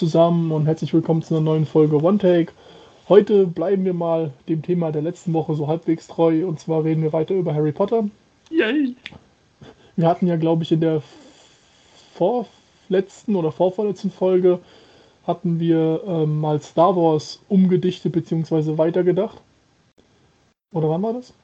zusammen 0.00 0.50
und 0.50 0.64
herzlich 0.64 0.94
willkommen 0.94 1.20
zu 1.20 1.34
einer 1.34 1.44
neuen 1.44 1.66
Folge 1.66 2.02
One 2.02 2.16
Take. 2.16 2.54
Heute 3.10 3.46
bleiben 3.46 3.84
wir 3.84 3.92
mal 3.92 4.32
dem 4.48 4.62
Thema 4.62 4.92
der 4.92 5.02
letzten 5.02 5.34
Woche 5.34 5.54
so 5.54 5.66
halbwegs 5.68 6.06
treu 6.06 6.46
und 6.46 6.58
zwar 6.58 6.84
reden 6.84 7.02
wir 7.02 7.12
weiter 7.12 7.34
über 7.34 7.52
Harry 7.52 7.70
Potter. 7.70 8.08
Yay! 8.48 8.96
Wir 9.96 10.08
hatten 10.08 10.26
ja, 10.26 10.36
glaube 10.36 10.62
ich, 10.62 10.72
in 10.72 10.80
der 10.80 11.02
vorletzten 12.14 13.36
oder 13.36 13.52
vorvorletzten 13.52 14.10
Folge 14.10 14.60
hatten 15.26 15.60
wir 15.60 16.02
ähm, 16.06 16.40
mal 16.40 16.62
Star 16.62 16.96
Wars 16.96 17.42
umgedichtet 17.50 18.12
bzw. 18.12 18.78
weitergedacht. 18.78 19.36
Oder 20.72 20.88
wann 20.88 21.02
war 21.02 21.12
das? 21.12 21.34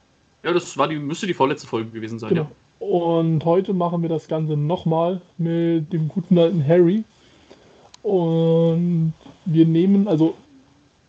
Ja, 0.41 0.51
das 0.51 0.75
war 0.79 0.87
die, 0.87 0.95
müsste 0.95 1.27
die 1.27 1.35
vorletzte 1.35 1.67
Folge 1.67 1.91
gewesen 1.91 2.17
sein, 2.17 2.29
Genau. 2.29 2.41
ja. 2.41 2.87
Und 2.87 3.45
heute 3.45 3.75
machen 3.75 4.01
wir 4.01 4.09
das 4.09 4.27
Ganze 4.27 4.57
nochmal 4.57 5.21
mit 5.37 5.93
dem 5.93 6.07
guten 6.07 6.39
alten 6.39 6.67
Harry. 6.67 7.03
Und 8.07 9.13
wir 9.43 9.65
nehmen, 9.65 10.07
also 10.07 10.33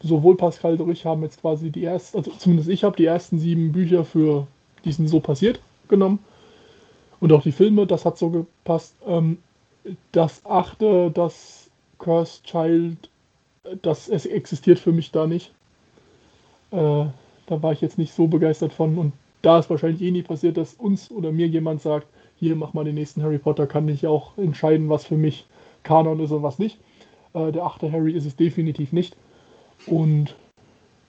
sowohl 0.00 0.36
Pascal 0.36 0.80
auch 0.80 0.88
ich 0.88 1.06
haben 1.06 1.22
jetzt 1.22 1.40
quasi 1.40 1.70
die 1.70 1.84
ersten, 1.84 2.18
also 2.18 2.32
zumindest 2.32 2.68
ich 2.68 2.82
habe 2.82 2.96
die 2.96 3.04
ersten 3.04 3.38
sieben 3.38 3.70
Bücher 3.70 4.04
für 4.04 4.48
diesen 4.84 5.06
So 5.06 5.20
passiert 5.20 5.60
genommen. 5.86 6.18
Und 7.20 7.32
auch 7.32 7.42
die 7.42 7.52
Filme, 7.52 7.86
das 7.86 8.04
hat 8.04 8.18
so 8.18 8.30
gepasst. 8.30 8.96
Ähm, 9.06 9.38
das 10.10 10.44
achte, 10.44 11.12
das 11.12 11.70
Cursed 11.98 12.42
Child, 12.42 13.08
das 13.80 14.08
es 14.08 14.26
existiert 14.26 14.80
für 14.80 14.90
mich 14.90 15.12
da 15.12 15.28
nicht. 15.28 15.52
Äh, 16.72 17.04
da 17.46 17.62
war 17.62 17.72
ich 17.72 17.80
jetzt 17.80 17.98
nicht 17.98 18.12
so 18.12 18.26
begeistert 18.26 18.72
von. 18.72 18.98
Und 18.98 19.12
da 19.42 19.60
ist 19.60 19.70
wahrscheinlich 19.70 20.02
eh 20.02 20.10
nie 20.10 20.22
passiert, 20.22 20.56
dass 20.56 20.74
uns 20.74 21.12
oder 21.12 21.30
mir 21.30 21.46
jemand 21.46 21.80
sagt, 21.80 22.08
hier 22.40 22.56
mach 22.56 22.74
mal 22.74 22.84
den 22.84 22.96
nächsten 22.96 23.22
Harry 23.22 23.38
Potter, 23.38 23.68
kann 23.68 23.88
ich 23.88 24.04
auch 24.04 24.36
entscheiden, 24.36 24.88
was 24.88 25.04
für 25.04 25.16
mich 25.16 25.46
Kanon 25.84 26.18
ist 26.18 26.32
und 26.32 26.42
was 26.42 26.58
nicht. 26.58 26.76
Äh, 27.34 27.52
der 27.52 27.64
achte 27.64 27.90
Harry 27.92 28.12
ist 28.12 28.26
es 28.26 28.36
definitiv 28.36 28.92
nicht. 28.92 29.16
Und 29.86 30.34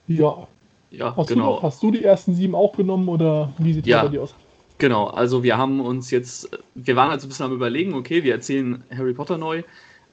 ja, 0.06 0.46
Ja, 0.90 1.14
hast, 1.16 1.30
du, 1.30 1.34
genau. 1.34 1.54
noch- 1.56 1.62
hast 1.62 1.82
du 1.82 1.90
die 1.90 2.04
ersten 2.04 2.34
sieben 2.34 2.54
auch 2.54 2.74
genommen 2.76 3.08
oder 3.08 3.52
wie 3.58 3.72
sieht 3.72 3.86
Ja. 3.86 3.98
das 3.98 4.06
bei 4.06 4.16
dir 4.16 4.22
aus? 4.22 4.34
Genau, 4.78 5.08
also 5.08 5.42
wir 5.42 5.58
haben 5.58 5.80
uns 5.80 6.10
jetzt, 6.10 6.48
wir 6.74 6.96
waren 6.96 7.10
also 7.10 7.26
ein 7.26 7.28
bisschen 7.28 7.46
am 7.46 7.52
überlegen, 7.52 7.94
okay, 7.94 8.24
wir 8.24 8.32
erzählen 8.32 8.82
Harry 8.96 9.12
Potter 9.12 9.36
neu. 9.36 9.62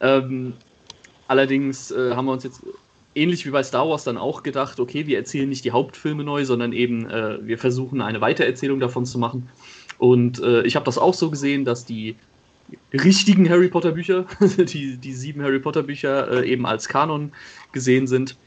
Ähm, 0.02 0.53
allerdings 1.27 1.89
äh, 1.91 2.14
haben 2.16 2.25
wir 2.25 2.33
uns 2.33 2.44
jetzt 2.44 2.61
ähnlich 3.16 3.45
wie 3.45 3.49
bei 3.49 3.64
Star 3.64 3.89
Wars 3.89 4.03
dann 4.03 4.17
auch 4.17 4.44
gedacht, 4.44 4.80
okay, 4.80 5.08
wir 5.08 5.17
erzählen 5.17 5.49
nicht 5.49 5.64
die 5.66 5.71
Hauptfilme 5.71 6.23
neu, 6.23 6.45
sondern 6.45 6.73
eben 6.73 7.09
äh, 7.09 7.39
wir 7.47 7.58
versuchen 7.58 8.02
eine 8.02 8.21
Weitererzählung 8.21 8.80
davon 8.80 9.05
zu 9.05 9.17
machen. 9.17 9.49
Und 9.97 10.39
äh, 10.39 10.61
ich 10.64 10.75
habe 10.75 10.86
das 10.86 10.97
auch 10.97 11.14
so 11.14 11.30
gesehen, 11.31 11.66
dass 11.66 11.86
die 11.86 12.16
richtigen 12.93 13.49
Harry 13.49 13.69
Potter 13.69 13.91
Bücher, 13.91 14.25
die, 14.39 14.97
die 14.97 15.13
sieben 15.13 15.41
Harry 15.41 15.59
Potter 15.59 15.83
Bücher 15.83 16.43
äh, 16.43 16.49
eben 16.49 16.65
als 16.65 16.87
Kanon 16.87 17.31
gesehen 17.71 18.07
sind. 18.07 18.37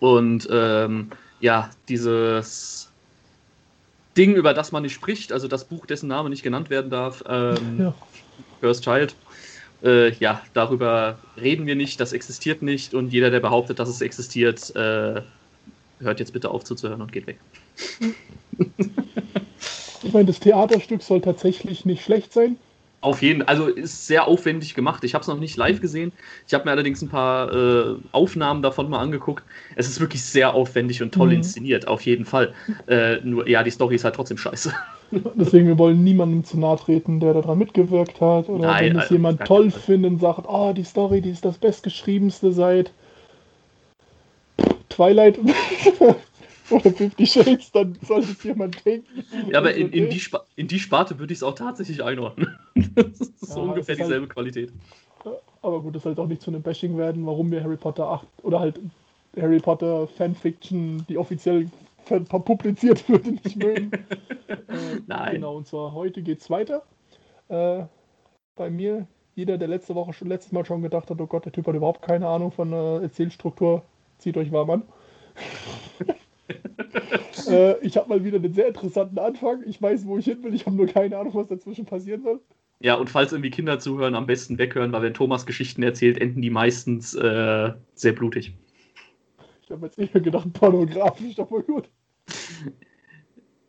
Und 0.00 0.48
ähm, 0.50 1.10
ja, 1.40 1.70
dieses 1.88 2.90
Ding, 4.16 4.34
über 4.34 4.54
das 4.54 4.72
man 4.72 4.82
nicht 4.82 4.94
spricht, 4.94 5.32
also 5.32 5.48
das 5.48 5.64
Buch, 5.64 5.86
dessen 5.86 6.08
Name 6.08 6.30
nicht 6.30 6.42
genannt 6.42 6.70
werden 6.70 6.90
darf, 6.90 7.22
ähm, 7.28 7.56
Ja. 7.78 7.94
First 8.60 8.82
Child, 8.84 9.14
äh, 9.84 10.12
ja, 10.14 10.42
darüber 10.52 11.18
reden 11.40 11.66
wir 11.66 11.76
nicht, 11.76 12.00
das 12.00 12.12
existiert 12.12 12.62
nicht 12.62 12.94
und 12.94 13.12
jeder, 13.12 13.30
der 13.30 13.40
behauptet, 13.40 13.78
dass 13.78 13.88
es 13.88 14.00
existiert, 14.00 14.74
äh, 14.74 15.22
hört 16.00 16.20
jetzt 16.20 16.32
bitte 16.32 16.50
auf 16.50 16.64
zuzuhören 16.64 17.00
und 17.00 17.12
geht 17.12 17.26
weg. 17.28 17.38
Ich 20.02 20.12
meine, 20.12 20.26
das 20.26 20.40
Theaterstück 20.40 21.02
soll 21.02 21.20
tatsächlich 21.20 21.84
nicht 21.84 22.04
schlecht 22.04 22.32
sein. 22.32 22.56
Auf 23.00 23.22
jeden 23.22 23.42
also 23.42 23.66
ist 23.68 24.08
sehr 24.08 24.26
aufwendig 24.26 24.74
gemacht. 24.74 25.04
Ich 25.04 25.14
habe 25.14 25.22
es 25.22 25.28
noch 25.28 25.38
nicht 25.38 25.56
live 25.56 25.80
gesehen. 25.80 26.10
Ich 26.48 26.54
habe 26.54 26.64
mir 26.64 26.72
allerdings 26.72 27.00
ein 27.00 27.08
paar 27.08 27.52
äh, 27.52 27.94
Aufnahmen 28.10 28.60
davon 28.60 28.90
mal 28.90 28.98
angeguckt. 28.98 29.44
Es 29.76 29.86
ist 29.88 30.00
wirklich 30.00 30.22
sehr 30.24 30.52
aufwendig 30.54 31.00
und 31.00 31.14
toll 31.14 31.28
Mhm. 31.28 31.34
inszeniert, 31.34 31.86
auf 31.86 32.00
jeden 32.02 32.24
Fall. 32.24 32.52
Äh, 32.88 33.18
nur, 33.22 33.48
ja, 33.48 33.62
die 33.62 33.70
Story 33.70 33.94
ist 33.94 34.04
halt 34.04 34.16
trotzdem 34.16 34.36
scheiße. 34.36 34.72
Deswegen, 35.36 35.68
wir 35.68 35.78
wollen 35.78 36.02
niemandem 36.02 36.42
zu 36.44 36.58
nahe 36.58 36.76
treten, 36.76 37.20
der 37.20 37.34
daran 37.34 37.58
mitgewirkt 37.58 38.20
hat. 38.20 38.48
Oder 38.48 38.66
Nein, 38.66 38.84
wenn 38.90 38.96
es 38.96 39.02
also, 39.02 39.14
jemand 39.14 39.44
toll 39.44 39.70
Fall. 39.70 39.80
findet 39.80 40.10
und 40.12 40.18
sagt, 40.18 40.42
oh, 40.48 40.72
die 40.72 40.84
Story, 40.84 41.20
die 41.20 41.30
ist 41.30 41.44
das 41.44 41.56
bestgeschriebenste 41.56 42.52
seit 42.52 42.90
Twilight 44.88 45.38
oder 46.70 46.90
Fifty 46.92 47.26
Shades, 47.26 47.70
dann 47.72 47.98
soll 48.02 48.20
es 48.20 48.42
jemand 48.42 48.84
denken. 48.84 49.24
Ja, 49.50 49.58
aber 49.58 49.74
in, 49.74 49.90
in, 49.92 50.10
die, 50.10 50.20
Spa 50.20 50.44
in 50.56 50.68
die 50.68 50.78
Sparte 50.78 51.18
würde 51.18 51.32
ich 51.32 51.38
es 51.38 51.42
auch 51.42 51.54
tatsächlich 51.54 52.02
einordnen. 52.02 52.58
das 52.94 53.20
ist 53.20 53.40
so 53.40 53.60
Ja, 53.60 53.66
ungefähr 53.70 53.80
es 53.82 53.88
ist 53.88 53.88
halt- 54.00 54.00
dieselbe 54.10 54.28
Qualität. 54.28 54.72
Aber 55.62 55.80
gut, 55.82 55.96
das 55.96 56.04
soll 56.04 56.18
auch 56.18 56.26
nicht 56.28 56.40
zu 56.40 56.50
einem 56.50 56.62
Bashing 56.62 56.96
werden, 56.96 57.26
warum 57.26 57.50
wir 57.50 57.62
Harry 57.62 57.76
Potter 57.76 58.06
8 58.08 58.26
oder 58.42 58.60
halt 58.60 58.80
Harry 59.38 59.58
Potter 59.58 60.06
Fanfiction, 60.06 61.04
die 61.08 61.18
offiziell 61.18 61.68
publiziert 62.28 63.08
wird, 63.08 63.26
nicht 63.26 63.56
mögen. 63.56 63.90
äh, 64.48 64.56
Nein. 65.06 65.34
Genau, 65.34 65.56
und 65.56 65.66
zwar 65.66 65.92
heute 65.92 66.22
geht's 66.22 66.48
weiter. 66.48 66.82
Äh, 67.48 67.84
bei 68.56 68.70
mir, 68.70 69.06
jeder, 69.34 69.58
der 69.58 69.68
letzte 69.68 69.94
Woche 69.94 70.12
schon 70.12 70.28
letztes 70.28 70.52
Mal 70.52 70.64
schon 70.64 70.82
gedacht 70.82 71.10
hat, 71.10 71.20
oh 71.20 71.26
Gott, 71.26 71.44
der 71.44 71.52
Typ 71.52 71.66
hat 71.66 71.74
überhaupt 71.74 72.02
keine 72.02 72.28
Ahnung 72.28 72.50
von 72.52 72.72
äh, 72.72 73.02
Erzählstruktur, 73.02 73.82
zieht 74.18 74.36
euch 74.36 74.52
warm 74.52 74.70
an. 74.70 74.82
äh, 77.48 77.78
ich 77.84 77.96
habe 77.96 78.08
mal 78.08 78.24
wieder 78.24 78.36
einen 78.36 78.52
sehr 78.52 78.68
interessanten 78.68 79.18
Anfang. 79.18 79.62
Ich 79.66 79.80
weiß, 79.80 80.06
wo 80.06 80.18
ich 80.18 80.24
hin 80.24 80.42
will. 80.42 80.54
Ich 80.54 80.66
habe 80.66 80.76
nur 80.76 80.86
keine 80.86 81.18
Ahnung, 81.18 81.34
was 81.34 81.48
dazwischen 81.48 81.84
passieren 81.84 82.22
soll. 82.22 82.40
Ja, 82.80 82.94
und 82.94 83.10
falls 83.10 83.32
irgendwie 83.32 83.50
Kinder 83.50 83.78
zuhören, 83.80 84.14
am 84.14 84.26
besten 84.26 84.56
weghören, 84.58 84.92
weil 84.92 85.02
wenn 85.02 85.14
Thomas 85.14 85.46
Geschichten 85.46 85.82
erzählt, 85.82 86.20
enden 86.20 86.42
die 86.42 86.50
meistens 86.50 87.14
äh, 87.14 87.72
sehr 87.94 88.12
blutig. 88.12 88.54
Ich 89.62 89.70
habe 89.70 89.86
jetzt 89.86 89.98
eher 89.98 90.20
gedacht, 90.20 90.52
pornografisch, 90.52 91.38
aber 91.38 91.62
gut. 91.62 91.90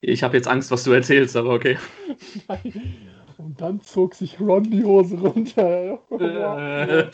Ich 0.02 0.24
habe 0.24 0.38
jetzt 0.38 0.48
Angst, 0.48 0.72
was 0.72 0.84
du 0.84 0.92
erzählst, 0.92 1.36
aber 1.36 1.54
okay. 1.54 1.78
Nein. 2.48 2.74
Und 3.38 3.60
dann 3.60 3.82
zog 3.82 4.16
sich 4.16 4.40
Ron 4.40 4.64
die 4.64 4.84
Hose 4.84 5.18
runter. 5.18 6.00
Äh, 6.12 7.10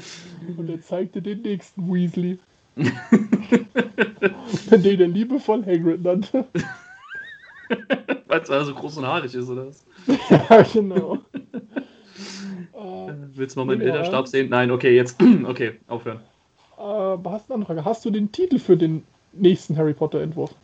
Und 0.56 0.70
er 0.70 0.80
zeigte 0.80 1.20
den 1.20 1.42
nächsten 1.42 1.92
Weasley, 1.92 2.38
den 4.70 5.00
er 5.00 5.08
liebevoll 5.08 5.64
Hagrid 5.66 6.02
nannte. 6.02 6.44
Weil 8.26 8.40
es 8.40 8.50
also 8.50 8.74
groß 8.74 8.98
und 8.98 9.06
haarig 9.06 9.34
ist, 9.34 9.48
oder 9.48 9.66
was? 9.68 9.84
ja, 10.30 10.62
genau. 10.62 11.18
äh, 12.72 13.12
Willst 13.34 13.56
du 13.56 13.60
mal 13.60 13.66
meinen 13.66 13.80
Ja. 13.82 13.88
Elternstab 13.88 14.28
sehen? 14.28 14.48
Nein, 14.50 14.70
okay, 14.70 14.94
jetzt. 14.94 15.20
okay, 15.44 15.72
aufhören. 15.86 16.20
äh, 16.78 17.16
hast 17.28 17.48
du 17.48 17.54
eine 17.54 17.64
Frage? 17.64 17.84
Hast 17.84 18.04
du 18.04 18.10
den 18.10 18.30
Titel 18.32 18.58
für 18.58 18.76
den 18.76 19.04
nächsten 19.32 19.76
Harry 19.76 19.94
Potter 19.94 20.20
Entwurf? 20.20 20.54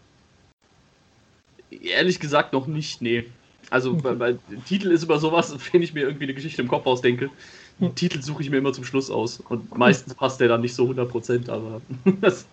Ehrlich 1.70 2.20
gesagt 2.20 2.52
noch 2.52 2.66
nicht, 2.66 3.02
nee. 3.02 3.24
Also, 3.70 4.02
weil, 4.04 4.18
weil 4.20 4.38
Titel 4.66 4.90
ist 4.92 5.02
über 5.02 5.18
sowas, 5.18 5.56
wenn 5.72 5.82
ich 5.82 5.92
mir 5.92 6.02
irgendwie 6.02 6.24
eine 6.24 6.34
Geschichte 6.34 6.62
im 6.62 6.68
Kopf 6.68 6.86
ausdenke. 6.86 7.30
Den 7.78 7.94
Titel 7.94 8.22
suche 8.22 8.42
ich 8.42 8.50
mir 8.50 8.56
immer 8.56 8.72
zum 8.72 8.84
Schluss 8.84 9.10
aus. 9.10 9.40
Und 9.40 9.76
meistens 9.76 10.14
passt 10.14 10.40
der 10.40 10.48
dann 10.48 10.62
nicht 10.62 10.74
so 10.74 10.84
100%, 10.84 11.50
aber 11.50 11.80
das 12.20 12.46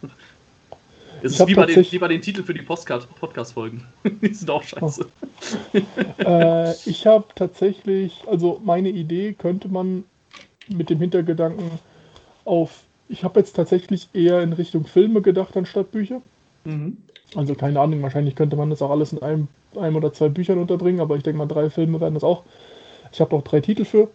es 1.24 1.40
ist 1.40 1.48
wie 1.48 1.56
bei, 1.56 1.66
den, 1.66 1.90
wie 1.90 2.00
bei 2.00 2.10
den 2.10 2.22
Titeln 2.22 2.46
für 2.46 2.54
die 2.54 2.62
Podcast-Folgen. 2.62 3.86
die 4.22 4.34
sind 4.34 4.50
auch 4.50 4.62
scheiße. 4.62 5.08
äh, 6.18 6.74
ich 6.86 7.08
habe 7.08 7.26
tatsächlich, 7.34 8.24
also 8.28 8.60
meine 8.64 8.90
Idee 8.90 9.32
könnte 9.32 9.70
man 9.70 10.04
mit 10.68 10.90
dem 10.90 11.00
Hintergedanken 11.00 11.80
auf, 12.44 12.84
ich 13.08 13.24
habe 13.24 13.40
jetzt 13.40 13.56
tatsächlich 13.56 14.10
eher 14.14 14.42
in 14.42 14.52
Richtung 14.52 14.86
Filme 14.86 15.22
gedacht 15.22 15.56
anstatt 15.56 15.92
Bücher. 15.92 16.22
Mhm. 16.66 16.98
Also 17.36 17.56
keine 17.56 17.80
Ahnung, 17.80 18.02
wahrscheinlich 18.02 18.36
könnte 18.36 18.58
man 18.58 18.70
das 18.70 18.82
auch 18.82 18.92
alles 18.92 19.14
in 19.14 19.22
einem, 19.22 19.48
einem 19.78 19.96
oder 19.96 20.12
zwei 20.12 20.28
Büchern 20.28 20.60
unterbringen, 20.60 21.00
aber 21.00 21.16
ich 21.16 21.24
denke 21.24 21.38
mal, 21.38 21.48
drei 21.48 21.70
Filme 21.70 22.02
werden 22.02 22.16
das 22.16 22.24
auch. 22.26 22.44
Ich 23.14 23.22
habe 23.22 23.34
auch 23.36 23.44
drei 23.44 23.62
Titel 23.62 23.86
für. 23.86 24.10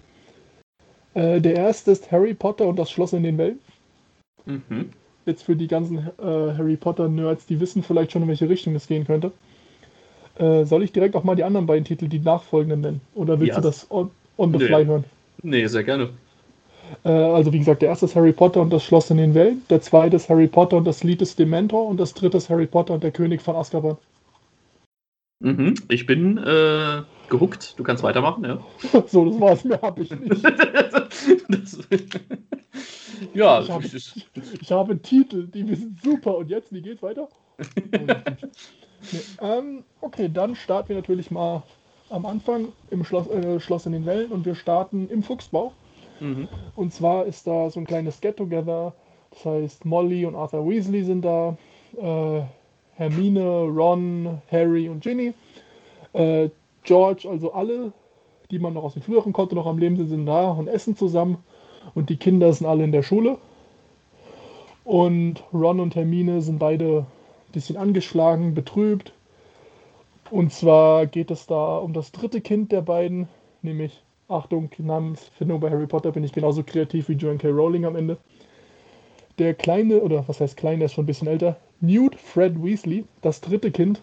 Äh, 1.19 1.41
der 1.41 1.55
erste 1.57 1.91
ist 1.91 2.13
Harry 2.13 2.35
Potter 2.35 2.67
und 2.67 2.79
das 2.79 2.91
Schloss 2.91 3.13
in 3.13 3.23
den 3.25 3.39
Wellen. 3.39 3.59
Mhm. 4.47 4.91
Jetzt 5.27 5.43
für 5.43 5.57
die 5.57 5.67
ganzen 5.67 5.99
äh, 5.99 6.03
Harry 6.23 6.77
Potter-Nerds, 6.77 7.47
die 7.47 7.61
wissen 7.61 7.83
vielleicht 7.83 8.13
schon, 8.13 8.23
in 8.23 8.29
welche 8.29 8.49
Richtung 8.49 8.75
es 8.77 8.87
gehen 8.87 9.05
könnte. 9.05 9.33
Äh, 10.39 10.65
soll 10.65 10.85
ich 10.85 10.93
direkt 10.93 11.17
auch 11.17 11.25
mal 11.25 11.35
die 11.35 11.43
anderen 11.43 11.67
beiden 11.67 11.85
Titel, 11.85 12.07
die 12.07 12.21
nachfolgenden 12.21 12.81
nennen? 12.81 13.01
Oder 13.15 13.41
willst 13.41 13.57
Ja. 13.57 13.61
du 13.61 13.69
das 13.69 13.91
on, 13.91 14.11
on 14.37 14.53
the 14.53 14.59
Nö. 14.59 14.67
fly 14.67 14.85
hören? 14.87 15.05
Nee, 15.43 15.67
sehr 15.67 15.83
gerne. 15.83 16.11
Äh, 17.05 17.11
also 17.11 17.53
wie 17.53 17.59
gesagt, 17.59 17.83
der 17.83 17.89
erste 17.91 18.07
ist 18.07 18.15
Harry 18.15 18.33
Potter 18.33 18.63
und 18.63 18.71
das 18.73 18.85
Schloss 18.85 19.11
in 19.11 19.17
den 19.17 19.35
Wellen. 19.35 19.63
Der 19.69 19.81
zweite 19.81 20.17
ist 20.17 20.29
Harry 20.29 20.47
Potter 20.47 20.77
und 20.77 20.85
das 20.85 21.03
Lied 21.03 21.21
des 21.21 21.35
Dementor. 21.35 21.87
Und 21.89 21.99
das 21.99 22.15
dritte 22.15 22.37
ist 22.37 22.49
Harry 22.49 22.67
Potter 22.67 22.95
und 22.95 23.03
der 23.03 23.11
König 23.11 23.43
von 23.43 23.57
Azkaban. 23.57 23.97
Mhm. 25.41 25.75
Ich 25.89 26.07
bin 26.07 26.39
äh, 26.39 27.03
gehuckt. 27.29 27.75
Du 27.79 27.83
kannst 27.83 28.03
weitermachen, 28.03 28.45
ja. 28.45 28.59
so, 29.07 29.25
das 29.25 29.41
war's. 29.41 29.65
Mehr 29.65 29.81
habe 29.83 30.03
ich 30.03 30.11
nicht. 30.11 30.45
das, 31.49 31.79
ja, 33.35 33.61
Ich 33.61 33.71
habe, 33.71 33.85
ich- 33.87 34.71
habe 34.71 34.99
Titel, 34.99 35.47
die 35.47 35.75
sind 35.75 36.01
super. 36.03 36.37
Und 36.37 36.51
jetzt, 36.51 36.73
wie 36.73 36.83
geht's 36.83 37.03
weiter? 37.03 37.29
nee, 37.91 38.07
ähm, 39.41 39.85
okay, 40.01 40.31
dann 40.33 40.55
starten 40.55 40.91
wir 40.91 40.97
natürlich 40.97 41.31
mal 41.31 41.63
am 42.11 42.25
Anfang 42.27 42.69
im 42.91 43.05
Schloss, 43.05 43.29
äh, 43.29 43.61
Schloss 43.61 43.87
in 43.87 43.93
den 43.93 44.07
Wellen 44.07 44.31
und 44.33 44.47
wir 44.47 44.55
starten 44.55 45.09
im 45.09 45.23
Fuchsbau. 45.23 45.73
Mhm. 46.21 46.49
Und 46.75 46.93
zwar 46.93 47.27
ist 47.27 47.47
da 47.47 47.71
so 47.71 47.79
ein 47.81 47.87
kleines 47.87 48.21
Get-Together. 48.21 48.95
Das 49.31 49.45
heißt, 49.45 49.85
Molly 49.85 50.25
und 50.25 50.35
Arthur 50.35 50.69
Weasley 50.69 51.05
sind 51.05 51.23
da. 51.25 51.57
Äh, 51.97 52.43
Hermine, 52.99 53.61
Ron, 53.63 54.43
Harry 54.51 54.89
und 54.89 55.01
Ginny. 55.05 55.33
Äh, 56.15 56.49
George, 56.89 57.29
also 57.29 57.53
alle, 57.53 57.93
die 58.51 58.59
man 58.59 58.73
noch 58.73 58.83
aus 58.83 58.95
den 58.95 59.03
früheren 59.03 59.35
konnte, 59.35 59.55
noch 59.55 59.67
am 59.67 59.77
Leben 59.77 59.97
sind, 59.97 60.09
sind 60.09 60.25
da 60.25 60.51
und 60.51 60.69
essen 60.69 60.97
zusammen. 60.97 61.37
Und 61.95 62.09
die 62.09 62.17
Kinder 62.17 62.51
sind 62.51 62.67
alle 62.67 62.83
in 62.83 62.93
der 62.93 63.03
Schule. 63.03 63.37
Und 64.85 65.45
Ron 65.53 65.81
und 65.81 65.95
Hermine 65.95 66.41
sind 66.41 66.59
beide 66.59 67.01
ein 67.01 67.53
bisschen 67.53 67.77
angeschlagen, 67.77 68.55
betrübt. 68.55 69.13
Und 70.31 70.51
zwar 70.51 71.05
geht 71.05 71.31
es 71.31 71.47
da 71.47 71.77
um 71.77 71.93
das 71.93 72.11
dritte 72.11 72.41
Kind 72.41 72.73
der 72.73 72.81
beiden, 72.81 73.29
nämlich, 73.61 74.03
Achtung, 74.29 74.71
Namensfindung 74.79 75.61
bei 75.61 75.71
Harry 75.71 75.87
Potter 75.87 76.13
bin 76.13 76.25
ich 76.25 76.33
genauso 76.33 76.63
kreativ 76.63 77.11
wie 77.11 77.15
Joan 77.15 77.37
K. 77.37 77.49
Rowling 77.49 77.85
am 77.85 77.97
Ende. 77.97 78.17
Der 79.39 79.53
kleine, 79.53 80.01
oder 80.01 80.27
was 80.27 80.41
heißt 80.41 80.57
klein, 80.57 80.79
der 80.79 80.87
ist 80.87 80.95
schon 80.95 81.05
ein 81.05 81.07
bisschen 81.07 81.29
älter, 81.29 81.57
Newt 81.81 82.15
Fred 82.15 82.63
Weasley, 82.63 83.05
das 83.21 83.43
dritte 83.43 83.71
Kind, 83.71 84.01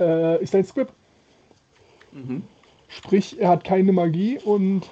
äh, 0.00 0.42
ist 0.42 0.54
ein 0.54 0.64
Squib. 0.64 0.88
Mhm. 2.12 2.42
Sprich, 2.88 3.40
er 3.40 3.48
hat 3.48 3.64
keine 3.64 3.92
Magie 3.92 4.38
und 4.44 4.82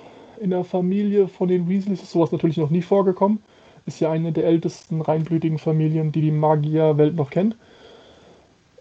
in 0.41 0.51
der 0.51 0.65
Familie 0.65 1.29
von 1.29 1.49
den 1.49 1.69
Weasleys 1.69 2.03
ist 2.03 2.13
sowas 2.13 2.33
natürlich 2.33 2.57
noch 2.57 2.71
nie 2.71 2.83
vorgekommen. 2.83 3.41
Ist 3.87 4.01
ja 4.01 4.11
eine 4.11 4.33
der 4.33 4.45
ältesten 4.45 5.01
reinblütigen 5.01 5.59
Familien, 5.59 6.13
die 6.13 6.23
die 6.23 6.31
Magierwelt 6.31 7.15
noch 7.15 7.31
kennt. 7.31 7.57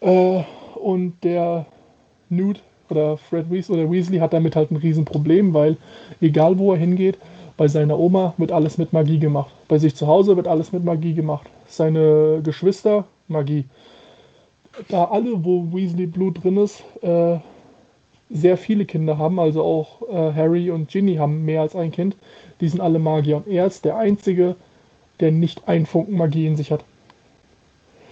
Äh, 0.02 0.44
und 0.76 1.16
der 1.24 1.66
Newt 2.30 2.62
oder 2.90 3.18
Fred 3.18 3.52
Weasley 3.52 3.80
oder 3.80 3.92
Weasley 3.92 4.20
hat 4.20 4.34
damit 4.34 4.56
halt 4.56 4.72
ein 4.72 4.78
Riesenproblem, 4.78 5.54
weil 5.54 5.78
egal 6.22 6.58
wo 6.58 6.72
er 6.72 6.80
hingeht, 6.80 7.18
bei 7.58 7.68
seiner 7.68 8.00
Oma 8.00 8.34
wird 8.38 8.52
alles 8.54 8.78
mit 8.78 8.94
Magie 8.94 9.20
gemacht. 9.20 9.52
Bei 9.68 9.78
sich 9.78 9.96
zu 9.96 10.08
Hause 10.08 10.38
wird 10.38 10.48
alles 10.48 10.72
mit 10.72 10.86
Magie 10.86 11.14
gemacht. 11.14 11.48
Seine 11.68 12.40
Geschwister, 12.42 13.06
Magie. 13.28 13.66
Da 14.88 15.06
alle, 15.06 15.44
wo 15.44 15.68
Weasley 15.74 16.08
Blut 16.08 16.42
drin 16.42 16.58
ist, 16.58 16.84
äh, 17.02 17.38
sehr 18.30 18.58
viele 18.58 18.86
Kinder 18.86 19.18
haben, 19.18 19.40
also 19.40 19.64
auch 19.64 20.02
äh, 20.10 20.34
Harry 20.34 20.70
und 20.70 20.90
Ginny 20.90 21.16
haben 21.16 21.46
mehr 21.46 21.62
als 21.62 21.76
ein 21.76 21.92
Kind, 21.92 22.16
die 22.62 22.68
sind 22.68 22.82
alle 22.82 23.00
Magier. 23.00 23.38
Und 23.38 23.48
er 23.48 23.66
ist 23.66 23.86
der 23.86 23.98
Einzige, 23.98 24.56
der 25.20 25.32
nicht 25.32 25.68
einen 25.68 25.86
Funken 25.86 26.16
Magie 26.16 26.46
in 26.46 26.56
sich 26.56 26.72
hat. 26.72 26.84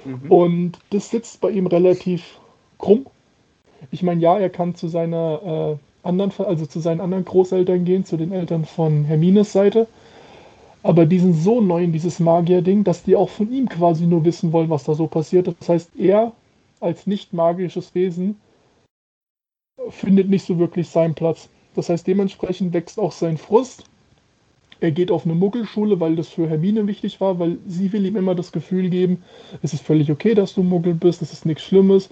Mhm. 0.06 0.31
Und 0.31 0.80
das 0.90 1.10
sitzt 1.10 1.42
bei 1.42 1.52
ihm 1.52 1.68
relativ 1.68 2.40
krumm. 2.80 3.06
Ich 3.92 4.02
meine, 4.02 4.22
ja, 4.22 4.38
er 4.38 4.50
kann 4.50 4.75
zu 4.75 4.88
seiner 4.88 5.78
äh, 6.04 6.08
anderen, 6.08 6.31
also 6.46 6.66
zu 6.66 6.80
seinen 6.80 7.02
anderen 7.02 7.25
Großeltern 7.25 7.86
gehen, 7.86 8.06
zu 8.06 8.18
den 8.18 8.31
Eltern 8.31 8.66
von 8.66 9.06
Hermines 9.06 9.52
Seite. 9.52 9.88
Aber 10.84 11.06
die 11.06 11.19
sind 11.19 11.34
so 11.34 11.62
neu 11.62 11.84
in 11.84 11.92
dieses 11.92 12.19
Magier-Ding, 12.19 12.84
dass 12.84 13.04
die 13.04 13.16
auch 13.16 13.30
von 13.30 13.52
ihm 13.52 13.68
quasi 13.68 14.06
nur 14.06 14.24
wissen 14.24 14.52
wollen, 14.52 14.69
was 14.69 14.86
da 14.86 14.96
so 14.96 15.08
passiert. 15.08 15.54
Das 15.60 15.69
heißt, 15.69 15.92
er 15.98 16.31
als 16.80 17.08
nicht 17.08 17.34
magisches 17.34 17.94
Wesen 17.94 18.38
findet 19.89 20.29
nicht 20.29 20.45
so 20.45 20.57
wirklich 20.59 20.89
seinen 20.89 21.15
Platz. 21.15 21.50
Das 21.75 21.89
heißt, 21.89 22.07
dementsprechend 22.07 22.74
wächst 22.74 23.00
auch 23.00 23.12
sein 23.12 23.38
Frust. 23.38 23.83
Er 24.79 24.91
geht 24.91 25.12
auf 25.12 25.25
eine 25.25 25.35
Muggelschule, 25.35 26.00
weil 26.00 26.15
das 26.15 26.27
für 26.27 26.47
Hermine 26.47 26.85
wichtig 26.88 27.19
war, 27.19 27.39
weil 27.39 27.57
sie 27.68 27.91
will 27.94 28.06
ihm 28.06 28.15
immer 28.15 28.35
das 28.35 28.51
Gefühl 28.51 28.89
geben, 28.89 29.24
es 29.63 29.74
ist 29.74 29.83
völlig 29.83 30.12
okay, 30.12 30.35
dass 30.35 30.53
du 30.53 30.62
Muggel 30.62 30.94
bist, 30.94 31.21
es 31.21 31.33
ist 31.33 31.45
nichts 31.45 31.63
Schlimmes. 31.63 32.09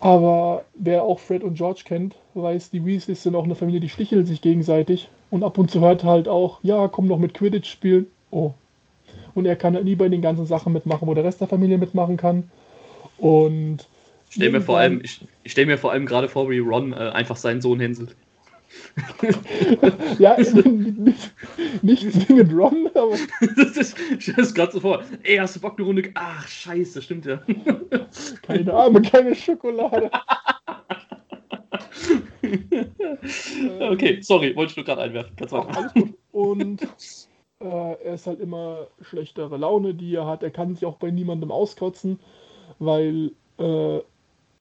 Aber 0.00 0.64
wer 0.74 1.04
auch 1.04 1.20
Fred 1.20 1.44
und 1.44 1.54
George 1.54 1.82
kennt, 1.84 2.16
weiß, 2.34 2.70
die 2.70 2.84
Weasleys 2.84 3.22
sind 3.22 3.36
auch 3.36 3.44
eine 3.44 3.54
Familie, 3.54 3.78
die 3.78 3.88
sticheln 3.88 4.26
sich 4.26 4.40
gegenseitig. 4.40 5.08
Und 5.30 5.44
ab 5.44 5.58
und 5.58 5.70
zu 5.70 5.80
hört 5.80 6.02
halt 6.02 6.26
auch, 6.26 6.58
ja, 6.64 6.88
komm 6.88 7.06
noch 7.06 7.18
mit 7.18 7.34
Quidditch 7.34 7.70
spielen. 7.70 8.06
Oh. 8.32 8.52
Und 9.34 9.46
er 9.46 9.54
kann 9.54 9.74
halt 9.74 9.84
nie 9.84 9.94
bei 9.94 10.08
den 10.08 10.20
ganzen 10.20 10.46
Sachen 10.46 10.72
mitmachen, 10.72 11.06
wo 11.06 11.14
der 11.14 11.22
Rest 11.22 11.40
der 11.40 11.46
Familie 11.46 11.78
mitmachen 11.78 12.16
kann. 12.16 12.50
Und 13.18 13.86
ich 14.32 14.36
stelle 14.36 14.52
mir 14.52 14.62
vor 14.62 14.78
allem, 14.78 15.02
ich, 15.04 15.20
ich 15.42 15.52
stelle 15.52 15.66
mir 15.66 15.76
vor 15.76 15.92
allem 15.92 16.06
gerade 16.06 16.26
vor, 16.26 16.48
wie 16.48 16.58
Ron 16.58 16.94
äh, 16.94 16.96
einfach 16.96 17.36
seinen 17.36 17.60
Sohn 17.60 17.80
hänselt. 17.80 18.16
ja, 20.18 20.38
nicht, 20.38 21.34
nicht 21.82 22.12
zwingend 22.12 22.50
Ron, 22.54 22.88
aber. 22.94 23.18
das 23.56 23.76
ist, 23.76 24.00
ich 24.16 24.22
stelle 24.22 24.40
es 24.40 24.54
gerade 24.54 24.72
so 24.72 24.80
vor. 24.80 25.04
Ey, 25.22 25.36
hast 25.36 25.56
du 25.56 25.60
Bock 25.60 25.74
eine 25.76 25.86
Runde? 25.86 26.10
Ach, 26.14 26.48
scheiße, 26.48 27.02
stimmt 27.02 27.26
ja. 27.26 27.42
keine 28.42 28.72
Arme, 28.72 29.02
keine 29.02 29.34
Schokolade. 29.34 30.10
okay, 33.80 34.22
sorry, 34.22 34.56
wollte 34.56 34.70
ich 34.70 34.76
nur 34.78 34.86
gerade 34.86 35.02
einwerfen. 35.02 35.36
Kannst 35.36 35.52
Ach, 35.52 35.76
alles 35.76 35.92
gut. 35.92 36.14
Und 36.32 36.82
äh, 37.60 37.66
er 38.02 38.14
ist 38.14 38.26
halt 38.26 38.40
immer 38.40 38.86
schlechtere 39.02 39.58
Laune, 39.58 39.92
die 39.92 40.14
er 40.14 40.26
hat. 40.26 40.42
Er 40.42 40.50
kann 40.50 40.74
sich 40.74 40.86
auch 40.86 40.96
bei 40.96 41.10
niemandem 41.10 41.50
auskotzen, 41.50 42.18
weil 42.78 43.32
äh, 43.58 44.00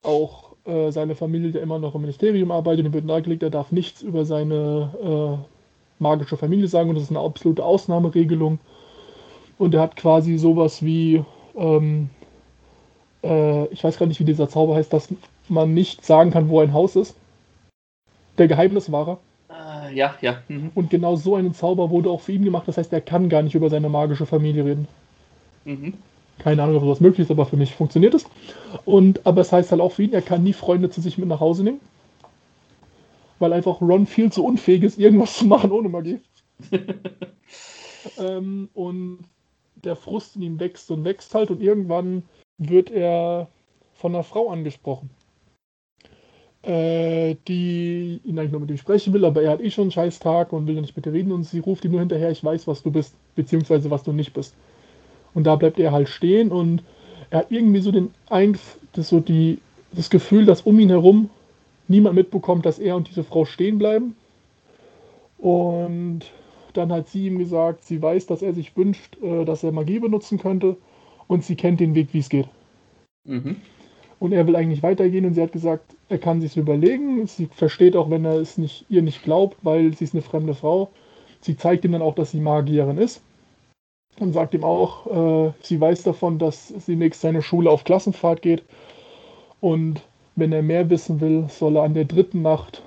auch 0.03 0.56
äh, 0.65 0.92
seine 0.92 1.15
Familie, 1.15 1.51
der 1.51 1.62
immer 1.62 1.80
noch 1.80 1.95
im 1.95 2.01
Ministerium 2.01 2.51
arbeitet, 2.51 2.86
ihm 2.86 2.94
wird 2.94 3.06
nahegelegt, 3.06 3.44
er 3.44 3.50
darf 3.50 3.71
nichts 3.71 4.01
über 4.01 4.25
seine 4.25 5.39
äh, 5.42 6.01
magische 6.01 6.38
Familie 6.38 6.68
sagen 6.68 6.89
und 6.89 6.95
das 6.95 7.06
ist 7.06 7.12
eine 7.12 7.19
absolute 7.19 7.63
Ausnahmeregelung. 7.63 8.59
Und 9.57 9.75
er 9.75 9.81
hat 9.81 9.95
quasi 9.95 10.38
sowas 10.38 10.83
wie, 10.83 11.24
ähm, 11.56 12.09
äh, 13.24 13.65
ich 13.68 13.83
weiß 13.83 14.00
gar 14.00 14.07
nicht, 14.07 14.19
wie 14.19 14.25
dieser 14.25 14.50
Zauber 14.50 14.75
heißt, 14.75 14.92
dass 14.92 15.09
man 15.50 15.74
nicht 15.74 16.03
sagen 16.03 16.31
kann, 16.31 16.50
wo 16.50 16.59
ein 16.59 16.74
Haus 16.74 16.95
ist. 16.95 17.15
Der 18.38 18.48
Geheimniswahrer. 18.48 19.19
Uh, 19.50 19.94
ja, 19.94 20.15
ja. 20.21 20.42
Mhm. 20.48 20.71
Und 20.74 20.89
genau 20.89 21.15
so 21.15 21.36
einen 21.36 21.53
Zauber 21.53 21.89
wurde 21.89 22.09
auch 22.09 22.21
für 22.21 22.31
ihn 22.31 22.45
gemacht. 22.45 22.68
Das 22.68 22.77
heißt, 22.77 22.92
er 22.94 23.01
kann 23.01 23.30
gar 23.30 23.42
nicht 23.42 23.53
über 23.53 23.69
seine 23.69 23.89
magische 23.89 24.25
Familie 24.25 24.65
reden. 24.65 24.88
Mhm. 25.65 25.93
Keine 26.41 26.63
Ahnung, 26.63 26.77
ob 26.77 26.89
das 26.89 27.01
möglich 27.01 27.25
ist, 27.25 27.29
aber 27.29 27.45
für 27.45 27.55
mich 27.55 27.75
funktioniert 27.75 28.15
es. 28.15 28.25
Und, 28.83 29.27
aber 29.27 29.41
es 29.41 29.51
heißt 29.51 29.69
halt 29.69 29.79
auch 29.79 29.91
für 29.91 30.01
ihn, 30.01 30.13
er 30.13 30.24
kann 30.24 30.41
nie 30.41 30.53
Freunde 30.53 30.89
zu 30.89 31.00
sich 31.00 31.19
mit 31.19 31.27
nach 31.27 31.39
Hause 31.39 31.63
nehmen. 31.63 31.79
Weil 33.38 33.53
einfach 33.53 33.79
Ron 33.79 34.07
viel 34.07 34.31
zu 34.31 34.43
unfähig 34.43 34.81
ist, 34.81 34.98
irgendwas 34.98 35.38
zu 35.38 35.45
machen 35.45 35.71
ohne 35.71 35.88
Magie. 35.88 36.19
ähm, 38.17 38.69
und 38.74 39.19
der 39.75 39.95
Frust 39.95 40.36
in 40.36 40.41
ihm 40.41 40.60
wächst 40.60 40.89
und 40.89 41.03
wächst 41.03 41.36
halt 41.36 41.51
und 41.51 41.62
irgendwann 41.62 42.24
wird 42.57 42.89
er 42.89 43.48
von 43.93 44.15
einer 44.15 44.24
Frau 44.24 44.50
angesprochen. 44.50 45.12
Äh, 46.63 47.36
die 47.48 48.19
ihn 48.24 48.39
eigentlich 48.39 48.51
nur 48.51 48.62
mit 48.62 48.71
ihm 48.71 48.77
sprechen 48.77 49.13
will, 49.13 49.25
aber 49.25 49.43
er 49.43 49.51
hat 49.51 49.62
eh 49.62 49.69
schon 49.69 49.83
einen 49.83 49.91
scheiß 49.91 50.17
Tag 50.17 50.53
und 50.53 50.65
will 50.65 50.81
nicht 50.81 50.95
mit 50.95 51.05
ihr 51.05 51.13
reden 51.13 51.31
und 51.31 51.43
sie 51.43 51.60
ruft 51.60 51.86
ihm 51.86 51.91
nur 51.91 52.00
hinterher, 52.00 52.31
ich 52.31 52.43
weiß, 52.43 52.67
was 52.67 52.81
du 52.81 52.91
bist, 52.91 53.15
beziehungsweise 53.36 53.91
was 53.91 54.01
du 54.03 54.12
nicht 54.12 54.33
bist. 54.33 54.55
Und 55.33 55.45
da 55.45 55.55
bleibt 55.55 55.79
er 55.79 55.91
halt 55.91 56.09
stehen 56.09 56.51
und 56.51 56.83
er 57.29 57.39
hat 57.39 57.51
irgendwie 57.51 57.79
so 57.79 57.91
den 57.91 58.11
Einf 58.29 58.77
das, 58.93 59.09
so 59.09 59.19
die, 59.19 59.59
das 59.93 60.09
Gefühl, 60.09 60.45
dass 60.45 60.61
um 60.61 60.79
ihn 60.79 60.89
herum 60.89 61.29
niemand 61.88 62.15
mitbekommt, 62.15 62.65
dass 62.65 62.79
er 62.79 62.95
und 62.95 63.09
diese 63.09 63.23
Frau 63.23 63.45
stehen 63.45 63.77
bleiben. 63.77 64.15
Und 65.38 66.21
dann 66.73 66.91
hat 66.91 67.09
sie 67.09 67.27
ihm 67.27 67.39
gesagt, 67.39 67.83
sie 67.83 68.01
weiß, 68.01 68.27
dass 68.27 68.41
er 68.41 68.53
sich 68.53 68.75
wünscht, 68.77 69.17
äh, 69.21 69.45
dass 69.45 69.63
er 69.63 69.71
Magie 69.71 70.00
benutzen 70.00 70.38
könnte 70.38 70.77
und 71.27 71.43
sie 71.43 71.55
kennt 71.55 71.79
den 71.79 71.95
Weg, 71.95 72.09
wie 72.13 72.19
es 72.19 72.29
geht. 72.29 72.47
Mhm. 73.23 73.57
Und 74.19 74.33
er 74.33 74.45
will 74.45 74.55
eigentlich 74.55 74.83
weitergehen 74.83 75.25
und 75.25 75.33
sie 75.33 75.41
hat 75.41 75.51
gesagt, 75.51 75.95
er 76.09 76.19
kann 76.19 76.41
sich 76.41 76.55
überlegen. 76.55 77.25
Sie 77.25 77.47
versteht 77.47 77.95
auch, 77.95 78.09
wenn 78.09 78.23
er 78.23 78.35
es 78.35 78.57
nicht, 78.57 78.85
ihr 78.88 79.01
nicht 79.01 79.23
glaubt, 79.23 79.57
weil 79.63 79.95
sie 79.95 80.03
ist 80.03 80.13
eine 80.13 80.21
fremde 80.21 80.53
Frau. 80.53 80.91
Sie 81.39 81.57
zeigt 81.57 81.85
ihm 81.85 81.93
dann 81.93 82.03
auch, 82.03 82.13
dass 82.13 82.31
sie 82.31 82.39
Magierin 82.39 82.97
ist 82.97 83.23
und 84.21 84.33
sagt 84.33 84.53
ihm 84.53 84.63
auch, 84.63 85.07
äh, 85.07 85.51
sie 85.61 85.79
weiß 85.79 86.03
davon, 86.03 86.39
dass 86.39 86.67
sie 86.67 86.95
nächst 86.95 87.21
seine 87.21 87.41
Schule 87.41 87.69
auf 87.69 87.83
Klassenfahrt 87.83 88.41
geht. 88.41 88.63
Und 89.59 90.01
wenn 90.35 90.51
er 90.51 90.61
mehr 90.61 90.89
wissen 90.89 91.21
will, 91.21 91.45
soll 91.49 91.77
er 91.77 91.83
an 91.83 91.93
der 91.93 92.05
dritten 92.05 92.41
Nacht 92.41 92.81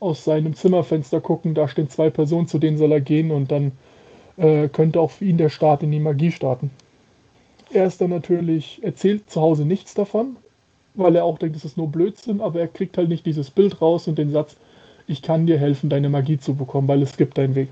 aus 0.00 0.24
seinem 0.24 0.54
Zimmerfenster 0.54 1.20
gucken. 1.20 1.54
Da 1.54 1.68
stehen 1.68 1.88
zwei 1.88 2.10
Personen, 2.10 2.48
zu 2.48 2.58
denen 2.58 2.78
soll 2.78 2.92
er 2.92 3.00
gehen 3.00 3.30
und 3.30 3.50
dann 3.50 3.72
äh, 4.36 4.68
könnte 4.68 5.00
auch 5.00 5.10
für 5.10 5.24
ihn 5.24 5.38
der 5.38 5.48
Start 5.48 5.82
in 5.82 5.90
die 5.90 6.00
Magie 6.00 6.32
starten. 6.32 6.70
Er 7.72 7.86
ist 7.86 8.00
dann 8.00 8.10
natürlich, 8.10 8.80
erzählt 8.82 9.30
zu 9.30 9.40
Hause 9.40 9.64
nichts 9.64 9.94
davon, 9.94 10.36
weil 10.94 11.16
er 11.16 11.24
auch 11.24 11.38
denkt, 11.38 11.56
es 11.56 11.64
ist 11.64 11.76
nur 11.76 11.88
Blödsinn, 11.88 12.40
aber 12.40 12.60
er 12.60 12.68
kriegt 12.68 12.98
halt 12.98 13.08
nicht 13.08 13.24
dieses 13.24 13.50
Bild 13.50 13.80
raus 13.80 14.08
und 14.08 14.18
den 14.18 14.30
Satz, 14.30 14.56
ich 15.06 15.22
kann 15.22 15.46
dir 15.46 15.58
helfen, 15.58 15.88
deine 15.88 16.08
Magie 16.08 16.38
zu 16.38 16.54
bekommen, 16.54 16.88
weil 16.88 17.02
es 17.02 17.16
gibt 17.16 17.38
deinen 17.38 17.54
Weg. 17.54 17.68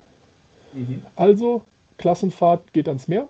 Mhm. 0.73 1.03
Also 1.17 1.63
Klassenfahrt 2.01 2.73
geht 2.73 2.89
ans 2.89 3.09
Meer. 3.09 3.29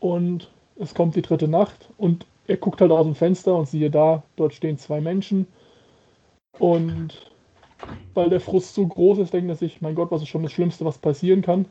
Und 0.00 0.50
es 0.78 0.94
kommt 0.94 1.16
die 1.16 1.22
dritte 1.22 1.48
Nacht 1.48 1.88
und 1.96 2.26
er 2.46 2.58
guckt 2.58 2.80
halt 2.80 2.92
aus 2.92 3.04
dem 3.04 3.14
Fenster 3.14 3.56
und 3.56 3.68
siehe 3.68 3.90
da, 3.90 4.22
dort 4.36 4.54
stehen 4.54 4.78
zwei 4.78 5.00
Menschen. 5.00 5.46
Und 6.58 7.32
weil 8.14 8.28
der 8.28 8.40
Frust 8.40 8.74
so 8.74 8.86
groß 8.86 9.18
ist, 9.18 9.32
denkt 9.32 9.48
er 9.48 9.56
sich, 9.56 9.80
mein 9.80 9.94
Gott, 9.94 10.10
was 10.10 10.22
ist 10.22 10.28
schon 10.28 10.42
das 10.42 10.52
Schlimmste, 10.52 10.84
was 10.84 10.98
passieren 10.98 11.42
kann, 11.42 11.66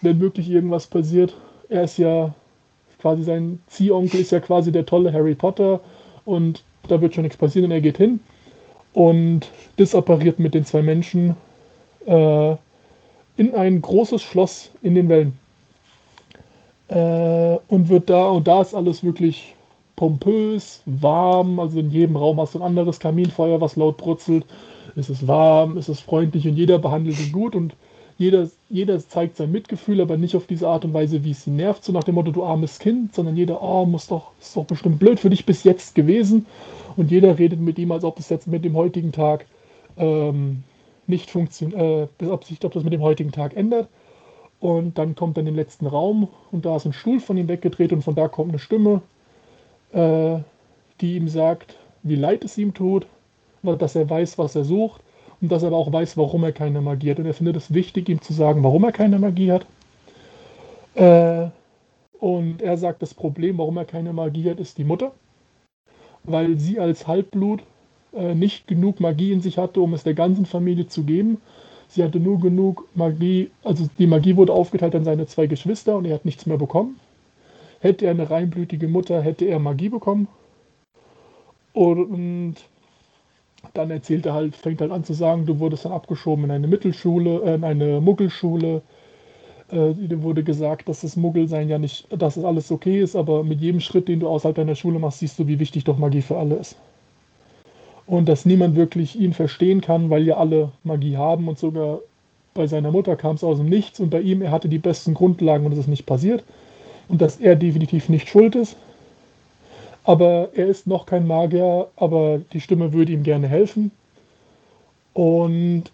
wenn 0.00 0.20
wirklich 0.20 0.48
irgendwas 0.50 0.86
passiert. 0.86 1.36
Er 1.68 1.84
ist 1.84 1.98
ja 1.98 2.34
quasi 3.00 3.22
sein 3.22 3.60
Ziehonkel, 3.66 4.20
ist 4.20 4.32
ja 4.32 4.40
quasi 4.40 4.72
der 4.72 4.86
tolle 4.86 5.12
Harry 5.12 5.34
Potter 5.34 5.80
und 6.24 6.64
da 6.88 7.00
wird 7.00 7.14
schon 7.14 7.22
nichts 7.22 7.36
passieren 7.36 7.66
und 7.66 7.72
er 7.72 7.80
geht 7.80 7.98
hin. 7.98 8.20
Und 8.92 9.50
disappariert 9.78 10.38
mit 10.38 10.54
den 10.54 10.64
zwei 10.64 10.82
Menschen 10.82 11.36
äh, 12.06 12.56
in 13.40 13.54
ein 13.54 13.80
großes 13.80 14.20
Schloss 14.20 14.70
in 14.82 14.94
den 14.94 15.08
Wellen. 15.08 15.32
Äh, 16.88 17.56
und 17.68 17.88
wird 17.88 18.10
da, 18.10 18.28
und 18.28 18.46
da 18.46 18.60
ist 18.60 18.74
alles 18.74 19.02
wirklich 19.02 19.54
pompös, 19.96 20.82
warm, 20.84 21.58
also 21.58 21.78
in 21.78 21.90
jedem 21.90 22.16
Raum 22.16 22.38
hast 22.38 22.54
du 22.54 22.58
ein 22.58 22.64
anderes 22.64 23.00
Kaminfeuer, 23.00 23.58
was 23.62 23.76
laut 23.76 23.96
brutzelt. 23.96 24.44
Es 24.94 25.08
ist 25.08 25.26
warm, 25.26 25.78
es 25.78 25.88
ist 25.88 26.00
freundlich 26.00 26.46
und 26.46 26.56
jeder 26.56 26.78
behandelt 26.78 27.18
ihn 27.18 27.32
gut 27.32 27.56
und 27.56 27.74
jeder, 28.18 28.50
jeder 28.68 28.98
zeigt 28.98 29.38
sein 29.38 29.50
Mitgefühl, 29.50 30.02
aber 30.02 30.18
nicht 30.18 30.36
auf 30.36 30.46
diese 30.46 30.68
Art 30.68 30.84
und 30.84 30.92
Weise, 30.92 31.24
wie 31.24 31.30
es 31.30 31.44
sie 31.44 31.50
nervt, 31.50 31.82
so 31.82 31.92
nach 31.92 32.04
dem 32.04 32.16
Motto, 32.16 32.32
du 32.32 32.44
armes 32.44 32.78
Kind, 32.78 33.14
sondern 33.14 33.38
jeder, 33.38 33.62
oh, 33.62 33.86
muss 33.86 34.06
doch, 34.08 34.32
ist 34.38 34.54
doch 34.54 34.66
bestimmt 34.66 34.98
blöd 34.98 35.18
für 35.18 35.30
dich 35.30 35.46
bis 35.46 35.64
jetzt 35.64 35.94
gewesen. 35.94 36.44
Und 36.94 37.10
jeder 37.10 37.38
redet 37.38 37.60
mit 37.60 37.78
ihm, 37.78 37.90
als 37.90 38.04
ob 38.04 38.18
es 38.18 38.28
jetzt 38.28 38.48
mit 38.48 38.66
dem 38.66 38.76
heutigen 38.76 39.12
Tag 39.12 39.46
ähm, 39.96 40.62
nicht 41.10 41.30
funktioniert, 41.30 42.10
äh, 42.20 42.26
ob 42.26 42.44
sich 42.44 42.64
ob 42.64 42.72
das 42.72 42.84
mit 42.84 42.92
dem 42.92 43.02
heutigen 43.02 43.32
Tag 43.32 43.56
ändert. 43.56 43.88
Und 44.60 44.98
dann 44.98 45.14
kommt 45.14 45.36
er 45.36 45.40
in 45.40 45.46
den 45.46 45.54
letzten 45.54 45.86
Raum 45.86 46.28
und 46.52 46.66
da 46.66 46.76
ist 46.76 46.84
ein 46.84 46.92
Stuhl 46.92 47.20
von 47.20 47.36
ihm 47.36 47.48
weggedreht 47.48 47.92
und 47.92 48.02
von 48.02 48.14
da 48.14 48.28
kommt 48.28 48.50
eine 48.50 48.58
Stimme, 48.58 49.00
äh, 49.92 50.38
die 51.00 51.16
ihm 51.16 51.28
sagt, 51.28 51.76
wie 52.02 52.16
leid 52.16 52.44
es 52.44 52.58
ihm 52.58 52.74
tut, 52.74 53.06
dass 53.62 53.94
er 53.94 54.08
weiß, 54.08 54.38
was 54.38 54.54
er 54.56 54.64
sucht 54.64 55.02
und 55.40 55.50
dass 55.50 55.62
er 55.62 55.68
aber 55.68 55.78
auch 55.78 55.92
weiß, 55.92 56.16
warum 56.16 56.44
er 56.44 56.52
keine 56.52 56.80
Magie 56.80 57.10
hat. 57.10 57.18
Und 57.18 57.26
er 57.26 57.34
findet 57.34 57.56
es 57.56 57.72
wichtig, 57.72 58.08
ihm 58.08 58.20
zu 58.20 58.32
sagen, 58.32 58.62
warum 58.62 58.84
er 58.84 58.92
keine 58.92 59.18
Magie 59.18 59.52
hat. 59.52 59.66
Äh, 60.94 61.48
und 62.18 62.60
er 62.60 62.76
sagt, 62.76 63.00
das 63.00 63.14
Problem, 63.14 63.58
warum 63.58 63.78
er 63.78 63.86
keine 63.86 64.12
Magie 64.12 64.50
hat, 64.50 64.60
ist 64.60 64.76
die 64.76 64.84
Mutter, 64.84 65.12
weil 66.24 66.58
sie 66.58 66.78
als 66.78 67.06
Halbblut 67.06 67.62
äh, 68.14 68.34
nicht 68.34 68.66
genug 68.66 69.00
Magie 69.00 69.32
in 69.32 69.40
sich 69.40 69.58
hatte, 69.58 69.80
um 69.80 69.94
es 69.94 70.02
der 70.02 70.14
ganzen 70.14 70.46
Familie 70.46 70.86
zu 70.86 71.04
geben. 71.04 71.38
Sie 71.88 72.04
hatte 72.04 72.20
nur 72.20 72.38
genug 72.40 72.86
Magie, 72.94 73.50
also 73.64 73.88
die 73.98 74.06
Magie 74.06 74.36
wurde 74.36 74.52
aufgeteilt 74.52 74.94
an 74.94 75.04
seine 75.04 75.26
zwei 75.26 75.46
Geschwister 75.46 75.96
und 75.96 76.04
er 76.04 76.14
hat 76.14 76.24
nichts 76.24 76.46
mehr 76.46 76.58
bekommen. 76.58 77.00
Hätte 77.80 78.04
er 78.04 78.12
eine 78.12 78.30
reinblütige 78.30 78.88
Mutter, 78.88 79.22
hätte 79.22 79.46
er 79.46 79.58
Magie 79.58 79.88
bekommen. 79.88 80.28
Und 81.72 82.56
dann 83.74 83.90
erzählt 83.90 84.26
er 84.26 84.34
halt, 84.34 84.56
fängt 84.56 84.80
halt 84.80 84.90
an 84.90 85.04
zu 85.04 85.14
sagen, 85.14 85.46
du 85.46 85.58
wurdest 85.58 85.84
dann 85.84 85.92
abgeschoben 85.92 86.44
in 86.44 86.50
eine 86.50 86.68
Mittelschule, 86.68 87.42
äh, 87.42 87.54
in 87.54 87.64
eine 87.64 88.00
Muggelschule. 88.00 88.82
Äh, 89.70 89.94
dir 89.94 90.22
wurde 90.22 90.42
gesagt, 90.42 90.88
dass 90.88 91.00
das 91.00 91.16
Muggelsein 91.16 91.68
ja 91.68 91.78
nicht, 91.78 92.06
dass 92.10 92.36
es 92.36 92.44
alles 92.44 92.70
okay 92.72 93.00
ist, 93.00 93.16
aber 93.16 93.44
mit 93.44 93.60
jedem 93.60 93.80
Schritt, 93.80 94.08
den 94.08 94.20
du 94.20 94.28
außerhalb 94.28 94.56
deiner 94.56 94.74
Schule 94.74 94.98
machst, 94.98 95.20
siehst 95.20 95.38
du, 95.38 95.46
wie 95.46 95.58
wichtig 95.58 95.84
doch 95.84 95.98
Magie 95.98 96.22
für 96.22 96.38
alle 96.38 96.56
ist. 96.56 96.76
Und 98.10 98.28
dass 98.28 98.44
niemand 98.44 98.74
wirklich 98.74 99.14
ihn 99.14 99.32
verstehen 99.34 99.80
kann, 99.80 100.10
weil 100.10 100.24
ja 100.24 100.36
alle 100.36 100.72
Magie 100.82 101.16
haben 101.16 101.46
und 101.46 101.60
sogar 101.60 102.00
bei 102.54 102.66
seiner 102.66 102.90
Mutter 102.90 103.14
kam 103.14 103.36
es 103.36 103.44
aus 103.44 103.58
dem 103.58 103.68
Nichts 103.68 104.00
und 104.00 104.10
bei 104.10 104.20
ihm, 104.20 104.42
er 104.42 104.50
hatte 104.50 104.68
die 104.68 104.80
besten 104.80 105.14
Grundlagen 105.14 105.64
und 105.64 105.70
es 105.70 105.78
ist 105.78 105.86
nicht 105.86 106.06
passiert. 106.06 106.42
Und 107.06 107.22
dass 107.22 107.36
er 107.36 107.54
definitiv 107.54 108.08
nicht 108.08 108.28
schuld 108.28 108.56
ist, 108.56 108.74
aber 110.02 110.48
er 110.54 110.66
ist 110.66 110.88
noch 110.88 111.06
kein 111.06 111.24
Magier, 111.24 111.86
aber 111.94 112.40
die 112.52 112.60
Stimme 112.60 112.92
würde 112.92 113.12
ihm 113.12 113.22
gerne 113.22 113.46
helfen. 113.46 113.92
Und 115.12 115.84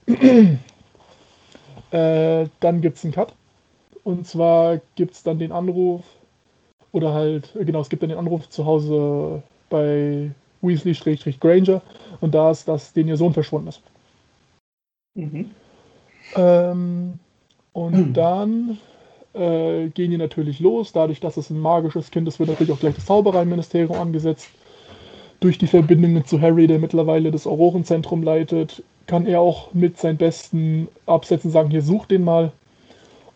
äh, 1.91 2.47
dann 2.61 2.81
gibt 2.81 2.97
es 2.97 3.05
einen 3.05 3.13
Cut. 3.13 3.35
Und 4.05 4.27
zwar 4.27 4.81
gibt 4.95 5.13
es 5.13 5.23
dann 5.23 5.39
den 5.39 5.53
Anruf, 5.53 6.01
oder 6.93 7.13
halt, 7.13 7.53
genau, 7.55 7.83
es 7.83 7.91
gibt 7.91 8.03
dann 8.03 8.09
den 8.09 8.19
Anruf 8.19 8.49
zu 8.49 8.65
Hause 8.65 9.43
bei 9.69 10.31
Weasley-Granger 10.63 11.83
und 12.21 12.35
da 12.35 12.51
ist, 12.51 12.67
dass 12.69 12.93
den 12.93 13.09
ihr 13.09 13.17
Sohn 13.17 13.33
verschwunden 13.33 13.69
ist. 13.69 13.83
Mhm. 15.15 15.51
Ähm, 16.35 17.19
und 17.73 17.95
mhm. 17.95 18.13
dann 18.13 18.79
äh, 19.35 19.89
gehen 19.89 20.11
die 20.11 20.17
natürlich 20.17 20.61
los. 20.61 20.93
Dadurch, 20.93 21.21
dass 21.21 21.37
es 21.37 21.51
ein 21.51 21.61
magisches 21.61 22.11
Kind 22.11 22.27
ist, 22.29 22.39
wird 22.39 22.49
natürlich 22.49 22.73
auch 22.73 22.81
gleich 22.81 22.95
das 22.95 23.07
Zaubereiministerium 23.07 23.97
angesetzt. 23.97 24.49
Durch 25.41 25.59
die 25.59 25.67
Verbindungen 25.67 26.25
zu 26.25 26.41
Harry, 26.41 26.67
der 26.67 26.79
mittlerweile 26.79 27.31
das 27.31 27.47
Aurorenzentrum 27.47 28.23
leitet, 28.23 28.83
kann 29.07 29.27
er 29.27 29.41
auch 29.41 29.73
mit 29.75 29.99
seinen 29.99 30.17
Besten 30.17 30.89
absetzen, 31.05 31.51
sagen, 31.51 31.71
hier 31.71 31.83
such 31.83 32.07
den 32.07 32.25
mal. 32.25 32.53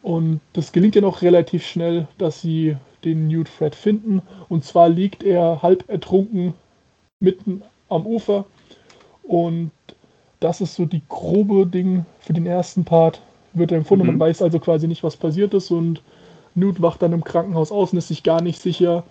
Und 0.03 0.41
das 0.55 0.73
gelingt 0.73 0.95
ja 0.95 1.03
noch 1.03 1.21
relativ 1.21 1.67
schnell, 1.67 2.09
dass 2.17 2.41
sie 2.41 2.77
den 3.05 3.29
Newt 3.29 3.49
Fred 3.49 3.75
finden. 3.75 4.23
Und 4.49 4.65
zwar 4.65 4.89
liegt 4.89 5.23
er 5.23 5.63
halb 5.63 5.89
ertrunken 5.89 6.55
mitten 7.21 7.63
am 7.89 8.07
Ufer. 8.07 8.45
Und 9.23 9.71
das 10.41 10.61
ist 10.61 10.75
so 10.75 10.87
die 10.87 11.03
grobe 11.09 11.67
Ding 11.67 12.05
für 12.19 12.33
den 12.33 12.47
ersten 12.47 12.85
Part 12.85 13.21
wird 13.53 13.73
er 13.73 13.79
empfunden. 13.79 14.07
Mhm. 14.07 14.13
Man 14.13 14.21
weiß 14.21 14.43
also 14.43 14.59
quasi 14.59 14.89
nicht, 14.89 15.03
was 15.03 15.17
passiert 15.17 15.55
ist. 15.55 15.71
Und 15.71 16.03
Newt 16.55 16.83
wacht 16.83 17.03
dann 17.03 17.13
im 17.13 17.25
Krankenhaus 17.25 17.71
aus 17.71 17.93
und 17.93 17.99
ist 17.99 18.09
sich 18.09 18.23
gar 18.23 18.41
nicht 18.41 18.61
sicher, 18.61 19.05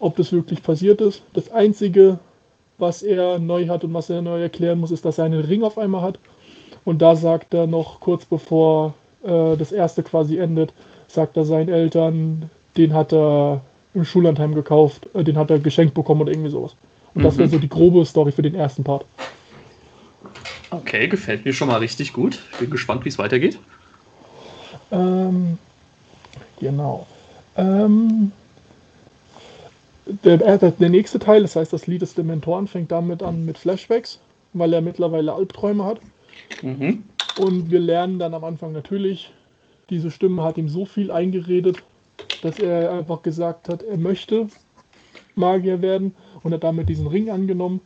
ob 0.00 0.16
das 0.16 0.32
wirklich 0.32 0.62
passiert 0.62 1.00
ist. 1.00 1.22
Das 1.34 1.50
Einzige, 1.52 2.18
was 2.78 3.02
er 3.02 3.38
neu 3.38 3.68
hat 3.68 3.84
und 3.84 3.94
was 3.94 4.10
er 4.10 4.22
neu 4.22 4.40
erklären 4.40 4.80
muss, 4.80 4.90
ist, 4.90 5.04
dass 5.04 5.18
er 5.18 5.24
einen 5.26 5.44
Ring 5.44 5.62
auf 5.62 5.78
einmal 5.78 6.02
hat. 6.02 6.18
Und 6.84 7.00
da 7.02 7.14
sagt 7.14 7.54
er 7.54 7.66
noch 7.66 8.00
kurz 8.00 8.24
bevor 8.24 8.94
äh, 9.22 9.56
das 9.56 9.70
erste 9.70 10.02
quasi 10.02 10.38
endet, 10.38 10.72
sagt 11.06 11.36
er 11.36 11.44
seinen 11.44 11.68
Eltern, 11.68 12.50
den 12.76 12.94
hat 12.94 13.12
er 13.12 13.60
im 13.94 14.04
Schullandheim 14.04 14.54
gekauft, 14.54 15.08
äh, 15.14 15.22
den 15.22 15.36
hat 15.36 15.50
er 15.50 15.60
geschenkt 15.60 15.94
bekommen 15.94 16.22
oder 16.22 16.32
irgendwie 16.32 16.50
sowas. 16.50 16.74
Und 17.14 17.22
mhm. 17.22 17.24
das 17.24 17.38
wäre 17.38 17.48
so 17.48 17.58
die 17.58 17.68
grobe 17.68 18.04
Story 18.04 18.32
für 18.32 18.42
den 18.42 18.54
ersten 18.54 18.84
Part. 18.84 19.04
Okay, 20.70 21.06
gefällt 21.08 21.44
mir 21.44 21.52
schon 21.52 21.68
mal 21.68 21.78
richtig 21.78 22.12
gut. 22.12 22.38
Bin 22.58 22.70
gespannt, 22.70 23.04
wie 23.04 23.10
es 23.10 23.18
weitergeht. 23.18 23.58
Ähm, 24.90 25.58
genau. 26.58 27.06
Ähm, 27.56 28.32
der, 30.06 30.58
der, 30.58 30.88
nächste 30.88 31.18
Teil, 31.18 31.42
das 31.42 31.56
heißt 31.56 31.72
das 31.72 31.86
Lied 31.86 32.02
des 32.02 32.14
Dementoren, 32.14 32.66
fängt 32.66 32.90
damit 32.90 33.22
an 33.22 33.44
mit 33.44 33.58
Flashbacks, 33.58 34.18
weil 34.54 34.72
er 34.72 34.80
mittlerweile 34.80 35.34
Albträume 35.34 35.84
hat. 35.84 36.00
Mhm. 36.62 37.04
Und 37.38 37.70
wir 37.70 37.80
lernen 37.80 38.18
dann 38.18 38.34
am 38.34 38.44
Anfang 38.44 38.72
natürlich, 38.72 39.30
diese 39.90 40.10
Stimme 40.10 40.42
hat 40.42 40.58
ihm 40.58 40.68
so 40.68 40.84
viel 40.84 41.10
eingeredet, 41.10 41.82
dass 42.42 42.58
er 42.58 42.92
einfach 42.92 43.22
gesagt 43.22 43.68
hat, 43.68 43.82
er 43.82 43.96
möchte 43.96 44.48
Magier 45.34 45.82
werden 45.82 46.14
und 46.42 46.52
hat 46.52 46.64
damit 46.64 46.88
diesen 46.88 47.06
Ring 47.06 47.30
angenommen 47.30 47.80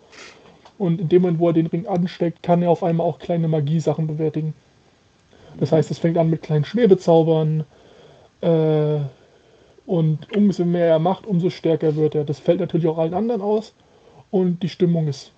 und 0.78 1.00
in 1.00 1.08
dem 1.08 1.22
Moment, 1.22 1.38
wo 1.38 1.48
er 1.48 1.54
den 1.54 1.66
Ring 1.66 1.86
ansteckt, 1.86 2.42
kann 2.42 2.62
er 2.62 2.70
auf 2.70 2.82
einmal 2.82 3.06
auch 3.06 3.18
kleine 3.18 3.48
Magiesachen 3.48 4.06
bewältigen. 4.06 4.54
Das 5.58 5.72
heißt, 5.72 5.90
es 5.90 5.98
fängt 5.98 6.18
an 6.18 6.28
mit 6.28 6.42
kleinen 6.42 6.64
Schwebezaubern. 6.64 7.64
Äh, 8.42 8.98
und 9.86 10.36
umso 10.36 10.64
mehr 10.64 10.86
er 10.86 10.98
macht, 10.98 11.26
umso 11.26 11.48
stärker 11.48 11.96
wird 11.96 12.14
er. 12.14 12.24
Das 12.24 12.38
fällt 12.38 12.60
natürlich 12.60 12.86
auch 12.86 12.98
allen 12.98 13.14
anderen 13.14 13.40
aus. 13.40 13.72
Und 14.30 14.62
die 14.62 14.68
Stimmung 14.68 15.08
ist 15.08 15.32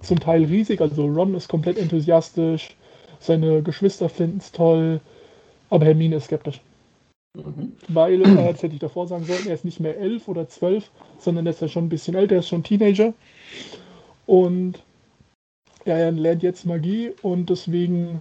zum 0.00 0.20
Teil 0.20 0.44
riesig. 0.44 0.80
Also 0.80 1.06
Ron 1.06 1.34
ist 1.34 1.48
komplett 1.48 1.76
enthusiastisch. 1.76 2.76
Seine 3.20 3.62
Geschwister 3.62 4.08
finden 4.08 4.38
es 4.38 4.52
toll. 4.52 5.00
Aber 5.68 5.84
Hermine 5.84 6.16
ist 6.16 6.26
skeptisch. 6.26 6.60
Mhm. 7.34 7.72
Weil, 7.88 8.22
äh, 8.22 8.52
das 8.52 8.62
hätte 8.62 8.74
ich 8.74 8.80
davor 8.80 9.06
sagen 9.06 9.24
sollen, 9.24 9.46
er 9.46 9.54
ist 9.54 9.64
nicht 9.64 9.80
mehr 9.80 9.96
elf 9.98 10.28
oder 10.28 10.48
zwölf, 10.48 10.90
sondern 11.18 11.46
er 11.46 11.50
ist 11.50 11.62
ja 11.62 11.68
schon 11.68 11.86
ein 11.86 11.90
bisschen 11.90 12.14
älter, 12.14 12.36
er 12.36 12.40
ist 12.40 12.48
schon 12.48 12.64
Teenager. 12.64 13.14
Und 14.26 14.82
er 15.84 16.12
lernt 16.12 16.42
jetzt 16.42 16.66
Magie 16.66 17.12
und 17.22 17.48
deswegen 17.50 18.20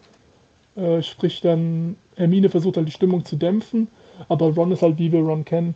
äh, 0.75 1.01
spricht 1.01 1.43
dann, 1.43 1.97
Hermine 2.15 2.49
versucht 2.49 2.77
halt 2.77 2.87
die 2.87 2.93
Stimmung 2.93 3.25
zu 3.25 3.35
dämpfen, 3.35 3.87
aber 4.29 4.53
Ron 4.53 4.71
ist 4.71 4.81
halt, 4.81 4.97
wie 4.97 5.11
wir 5.11 5.19
Ron 5.19 5.43
kennen, 5.43 5.75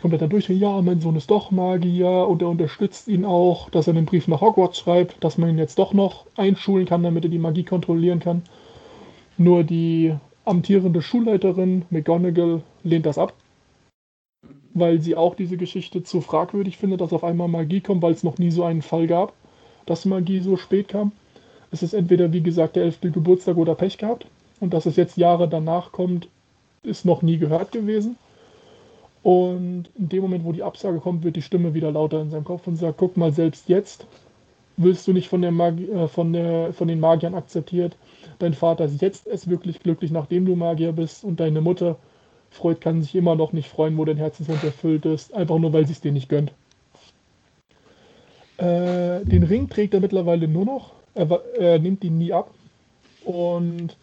kommt 0.00 0.12
er 0.12 0.18
dann 0.18 0.30
durch, 0.30 0.48
ja, 0.48 0.82
mein 0.82 1.00
Sohn 1.00 1.16
ist 1.16 1.30
doch 1.30 1.50
Magier 1.50 2.26
und 2.28 2.42
er 2.42 2.48
unterstützt 2.48 3.08
ihn 3.08 3.24
auch, 3.24 3.70
dass 3.70 3.86
er 3.86 3.94
den 3.94 4.06
Brief 4.06 4.28
nach 4.28 4.40
Hogwarts 4.40 4.78
schreibt, 4.78 5.22
dass 5.22 5.38
man 5.38 5.48
ihn 5.48 5.58
jetzt 5.58 5.78
doch 5.78 5.92
noch 5.92 6.26
einschulen 6.36 6.86
kann, 6.86 7.02
damit 7.02 7.24
er 7.24 7.30
die 7.30 7.38
Magie 7.38 7.64
kontrollieren 7.64 8.20
kann. 8.20 8.42
Nur 9.38 9.64
die 9.64 10.14
amtierende 10.44 11.02
Schulleiterin 11.02 11.84
McGonagall 11.90 12.62
lehnt 12.82 13.06
das 13.06 13.18
ab, 13.18 13.32
weil 14.74 15.00
sie 15.00 15.16
auch 15.16 15.34
diese 15.34 15.56
Geschichte 15.56 16.02
zu 16.02 16.20
fragwürdig 16.20 16.76
findet, 16.76 17.00
dass 17.00 17.12
auf 17.12 17.24
einmal 17.24 17.48
Magie 17.48 17.80
kommt, 17.80 18.02
weil 18.02 18.12
es 18.12 18.24
noch 18.24 18.38
nie 18.38 18.50
so 18.50 18.64
einen 18.64 18.82
Fall 18.82 19.06
gab 19.06 19.32
dass 19.86 20.04
Magie 20.04 20.40
so 20.40 20.56
spät 20.56 20.88
kam. 20.88 21.12
Es 21.70 21.82
ist 21.82 21.94
entweder, 21.94 22.32
wie 22.32 22.42
gesagt, 22.42 22.76
der 22.76 22.84
11. 22.84 23.00
Geburtstag 23.12 23.56
oder 23.56 23.74
Pech 23.74 23.98
gehabt. 23.98 24.26
Und 24.60 24.72
dass 24.72 24.86
es 24.86 24.96
jetzt 24.96 25.16
Jahre 25.16 25.48
danach 25.48 25.92
kommt, 25.92 26.28
ist 26.82 27.04
noch 27.04 27.22
nie 27.22 27.38
gehört 27.38 27.72
gewesen. 27.72 28.16
Und 29.22 29.86
in 29.96 30.08
dem 30.08 30.22
Moment, 30.22 30.44
wo 30.44 30.52
die 30.52 30.62
Absage 30.62 31.00
kommt, 31.00 31.24
wird 31.24 31.36
die 31.36 31.42
Stimme 31.42 31.74
wieder 31.74 31.90
lauter 31.90 32.20
in 32.20 32.30
seinem 32.30 32.44
Kopf 32.44 32.66
und 32.66 32.76
sagt, 32.76 32.98
guck 32.98 33.16
mal, 33.16 33.32
selbst 33.32 33.68
jetzt 33.68 34.06
willst 34.76 35.06
du 35.06 35.12
nicht 35.12 35.28
von, 35.28 35.42
der 35.42 35.52
Magie, 35.52 35.88
äh, 35.88 36.08
von, 36.08 36.32
der, 36.32 36.72
von 36.72 36.88
den 36.88 37.00
Magiern 37.00 37.34
akzeptiert. 37.34 37.96
Dein 38.38 38.54
Vater 38.54 38.84
ist 38.84 39.02
jetzt 39.02 39.26
erst 39.26 39.48
wirklich 39.48 39.80
glücklich, 39.80 40.10
nachdem 40.10 40.46
du 40.46 40.56
Magier 40.56 40.92
bist. 40.92 41.24
Und 41.24 41.40
deine 41.40 41.60
Mutter, 41.60 41.96
Freud, 42.50 42.80
kann 42.80 43.02
sich 43.02 43.14
immer 43.14 43.36
noch 43.36 43.52
nicht 43.52 43.68
freuen, 43.68 43.96
wo 43.96 44.04
dein 44.04 44.16
Herzenswunsch 44.16 44.64
erfüllt 44.64 45.06
ist. 45.06 45.32
Einfach 45.34 45.58
nur, 45.58 45.72
weil 45.72 45.86
sie 45.86 45.92
es 45.92 46.00
dir 46.00 46.12
nicht 46.12 46.28
gönnt. 46.28 46.52
Äh, 48.56 49.24
den 49.24 49.42
Ring 49.42 49.68
trägt 49.68 49.94
er 49.94 50.00
mittlerweile 50.00 50.48
nur 50.48 50.64
noch. 50.64 50.92
Er, 51.14 51.28
er, 51.58 51.78
nimmt 51.78 52.02
ihn 52.04 52.18
nie 52.18 52.32
ab. 52.32 52.50
Und 53.24 53.96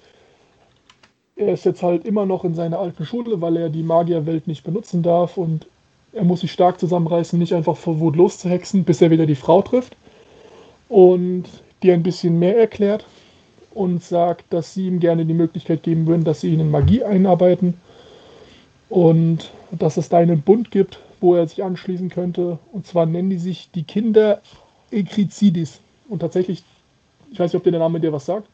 er 1.35 1.53
ist 1.53 1.65
jetzt 1.65 1.83
halt 1.83 2.05
immer 2.05 2.25
noch 2.25 2.45
in 2.45 2.55
seiner 2.55 2.79
alten 2.79 3.05
Schule, 3.05 3.41
weil 3.41 3.57
er 3.57 3.69
die 3.69 3.83
Magierwelt 3.83 4.47
nicht 4.47 4.63
benutzen 4.63 5.03
darf 5.03 5.37
und 5.37 5.67
er 6.13 6.23
muss 6.23 6.41
sich 6.41 6.51
stark 6.51 6.79
zusammenreißen, 6.79 7.39
nicht 7.39 7.53
einfach 7.53 7.77
vor 7.77 7.99
Wut 7.99 8.17
loszuhexen, 8.17 8.83
bis 8.83 9.01
er 9.01 9.11
wieder 9.11 9.25
die 9.25 9.35
Frau 9.35 9.61
trifft 9.61 9.95
und 10.91 11.45
die 11.81 11.91
ein 11.93 12.03
bisschen 12.03 12.37
mehr 12.37 12.59
erklärt 12.59 13.05
und 13.73 14.03
sagt, 14.03 14.51
dass 14.51 14.73
sie 14.73 14.87
ihm 14.87 14.99
gerne 14.99 15.25
die 15.25 15.33
Möglichkeit 15.33 15.83
geben 15.83 16.05
würden, 16.05 16.25
dass 16.25 16.41
sie 16.41 16.53
ihn 16.53 16.59
in 16.59 16.69
Magie 16.69 17.01
einarbeiten 17.01 17.75
und 18.89 19.51
dass 19.71 19.95
es 19.95 20.09
da 20.09 20.17
einen 20.17 20.41
Bund 20.41 20.69
gibt, 20.69 20.99
wo 21.21 21.35
er 21.35 21.47
sich 21.47 21.63
anschließen 21.63 22.09
könnte. 22.09 22.59
Und 22.73 22.85
zwar 22.85 23.05
nennen 23.05 23.29
die 23.29 23.37
sich 23.37 23.71
die 23.71 23.83
Kinder 23.83 24.41
Ekrizidis. 24.91 25.79
Und 26.09 26.19
tatsächlich, 26.19 26.61
ich 27.31 27.39
weiß 27.39 27.53
nicht, 27.53 27.57
ob 27.57 27.63
der 27.63 27.79
Name 27.79 28.01
dir 28.01 28.11
was 28.11 28.25
sagt. 28.25 28.49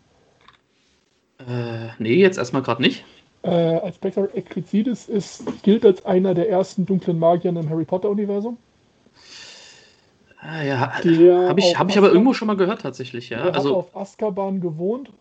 Äh, 1.40 1.88
nee, 1.98 2.14
jetzt 2.14 2.38
erstmal 2.38 2.62
gerade 2.62 2.84
nicht. 2.84 3.04
Äh, 3.42 3.50
als 3.50 3.96
Spectre 3.96 4.30
Ekrizidis 4.36 5.10
ist, 5.10 5.44
gilt 5.64 5.84
als 5.86 6.06
einer 6.06 6.36
der 6.36 6.50
ersten 6.50 6.86
dunklen 6.86 7.18
Magier 7.18 7.50
im 7.50 7.68
Harry 7.68 7.86
Potter-Universum. 7.86 8.58
Ah, 10.40 10.64
ja, 10.64 10.80
habe 10.80 11.60
ich, 11.60 11.78
hab 11.78 11.90
ich 11.90 11.98
aber 11.98 12.10
irgendwo 12.10 12.34
schon 12.34 12.48
mal 12.48 12.58
gehört 12.58 12.82
tatsächlich, 12.82 13.30
ja. 13.30 13.40
Er 13.40 13.56
also, 13.56 13.70
hat 13.70 13.76
auf 13.76 13.96
Azkaban 13.96 14.62
gewohnt 14.62 15.12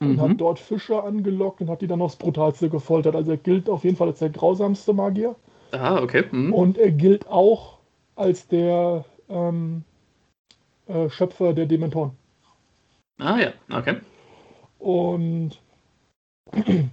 und 0.00 0.16
mhm. 0.16 0.20
hat 0.20 0.30
dort 0.40 0.58
Fische 0.58 1.02
angelockt 1.02 1.60
und 1.60 1.68
hat 1.68 1.82
die 1.82 1.86
dann 1.86 2.00
aufs 2.00 2.16
Brutalste 2.16 2.70
gefoltert. 2.70 3.16
Also 3.16 3.32
er 3.32 3.36
gilt 3.36 3.68
auf 3.68 3.84
jeden 3.84 3.96
Fall 3.96 4.08
als 4.08 4.20
der 4.20 4.30
grausamste 4.30 4.92
Magier. 4.92 5.34
Ah, 5.72 6.00
okay. 6.00 6.24
Mhm. 6.30 6.52
Und 6.54 6.78
er 6.78 6.90
gilt 6.90 7.28
auch 7.28 7.78
als 8.16 8.46
der 8.48 9.04
ähm, 9.28 9.84
äh, 10.86 11.08
Schöpfer 11.10 11.52
der 11.52 11.66
Dementoren. 11.66 12.12
Ah 13.18 13.38
ja, 13.38 13.52
okay. 13.70 13.96
Und 14.78 15.60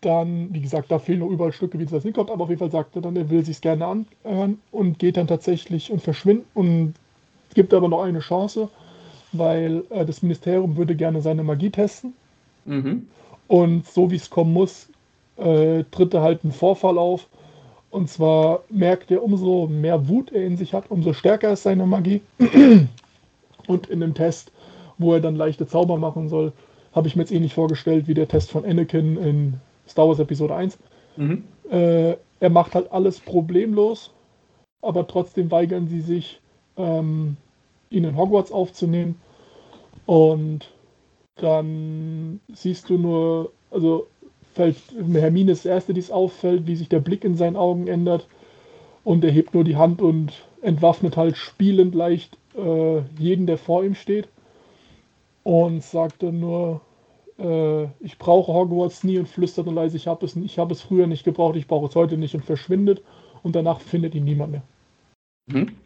dann, 0.00 0.52
wie 0.52 0.60
gesagt, 0.60 0.90
da 0.90 0.98
fehlen 0.98 1.20
noch 1.20 1.30
überall 1.30 1.52
Stücke, 1.52 1.78
wie 1.78 1.86
das 1.86 2.02
hinkommt, 2.02 2.30
aber 2.30 2.44
auf 2.44 2.50
jeden 2.50 2.58
Fall 2.58 2.70
sagt 2.70 2.96
er 2.96 3.02
dann, 3.02 3.16
er 3.16 3.30
will 3.30 3.44
sich 3.44 3.60
gerne 3.60 3.86
anhören 3.86 4.60
und 4.70 4.98
geht 4.98 5.16
dann 5.16 5.26
tatsächlich 5.26 5.90
und 5.90 6.02
verschwindet 6.02 6.46
und 6.54 6.94
gibt 7.54 7.72
aber 7.72 7.88
noch 7.88 8.02
eine 8.02 8.20
Chance, 8.20 8.68
weil 9.32 9.84
äh, 9.90 10.04
das 10.04 10.22
Ministerium 10.22 10.76
würde 10.76 10.94
gerne 10.94 11.22
seine 11.22 11.42
Magie 11.42 11.70
testen. 11.70 12.12
Mhm. 12.66 13.08
Und 13.48 13.86
so 13.86 14.10
wie 14.10 14.16
es 14.16 14.30
kommen 14.30 14.52
muss, 14.52 14.88
äh, 15.36 15.84
tritt 15.90 16.14
er 16.14 16.22
halt 16.22 16.44
ein 16.44 16.52
Vorfall 16.52 16.98
auf. 16.98 17.26
Und 17.90 18.10
zwar 18.10 18.64
merkt 18.68 19.10
er, 19.10 19.22
umso 19.22 19.66
mehr 19.68 20.08
Wut 20.08 20.32
er 20.32 20.44
in 20.44 20.56
sich 20.56 20.74
hat, 20.74 20.90
umso 20.90 21.12
stärker 21.12 21.52
ist 21.52 21.62
seine 21.62 21.86
Magie. 21.86 22.20
und 23.66 23.86
in 23.86 24.00
dem 24.00 24.14
Test, 24.14 24.52
wo 24.98 25.14
er 25.14 25.20
dann 25.20 25.36
leichte 25.36 25.66
Zauber 25.66 25.96
machen 25.96 26.28
soll, 26.28 26.52
habe 26.92 27.08
ich 27.08 27.16
mir 27.16 27.22
jetzt 27.22 27.32
ähnlich 27.32 27.54
vorgestellt 27.54 28.08
wie 28.08 28.14
der 28.14 28.28
Test 28.28 28.50
von 28.50 28.64
Anakin 28.64 29.16
in 29.16 29.54
Star 29.88 30.08
Wars 30.08 30.18
Episode 30.18 30.54
1. 30.54 30.78
Mhm. 31.16 31.44
Äh, 31.70 32.16
er 32.40 32.50
macht 32.50 32.74
halt 32.74 32.92
alles 32.92 33.20
problemlos, 33.20 34.12
aber 34.82 35.06
trotzdem 35.06 35.50
weigern 35.50 35.88
sie 35.88 36.00
sich, 36.00 36.40
ähm, 36.76 37.36
ihn 37.90 38.04
in 38.04 38.16
Hogwarts 38.16 38.52
aufzunehmen. 38.52 39.20
Und 40.04 40.70
dann 41.36 42.40
siehst 42.52 42.90
du 42.90 42.98
nur, 42.98 43.52
also 43.70 44.06
fällt 44.54 44.76
Hermine 45.12 45.52
ist 45.52 45.64
das 45.64 45.72
erste, 45.72 45.94
die 45.94 46.00
es 46.00 46.10
auffällt, 46.10 46.66
wie 46.66 46.76
sich 46.76 46.88
der 46.88 47.00
Blick 47.00 47.24
in 47.24 47.36
seinen 47.36 47.56
Augen 47.56 47.88
ändert. 47.88 48.26
Und 49.04 49.24
er 49.24 49.30
hebt 49.30 49.54
nur 49.54 49.64
die 49.64 49.76
Hand 49.76 50.02
und 50.02 50.32
entwaffnet 50.62 51.16
halt 51.16 51.36
spielend 51.36 51.94
leicht 51.94 52.36
äh, 52.56 53.02
jeden, 53.18 53.46
der 53.46 53.58
vor 53.58 53.84
ihm 53.84 53.94
steht. 53.94 54.28
Und 55.42 55.82
sagt 55.82 56.22
dann 56.22 56.40
nur, 56.40 56.80
äh, 57.38 57.84
ich 58.00 58.18
brauche 58.18 58.52
Hogwarts 58.52 59.04
nie 59.04 59.18
und 59.18 59.28
flüstert 59.28 59.66
nur 59.66 59.74
leise, 59.74 59.96
ich 59.96 60.06
habe 60.06 60.24
es, 60.24 60.36
hab 60.36 60.70
es 60.70 60.82
früher 60.82 61.06
nicht 61.06 61.24
gebraucht, 61.24 61.56
ich 61.56 61.66
brauche 61.66 61.86
es 61.86 61.94
heute 61.94 62.16
nicht 62.16 62.34
und 62.34 62.44
verschwindet. 62.44 63.02
Und 63.42 63.54
danach 63.54 63.80
findet 63.80 64.14
ihn 64.14 64.24
niemand 64.24 64.52
mehr. 64.52 64.62
Mhm. 65.46 65.76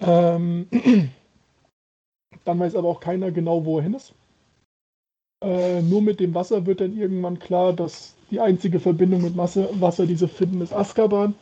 Ähm, 0.00 0.66
dann 2.44 2.58
weiß 2.58 2.76
aber 2.76 2.88
auch 2.88 3.00
keiner 3.00 3.30
genau, 3.32 3.64
wo 3.64 3.78
er 3.78 3.82
hin 3.82 3.94
ist. 3.94 4.14
Äh, 5.42 5.82
nur 5.82 6.02
mit 6.02 6.20
dem 6.20 6.34
Wasser 6.34 6.66
wird 6.66 6.80
dann 6.80 6.96
irgendwann 6.96 7.38
klar, 7.38 7.72
dass 7.72 8.14
die 8.30 8.40
einzige 8.40 8.78
Verbindung 8.78 9.22
mit 9.22 9.34
Masse, 9.34 9.68
Wasser, 9.80 10.06
die 10.06 10.14
sie 10.14 10.28
finden, 10.28 10.60
ist 10.60 10.72
Azkaban. 10.72 11.34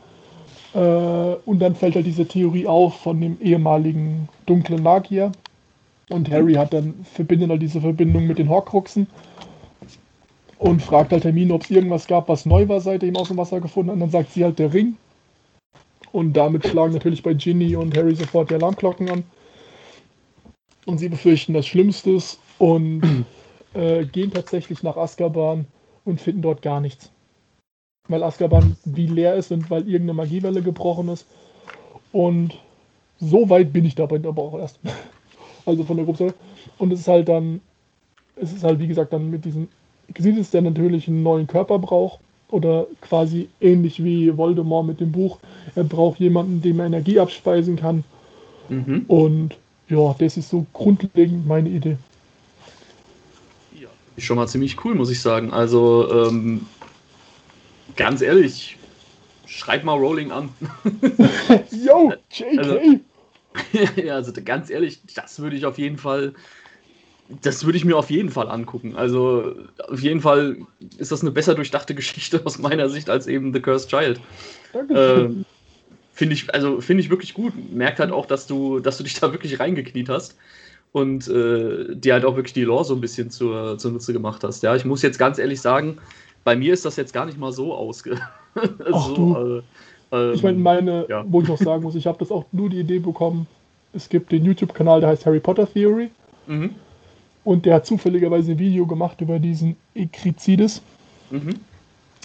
Äh, 0.73 1.35
und 1.45 1.59
dann 1.59 1.75
fällt 1.75 1.97
halt 1.97 2.07
diese 2.07 2.27
Theorie 2.27 2.67
auf 2.67 3.01
von 3.01 3.21
dem 3.21 3.38
ehemaligen 3.41 4.29
dunklen 4.47 4.83
Magier. 4.83 5.33
Und 6.09 6.31
Harry 6.31 6.55
hat 6.55 6.73
dann 6.73 7.05
verbindet 7.05 7.51
halt 7.51 7.62
diese 7.62 7.81
Verbindung 7.81 8.27
mit 8.27 8.38
den 8.38 8.49
Horcruxen 8.49 9.07
und 10.59 10.83
fragt 10.83 11.12
halt 11.12 11.25
Hermine, 11.25 11.55
ob 11.55 11.62
es 11.62 11.71
irgendwas 11.71 12.07
gab, 12.07 12.29
was 12.29 12.47
neu 12.47 12.68
war, 12.68 12.81
seit 12.81 13.03
er 13.03 13.09
ihn 13.09 13.16
aus 13.16 13.29
dem 13.29 13.37
Wasser 13.37 13.61
gefunden 13.61 13.90
hat. 13.90 13.94
Und 13.94 14.01
dann 14.01 14.11
sagt 14.11 14.33
sie 14.33 14.44
halt 14.44 14.59
der 14.59 14.73
Ring. 14.73 14.97
Und 16.12 16.33
damit 16.33 16.66
schlagen 16.66 16.94
natürlich 16.94 17.23
bei 17.23 17.35
Ginny 17.35 17.77
und 17.77 17.97
Harry 17.97 18.14
sofort 18.14 18.51
die 18.51 18.55
Alarmglocken 18.55 19.11
an. 19.11 19.25
Und 20.87 20.99
sie 20.99 21.11
befürchten 21.11 21.53
das 21.53 21.66
Schlimmste 21.66 22.18
und 22.59 23.27
äh, 23.75 24.05
gehen 24.07 24.33
tatsächlich 24.33 24.83
nach 24.83 24.97
Azkaban 24.97 25.66
und 26.05 26.21
finden 26.21 26.42
dort 26.42 26.62
gar 26.62 26.81
nichts. 26.81 27.12
Weil 28.09 28.23
Azkaban 28.23 28.77
wie 28.87 29.07
leer 29.07 29.35
ist 29.35 29.53
und 29.53 29.71
weil 29.71 29.83
irgendeine 29.83 30.14
Magiewelle 30.14 30.62
gebrochen 30.62 31.09
ist. 31.09 31.27
Und 32.11 32.59
so 33.21 33.51
weit 33.51 33.73
bin 33.73 33.85
ich 33.85 33.94
dabei 33.94 34.16
aber 34.16 34.42
auch 34.42 34.59
erst. 34.59 34.81
Also 35.66 35.85
von 35.85 35.97
der 35.97 36.07
Gruppe. 36.07 36.35
Und 36.79 36.92
es 36.92 37.01
ist 37.01 37.09
halt 37.09 37.29
dann, 37.29 37.61
es 38.37 38.53
ist 38.53 38.64
halt 38.64 38.79
wie 38.79 38.88
gesagt 38.88 39.12
dann 39.12 39.31
mit 39.31 39.44
diesem 39.44 39.68
Exodus, 40.09 40.51
der 40.51 40.62
natürlich 40.62 41.09
einen 41.09 41.23
neuen 41.23 41.47
Körper 41.47 41.79
braucht. 41.79 42.21
Oder 42.51 42.87
quasi 43.03 43.47
ähnlich 43.61 44.03
wie 44.03 44.35
Voldemort 44.35 44.87
mit 44.87 45.01
dem 45.01 45.12
Buch. 45.12 45.38
Er 45.75 45.85
braucht 45.85 46.18
jemanden, 46.18 46.62
dem 46.62 46.81
er 46.81 46.87
Energie 46.87 47.21
abspeisen 47.21 47.77
kann. 47.77 48.05
Mhm. 48.71 49.05
Und 49.07 49.59
ja, 49.90 50.14
das 50.18 50.38
ist 50.38 50.49
so 50.49 50.64
grundlegend 50.73 51.47
meine 51.47 51.68
Idee 51.68 51.99
schon 54.21 54.37
mal 54.37 54.47
ziemlich 54.47 54.85
cool, 54.85 54.94
muss 54.94 55.11
ich 55.11 55.21
sagen. 55.21 55.53
Also, 55.53 56.09
ähm, 56.11 56.66
ganz 57.97 58.21
ehrlich, 58.21 58.77
schreib 59.47 59.85
mal 59.85 59.99
Rolling 59.99 60.31
an. 60.31 60.51
Yo, 61.71 62.12
JK! 62.31 62.59
Also, 62.59 62.81
ja, 63.97 64.14
also 64.14 64.33
ganz 64.44 64.71
ehrlich, 64.71 65.03
das 65.14 65.38
würde 65.40 65.57
ich 65.57 65.66
auf 65.66 65.79
jeden 65.79 65.99
Fall, 65.99 66.35
das 67.29 67.64
würde 67.64 67.79
ich 67.79 67.85
mir 67.85 67.97
auf 67.97 68.11
jeden 68.11 68.31
Fall 68.31 68.49
angucken. 68.49 68.97
Also, 68.97 69.55
auf 69.88 70.01
jeden 70.01 70.21
Fall 70.21 70.66
ist 70.97 71.12
das 71.12 71.23
eine 71.23 71.31
besser 71.31 71.55
durchdachte 71.55 71.94
Geschichte 71.97 72.44
aus 72.47 72.59
meiner 72.59 72.88
Sicht 72.88 73.11
als 73.11 73.27
eben 73.27 73.53
The 73.53 73.61
Cursed 73.61 73.90
Child. 73.90 74.23
Äh, 74.92 75.29
finde 76.12 76.35
ich, 76.35 76.53
also 76.55 76.81
finde 76.81 77.03
ich 77.03 77.11
wirklich 77.11 77.35
gut. 77.35 77.55
Merkt 77.57 78.01
halt 78.01 78.12
auch, 78.12 78.27
dass 78.27 78.47
du, 78.47 78.81
dass 78.81 78.99
du 78.99 79.05
dich 79.05 79.14
da 79.21 79.33
wirklich 79.33 79.61
reingekniet 79.61 80.09
hast 80.09 80.37
und 80.92 81.29
äh, 81.29 81.94
dir 81.97 82.14
halt 82.14 82.25
auch 82.25 82.37
wirklich 82.37 82.55
die 82.55 82.64
Lore 82.64 82.85
so 82.85 82.94
ein 82.94 83.01
bisschen 83.01 83.31
zur, 83.31 83.79
zunutze 83.79 84.12
gemacht 84.12 84.44
hast. 84.44 84.62
Ja, 84.62 84.77
ich 84.77 84.85
muss 84.85 85.03
jetzt 85.03 85.18
ganz 85.18 85.38
ehrlich 85.38 85.61
sagen, 85.61 86.01
bei 86.44 86.57
mir 86.57 86.73
ist 86.73 86.85
das 86.85 86.97
jetzt 86.97 87.12
gar 87.12 87.27
nicht 87.27 87.38
mal 87.38 87.53
so 87.53 87.75
ausge. 87.75 88.21
Ach, 88.55 89.09
so, 89.09 89.14
du. 89.14 89.62
Äh, 90.12 90.33
ich 90.33 90.42
meine, 90.42 90.59
meine, 90.59 91.07
ja. 91.09 91.25
wo 91.29 91.40
ich 91.40 91.49
noch 91.49 91.59
sagen 91.59 91.83
muss, 91.83 91.94
ich 91.94 92.07
habe 92.07 92.18
das 92.18 92.31
auch 92.31 92.44
nur 92.53 92.71
die 92.71 92.81
Idee 92.81 92.99
bekommen. 92.99 93.47
Es 93.92 94.09
gibt 94.09 94.33
den 94.33 94.44
YouTube-Kanal, 94.44 95.01
der 95.01 95.11
heißt 95.11 95.27
Harry 95.27 95.40
Potter 95.40 95.71
Theory. 95.71 96.11
Mhm. 96.47 96.71
Und 97.44 97.64
der 97.66 97.77
hat 97.77 97.87
zufälligerweise 97.87 98.53
ein 98.53 98.59
Video 98.59 98.87
gemacht 98.87 99.21
über 99.21 99.38
diesen 99.38 99.77
Ekrizides 99.94 100.83
mhm. 101.31 101.55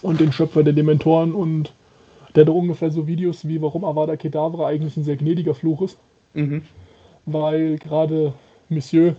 und 0.02 0.20
den 0.20 0.34
Schöpfer 0.34 0.64
der 0.64 0.74
Dementoren 0.74 1.34
und 1.34 1.72
der 2.36 2.46
hat 2.46 2.54
ungefähr 2.54 2.92
so 2.92 3.08
Videos 3.08 3.48
wie 3.48 3.62
warum 3.62 3.86
Avada 3.86 4.18
Kedavra 4.18 4.68
eigentlich 4.68 4.98
ein 4.98 5.04
sehr 5.04 5.18
gnädiger 5.18 5.54
Fluch 5.54 5.82
ist. 5.84 5.98
Mhm. 6.34 6.64
Weil 7.26 7.78
gerade 7.78 8.34
Monsieur 8.70 9.16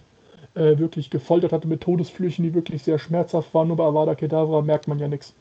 äh, 0.55 0.77
wirklich 0.79 1.11
gefoltert 1.11 1.53
hatte 1.53 1.69
mit 1.69 1.81
Todesflüchen, 1.81 2.45
die 2.45 2.55
wirklich 2.55 2.83
sehr 2.83 2.99
schmerzhaft 2.99 3.55
waren. 3.55 3.69
Nur 3.69 3.77
bei 3.77 3.85
Avada 3.85 4.15
Kedavra 4.15 4.63
merkt 4.63 4.89
man 4.89 4.99
ja 4.99 5.09
nichts. 5.09 5.33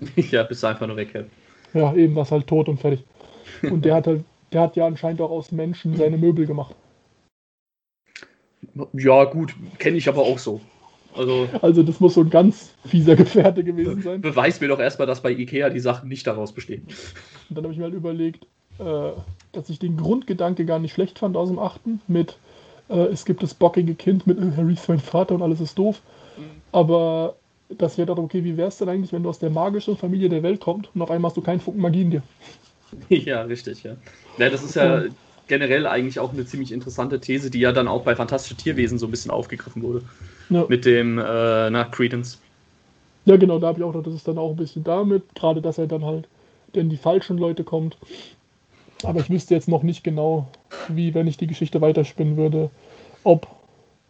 Ja, 0.30 0.42
bist 0.42 0.64
einfach 0.64 0.86
nur 0.86 0.96
weg. 0.96 1.26
Ja, 1.74 1.94
eben 1.94 2.14
was 2.16 2.30
halt 2.30 2.46
tot 2.46 2.68
und 2.68 2.78
fertig. 2.78 3.04
Und 3.62 3.84
der 3.84 3.94
hat 3.94 4.06
halt, 4.06 4.24
der 4.52 4.62
hat 4.62 4.76
ja 4.76 4.86
anscheinend 4.86 5.20
auch 5.20 5.30
aus 5.30 5.52
Menschen 5.52 5.96
seine 5.96 6.18
Möbel 6.18 6.46
gemacht. 6.46 6.74
Ja, 8.92 9.24
gut, 9.24 9.54
kenne 9.78 9.96
ich 9.96 10.08
aber 10.08 10.22
auch 10.22 10.38
so. 10.38 10.60
Also, 11.14 11.48
also 11.60 11.82
das 11.82 12.00
muss 12.00 12.14
so 12.14 12.22
ein 12.22 12.30
ganz 12.30 12.74
fieser 12.86 13.16
Gefährte 13.16 13.62
gewesen 13.62 14.00
sein. 14.02 14.20
Beweis 14.20 14.60
mir 14.60 14.68
doch 14.68 14.80
erstmal, 14.80 15.06
dass 15.06 15.22
bei 15.22 15.30
Ikea 15.30 15.68
die 15.68 15.80
Sachen 15.80 16.08
nicht 16.08 16.26
daraus 16.26 16.52
bestehen. 16.52 16.86
Und 17.48 17.56
dann 17.56 17.64
habe 17.64 17.72
ich 17.72 17.78
mir 17.78 17.84
halt 17.84 17.94
überlegt, 17.94 18.46
äh, 18.78 19.10
dass 19.52 19.68
ich 19.68 19.78
den 19.78 19.96
Grundgedanke 19.96 20.64
gar 20.64 20.78
nicht 20.78 20.94
schlecht 20.94 21.18
fand 21.18 21.36
aus 21.36 21.48
dem 21.48 21.58
achten 21.58 22.00
mit 22.08 22.38
äh, 22.88 23.06
es 23.06 23.24
gibt 23.24 23.42
das 23.42 23.54
bockige 23.54 23.94
Kind 23.94 24.26
mit 24.26 24.38
Harry 24.56 24.72
ist 24.72 24.88
mein 24.88 24.98
Vater 25.00 25.34
und 25.34 25.42
alles 25.42 25.60
ist 25.60 25.78
doof. 25.78 26.00
Mhm. 26.36 26.42
Aber 26.72 27.36
das 27.78 27.98
wäre 27.98 28.06
doch 28.06 28.18
okay, 28.18 28.44
wie 28.44 28.56
wäre 28.56 28.68
es 28.68 28.78
denn 28.78 28.88
eigentlich, 28.88 29.12
wenn 29.12 29.22
du 29.22 29.28
aus 29.28 29.38
der 29.38 29.50
magischen 29.50 29.96
Familie 29.96 30.28
der 30.28 30.42
Welt 30.42 30.60
kommst 30.60 30.90
und 30.94 31.02
auf 31.02 31.10
einmal 31.10 31.30
hast 31.30 31.36
du 31.36 31.42
keinen 31.42 31.60
Funken 31.60 31.80
Magie 31.80 32.02
in 32.02 32.10
dir? 32.10 32.22
Ja, 33.08 33.42
richtig, 33.42 33.84
ja. 33.84 33.96
Ja, 34.36 34.50
das 34.50 34.62
ist 34.62 34.74
ja 34.74 35.04
generell 35.48 35.86
eigentlich 35.86 36.18
auch 36.18 36.32
eine 36.32 36.44
ziemlich 36.44 36.72
interessante 36.72 37.20
These, 37.20 37.50
die 37.50 37.60
ja 37.60 37.72
dann 37.72 37.88
auch 37.88 38.02
bei 38.02 38.14
Fantastische 38.14 38.54
Tierwesen 38.54 38.98
so 38.98 39.06
ein 39.06 39.10
bisschen 39.10 39.30
aufgegriffen 39.30 39.82
wurde. 39.82 40.02
Ja. 40.50 40.66
Mit 40.68 40.84
dem, 40.84 41.18
äh, 41.18 41.70
nach 41.70 41.90
Credence. 41.90 42.38
Ja, 43.24 43.36
genau, 43.36 43.58
da 43.58 43.68
habe 43.68 43.78
ich 43.78 43.84
auch 43.84 43.94
noch, 43.94 44.02
das 44.02 44.14
ist 44.14 44.26
dann 44.26 44.38
auch 44.38 44.50
ein 44.50 44.56
bisschen 44.56 44.84
damit, 44.84 45.22
gerade 45.34 45.62
dass 45.62 45.78
er 45.78 45.86
dann 45.86 46.04
halt 46.04 46.28
in 46.72 46.90
die 46.90 46.96
falschen 46.96 47.38
Leute 47.38 47.64
kommt. 47.64 47.96
Aber 49.04 49.20
ich 49.20 49.30
wüsste 49.30 49.54
jetzt 49.54 49.68
noch 49.68 49.82
nicht 49.82 50.04
genau, 50.04 50.48
wie, 50.88 51.14
wenn 51.14 51.26
ich 51.26 51.36
die 51.36 51.46
Geschichte 51.46 51.80
weiterspinnen 51.80 52.36
würde, 52.36 52.70
ob 53.24 53.46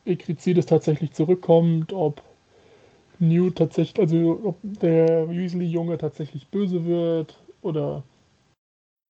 Ekrizides 0.05 0.66
tatsächlich 0.66 1.12
zurückkommt, 1.12 1.92
ob 1.92 2.22
Newt 3.22 3.56
tatsächlich, 3.56 4.00
also 4.00 4.40
ob 4.44 4.58
der 4.62 5.28
Weasley-Junge 5.30 5.96
tatsächlich 5.96 6.48
böse 6.48 6.85
wird 6.85 7.38
oder 7.62 8.02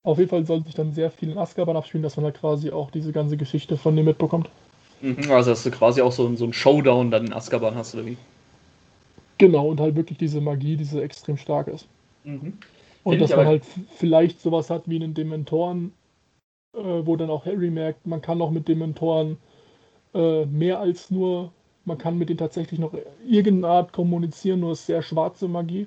auf 0.05 0.18
jeden 0.18 0.31
Fall 0.31 0.44
sollte 0.44 0.66
sich 0.66 0.75
dann 0.75 0.92
sehr 0.92 1.11
viel 1.11 1.31
in 1.31 1.38
Azkaban 1.38 1.77
abspielen, 1.77 2.03
dass 2.03 2.16
man 2.16 2.25
halt 2.25 2.38
quasi 2.38 2.70
auch 2.70 2.90
diese 2.90 3.12
ganze 3.12 3.37
Geschichte 3.37 3.77
von 3.77 3.96
dem 3.96 4.05
mitbekommt. 4.05 4.51
Mhm, 5.01 5.31
also 5.31 5.51
dass 5.51 5.62
du 5.62 5.70
quasi 5.70 6.03
auch 6.03 6.12
so, 6.12 6.35
so 6.35 6.44
ein 6.44 6.53
Showdown 6.53 7.11
dann 7.11 7.27
in 7.27 7.33
Azkaban 7.33 7.75
hast, 7.75 7.94
oder 7.94 8.07
wie? 8.07 8.16
Genau, 9.38 9.68
und 9.68 9.81
halt 9.81 9.96
wirklich 9.96 10.18
diese 10.18 10.40
Magie, 10.40 10.77
die 10.77 10.85
so 10.85 11.01
extrem 11.01 11.37
stark 11.37 11.68
ist. 11.68 11.87
Mhm. 12.25 12.59
Und 13.05 13.20
dass 13.20 13.35
man 13.35 13.46
halt 13.46 13.64
vielleicht 13.96 14.40
sowas 14.40 14.70
hat 14.70 14.83
wie 14.87 14.96
einen 14.96 15.14
Dementoren, 15.14 15.92
äh, 16.77 16.79
wo 16.79 17.16
dann 17.16 17.31
auch 17.31 17.46
Harry 17.46 17.70
merkt, 17.70 18.07
man 18.07 18.22
kann 18.22 18.40
auch 18.42 18.51
mit 18.51 18.68
Dementoren 18.68 19.38
äh, 20.14 20.44
mehr 20.46 20.79
als 20.79 21.11
nur, 21.11 21.53
man 21.85 21.99
kann 21.99 22.18
mit 22.18 22.29
denen 22.29 22.38
tatsächlich 22.38 22.79
noch 22.79 22.95
irgendeine 23.27 23.73
Art 23.73 23.92
kommunizieren, 23.92 24.61
nur 24.61 24.73
ist 24.73 24.87
sehr 24.87 25.03
schwarze 25.03 25.49
Magie. 25.49 25.87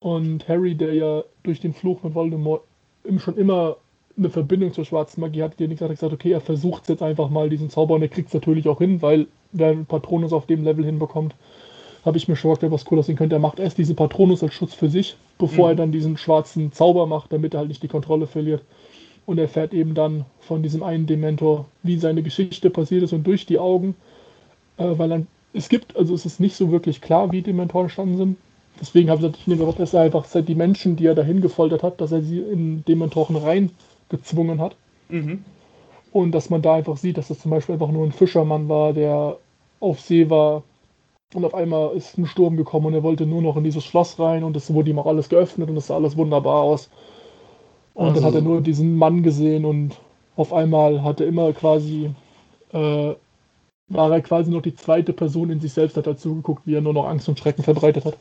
Und 0.00 0.48
Harry, 0.48 0.74
der 0.74 0.94
ja 0.94 1.24
durch 1.42 1.60
den 1.60 1.74
Fluch 1.74 2.02
mit 2.02 2.14
Voldemort 2.14 2.62
schon 3.18 3.36
immer 3.36 3.76
eine 4.16 4.30
Verbindung 4.30 4.72
zur 4.72 4.84
schwarzen 4.84 5.20
Magie 5.20 5.42
hat, 5.42 5.58
der 5.60 5.68
nicht 5.68 5.80
hat 5.80 5.90
gesagt, 5.90 6.12
okay, 6.12 6.32
er 6.32 6.40
versucht 6.40 6.88
jetzt 6.88 7.02
einfach 7.02 7.30
mal 7.30 7.48
diesen 7.48 7.70
Zauber 7.70 7.94
und 7.94 8.02
er 8.02 8.08
kriegt 8.08 8.28
es 8.28 8.34
natürlich 8.34 8.68
auch 8.68 8.78
hin, 8.78 9.02
weil 9.02 9.26
wer 9.52 9.74
Patronus 9.74 10.32
auf 10.32 10.46
dem 10.46 10.64
Level 10.64 10.84
hinbekommt, 10.84 11.34
habe 12.04 12.16
ich 12.16 12.28
mir 12.28 12.36
schon 12.36 12.54
gedacht, 12.54 12.72
was 12.72 12.90
cool 12.90 12.98
aussehen 12.98 13.16
könnte. 13.16 13.36
Er 13.36 13.40
macht 13.40 13.58
erst 13.58 13.78
diesen 13.78 13.96
Patronus 13.96 14.42
als 14.42 14.54
Schutz 14.54 14.74
für 14.74 14.88
sich, 14.88 15.16
bevor 15.38 15.66
mhm. 15.66 15.72
er 15.72 15.76
dann 15.76 15.92
diesen 15.92 16.16
schwarzen 16.16 16.72
Zauber 16.72 17.06
macht, 17.06 17.32
damit 17.32 17.54
er 17.54 17.60
halt 17.60 17.68
nicht 17.68 17.82
die 17.82 17.88
Kontrolle 17.88 18.26
verliert. 18.26 18.62
Und 19.26 19.38
er 19.38 19.48
fährt 19.48 19.74
eben 19.74 19.94
dann 19.94 20.24
von 20.40 20.62
diesem 20.62 20.82
einen 20.82 21.06
Dementor, 21.06 21.66
wie 21.82 21.98
seine 21.98 22.22
Geschichte 22.22 22.70
passiert 22.70 23.02
ist 23.02 23.12
und 23.12 23.26
durch 23.26 23.46
die 23.46 23.58
Augen, 23.58 23.94
äh, 24.80 24.98
weil 24.98 25.08
dann, 25.08 25.26
es 25.52 25.68
gibt, 25.68 25.96
also 25.96 26.14
es 26.14 26.26
ist 26.26 26.40
nicht 26.40 26.56
so 26.56 26.70
wirklich 26.70 27.00
klar, 27.00 27.32
wie 27.32 27.42
Dementoren 27.42 27.86
entstanden 27.86 28.16
sind. 28.16 28.36
Deswegen 28.80 29.10
habe 29.10 29.18
ich 29.18 29.26
gesagt, 29.26 29.38
ich 29.40 29.46
nehme 29.46 29.72
dass 29.72 29.94
er 29.94 30.02
einfach 30.02 30.24
seit 30.24 30.48
die 30.48 30.54
Menschen, 30.54 30.96
die 30.96 31.06
er 31.06 31.14
dahin 31.14 31.40
gefoltert 31.40 31.82
hat, 31.82 32.00
dass 32.00 32.12
er 32.12 32.22
sie 32.22 32.38
in 32.40 32.84
Dementoren 32.84 33.36
reingezwungen 33.36 34.60
hat. 34.60 34.74
Mhm. 35.08 35.44
Und 36.12 36.32
dass 36.32 36.50
man 36.50 36.62
da 36.62 36.74
einfach 36.74 36.96
sieht, 36.96 37.18
dass 37.18 37.28
das 37.28 37.40
zum 37.40 37.50
Beispiel 37.50 37.74
einfach 37.74 37.90
nur 37.90 38.04
ein 38.04 38.12
Fischermann 38.12 38.68
war, 38.68 38.92
der 38.92 39.36
auf 39.80 40.00
See 40.00 40.30
war, 40.30 40.62
und 41.34 41.44
auf 41.44 41.54
einmal 41.54 41.94
ist 41.94 42.18
ein 42.18 42.26
Sturm 42.26 42.56
gekommen 42.56 42.86
und 42.86 42.94
er 42.94 43.04
wollte 43.04 43.24
nur 43.24 43.40
noch 43.40 43.56
in 43.56 43.62
dieses 43.62 43.84
Schloss 43.84 44.18
rein 44.18 44.42
und 44.42 44.56
es 44.56 44.72
wurde 44.72 44.90
ihm 44.90 44.98
auch 44.98 45.06
alles 45.06 45.28
geöffnet 45.28 45.70
und 45.70 45.76
es 45.76 45.86
sah 45.86 45.94
alles 45.94 46.16
wunderbar 46.16 46.62
aus. 46.62 46.90
Und 47.94 48.08
also. 48.08 48.20
dann 48.20 48.24
hat 48.24 48.34
er 48.34 48.40
nur 48.40 48.60
diesen 48.60 48.96
Mann 48.96 49.22
gesehen 49.22 49.64
und 49.64 49.96
auf 50.34 50.52
einmal 50.52 51.04
hat 51.04 51.20
er 51.20 51.28
immer 51.28 51.52
quasi, 51.52 52.10
äh, 52.72 53.14
war 53.90 54.10
er 54.10 54.22
quasi 54.22 54.50
noch 54.50 54.62
die 54.62 54.74
zweite 54.74 55.12
Person 55.12 55.50
in 55.50 55.60
sich 55.60 55.72
selbst, 55.72 55.96
hat 55.96 56.06
dazu 56.06 56.36
geguckt, 56.36 56.62
wie 56.64 56.74
er 56.74 56.80
nur 56.80 56.94
noch 56.94 57.06
Angst 57.06 57.28
und 57.28 57.38
Schrecken 57.38 57.62
verbreitet 57.62 58.04
hat. 58.04 58.16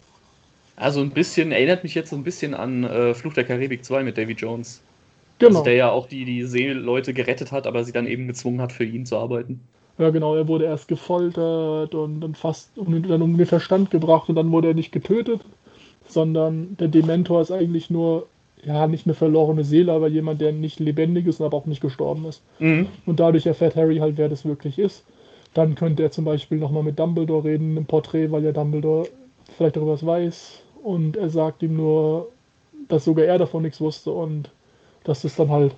Also 0.75 1.01
ein 1.01 1.11
bisschen, 1.11 1.51
erinnert 1.51 1.83
mich 1.83 1.93
jetzt 1.93 2.09
so 2.09 2.15
ein 2.15 2.23
bisschen 2.23 2.53
an 2.53 2.83
äh, 2.83 3.13
Fluch 3.13 3.33
der 3.33 3.43
Karibik 3.43 3.85
2 3.85 4.03
mit 4.03 4.17
Davy 4.17 4.33
Jones. 4.33 4.81
Genau. 5.37 5.51
Also 5.51 5.63
der 5.63 5.73
ja 5.75 5.91
auch 5.91 6.07
die, 6.07 6.25
die 6.25 6.43
Seeleute 6.43 7.13
gerettet 7.13 7.51
hat, 7.51 7.67
aber 7.67 7.83
sie 7.83 7.91
dann 7.91 8.07
eben 8.07 8.27
gezwungen 8.27 8.61
hat, 8.61 8.71
für 8.71 8.83
ihn 8.83 9.05
zu 9.05 9.17
arbeiten. 9.17 9.61
Ja, 9.97 10.09
genau, 10.09 10.35
er 10.35 10.47
wurde 10.47 10.65
erst 10.65 10.87
gefoltert 10.87 11.93
und 11.93 12.21
dann 12.21 12.33
fast 12.33 12.77
und 12.77 13.09
dann 13.09 13.21
um 13.21 13.37
den 13.37 13.45
Verstand 13.45 13.91
gebracht 13.91 14.29
und 14.29 14.35
dann 14.35 14.51
wurde 14.51 14.69
er 14.69 14.73
nicht 14.73 14.93
getötet, 14.93 15.41
sondern 16.07 16.77
der 16.77 16.87
Dementor 16.87 17.41
ist 17.41 17.51
eigentlich 17.51 17.89
nur, 17.89 18.27
ja, 18.63 18.87
nicht 18.87 19.05
eine 19.05 19.13
verlorene 19.13 19.65
Seele, 19.65 19.91
aber 19.91 20.07
jemand, 20.07 20.39
der 20.39 20.53
nicht 20.53 20.79
lebendig 20.79 21.27
ist 21.27 21.41
und 21.41 21.45
aber 21.45 21.57
auch 21.57 21.65
nicht 21.65 21.81
gestorben 21.81 22.25
ist. 22.25 22.41
Mhm. 22.59 22.87
Und 23.05 23.19
dadurch 23.19 23.45
erfährt 23.45 23.75
Harry 23.75 23.97
halt, 23.97 24.17
wer 24.17 24.29
das 24.29 24.45
wirklich 24.45 24.79
ist. 24.79 25.03
Dann 25.53 25.75
könnte 25.75 26.03
er 26.03 26.11
zum 26.11 26.25
Beispiel 26.25 26.57
nochmal 26.57 26.83
mit 26.83 26.99
Dumbledore 26.99 27.43
reden 27.43 27.77
im 27.77 27.85
Porträt, 27.85 28.31
weil 28.31 28.43
ja 28.43 28.51
Dumbledore 28.51 29.07
vielleicht 29.57 29.75
darüber 29.75 29.93
was 29.93 30.05
weiß. 30.05 30.61
Und 30.83 31.17
er 31.17 31.29
sagt 31.29 31.63
ihm 31.63 31.75
nur, 31.75 32.29
dass 32.87 33.05
sogar 33.05 33.25
er 33.25 33.37
davon 33.37 33.63
nichts 33.63 33.81
wusste 33.81 34.11
und 34.11 34.49
dass 35.03 35.23
es 35.23 35.35
dann 35.35 35.49
halt 35.49 35.73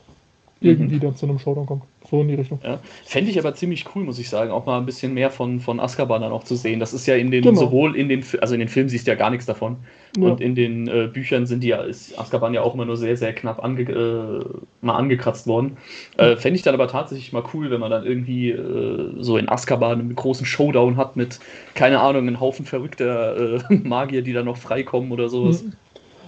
irgendwie 0.62 0.96
mhm. 0.96 1.00
dann 1.00 1.16
zu 1.16 1.26
einem 1.26 1.40
Showdown 1.40 1.66
kommt. 1.66 1.84
So 2.08 2.22
in 2.22 2.28
die 2.28 2.36
Richtung. 2.36 2.60
Ja. 2.64 2.80
Fände 3.04 3.32
ich 3.32 3.40
aber 3.40 3.56
ziemlich 3.56 3.86
cool, 3.96 4.04
muss 4.04 4.20
ich 4.20 4.30
sagen, 4.30 4.52
auch 4.52 4.66
mal 4.66 4.78
ein 4.78 4.86
bisschen 4.86 5.14
mehr 5.14 5.32
von, 5.32 5.60
von 5.60 5.80
Azkaban 5.80 6.22
dann 6.22 6.32
auch 6.32 6.44
zu 6.44 6.56
sehen. 6.56 6.80
Das 6.80 6.94
ist 6.94 7.08
ja 7.08 7.16
in 7.16 7.32
den, 7.32 7.42
genau. 7.42 7.60
sowohl 7.60 7.96
in 7.96 8.10
den, 8.10 8.24
also 8.42 8.54
in 8.54 8.60
den 8.60 8.70
Filmen 8.70 8.90
siehst 8.90 9.08
du 9.08 9.12
ja 9.12 9.16
gar 9.16 9.32
nichts 9.32 9.48
davon. 9.48 9.78
Ja. 10.18 10.28
Und 10.28 10.40
in 10.40 10.54
den 10.54 10.88
äh, 10.88 11.10
Büchern 11.12 11.48
sind 11.48 11.64
die 11.64 11.70
ja, 11.70 11.82
ist 11.82 12.18
Azkaban 12.20 12.54
ja 12.54 12.62
auch 12.62 12.76
immer 12.76 12.86
nur 12.86 12.98
sehr, 12.98 13.18
sehr 13.18 13.34
knapp 13.34 13.64
ange, 13.64 13.82
äh, 13.82 14.46
mal 14.82 14.96
angekratzt 14.96 15.48
worden. 15.48 15.78
Äh, 16.18 16.36
Fände 16.36 16.58
ich 16.58 16.64
dann 16.64 16.76
aber 16.76 16.88
tatsächlich 16.88 17.34
mal 17.34 17.44
cool, 17.54 17.72
wenn 17.72 17.80
man 17.80 17.90
dann 17.90 18.06
irgendwie 18.06 18.52
äh, 18.52 19.14
so 19.18 19.38
in 19.38 19.50
Azkaban 19.50 20.00
einen 20.00 20.16
großen 20.16 20.46
Showdown 20.46 20.96
hat 20.96 21.16
mit, 21.16 21.40
keine 21.74 22.02
Ahnung, 22.02 22.28
einem 22.28 22.40
Haufen 22.40 22.66
verrückter 22.66 23.58
äh, 23.58 23.74
Magier, 23.84 24.22
die 24.22 24.34
dann 24.34 24.46
noch 24.46 24.58
freikommen 24.58 25.12
oder 25.12 25.28
sowas. 25.28 25.64
Mhm. 25.64 25.74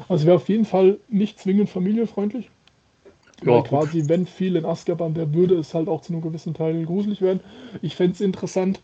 Also 0.09 0.25
wäre 0.25 0.37
auf 0.37 0.49
jeden 0.49 0.65
Fall 0.65 0.97
nicht 1.09 1.39
zwingend 1.39 1.69
familienfreundlich. 1.69 2.49
Ja, 3.45 3.61
quasi, 3.61 4.03
wenn 4.07 4.25
viel 4.25 4.55
in 4.55 4.65
Azkaban 4.65 5.15
wäre, 5.15 5.33
würde 5.33 5.55
es 5.55 5.73
halt 5.73 5.87
auch 5.87 6.01
zu 6.01 6.13
einem 6.13 6.21
gewissen 6.21 6.53
Teil 6.53 6.85
gruselig 6.85 7.21
werden. 7.21 7.41
Ich 7.81 7.95
fände 7.95 8.13
es 8.13 8.21
interessant, 8.21 8.81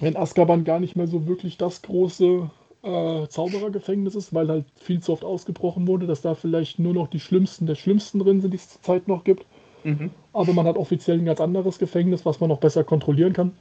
wenn 0.00 0.16
Azkaban 0.16 0.64
gar 0.64 0.80
nicht 0.80 0.96
mehr 0.96 1.06
so 1.06 1.26
wirklich 1.26 1.56
das 1.56 1.82
große 1.82 2.50
äh, 2.82 3.26
Zauberergefängnis 3.28 4.14
ist, 4.14 4.34
weil 4.34 4.48
halt 4.48 4.64
viel 4.76 5.00
zu 5.00 5.12
oft 5.12 5.24
ausgebrochen 5.24 5.86
wurde, 5.88 6.06
dass 6.06 6.22
da 6.22 6.34
vielleicht 6.34 6.78
nur 6.78 6.94
noch 6.94 7.08
die 7.08 7.20
Schlimmsten 7.20 7.66
der 7.66 7.74
Schlimmsten 7.74 8.20
drin 8.20 8.40
sind, 8.40 8.52
die 8.52 8.58
es 8.58 8.70
zurzeit 8.70 9.08
noch 9.08 9.24
gibt. 9.24 9.44
Mhm. 9.84 10.10
Aber 10.32 10.52
man 10.52 10.66
hat 10.66 10.76
offiziell 10.76 11.18
ein 11.18 11.24
ganz 11.24 11.40
anderes 11.40 11.78
Gefängnis, 11.78 12.24
was 12.24 12.40
man 12.40 12.48
noch 12.48 12.60
besser 12.60 12.84
kontrollieren 12.84 13.32
kann. 13.32 13.52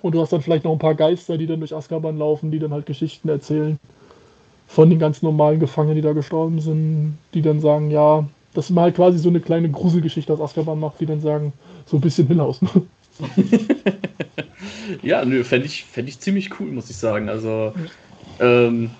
Und 0.00 0.14
du 0.14 0.20
hast 0.20 0.32
dann 0.32 0.42
vielleicht 0.42 0.64
noch 0.64 0.72
ein 0.72 0.78
paar 0.78 0.94
Geister, 0.94 1.38
die 1.38 1.46
dann 1.46 1.60
durch 1.60 1.74
Azkaban 1.74 2.18
laufen, 2.18 2.50
die 2.50 2.58
dann 2.58 2.72
halt 2.72 2.86
Geschichten 2.86 3.28
erzählen 3.28 3.78
von 4.66 4.88
den 4.88 4.98
ganz 4.98 5.22
normalen 5.22 5.60
Gefangenen, 5.60 5.96
die 5.96 6.02
da 6.02 6.12
gestorben 6.12 6.60
sind, 6.60 7.18
die 7.34 7.42
dann 7.42 7.60
sagen, 7.60 7.90
ja, 7.90 8.26
dass 8.54 8.70
man 8.70 8.84
halt 8.84 8.96
quasi 8.96 9.18
so 9.18 9.28
eine 9.28 9.40
kleine 9.40 9.70
Gruselgeschichte 9.70 10.32
aus 10.32 10.40
Azkaban 10.40 10.78
macht, 10.78 11.00
die 11.00 11.06
dann 11.06 11.20
sagen, 11.20 11.52
so 11.86 11.96
ein 11.96 12.00
bisschen 12.00 12.26
hinaus. 12.26 12.60
ja, 15.02 15.24
nö, 15.24 15.44
fände 15.44 15.66
ich, 15.66 15.84
fänd 15.84 16.08
ich 16.08 16.20
ziemlich 16.20 16.58
cool, 16.58 16.68
muss 16.68 16.90
ich 16.90 16.96
sagen. 16.96 17.28
Also, 17.28 17.72
ähm, 18.40 18.90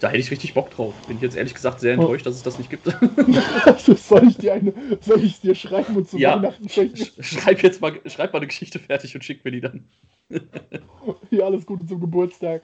da 0.00 0.08
hätte 0.08 0.20
ich 0.20 0.30
richtig 0.30 0.54
Bock 0.54 0.70
drauf. 0.70 0.94
Bin 1.06 1.16
ich 1.16 1.22
jetzt 1.22 1.36
ehrlich 1.36 1.54
gesagt 1.54 1.80
sehr 1.80 1.94
enttäuscht, 1.94 2.26
oh. 2.26 2.30
dass 2.30 2.36
es 2.36 2.42
das 2.42 2.58
nicht 2.58 2.70
gibt. 2.70 2.86
also 3.64 3.94
soll 3.94 4.28
ich 4.28 4.36
dir 4.36 4.54
eine, 4.54 4.72
soll 5.00 5.22
ich 5.22 5.40
dir 5.40 5.54
schreiben 5.54 5.96
und 5.96 6.08
zu 6.08 6.18
ja, 6.18 6.36
Weihnachten 6.36 6.68
schenken? 6.68 7.22
Schreib 7.22 7.62
jetzt 7.62 7.80
mal, 7.80 7.92
schreib 8.06 8.32
mal 8.32 8.38
eine 8.38 8.46
Geschichte 8.46 8.78
fertig 8.78 9.14
und 9.14 9.22
schick 9.22 9.44
mir 9.44 9.50
die 9.50 9.60
dann. 9.60 9.84
ja, 11.30 11.44
alles 11.44 11.66
Gute 11.66 11.86
zum 11.86 12.00
Geburtstag. 12.00 12.62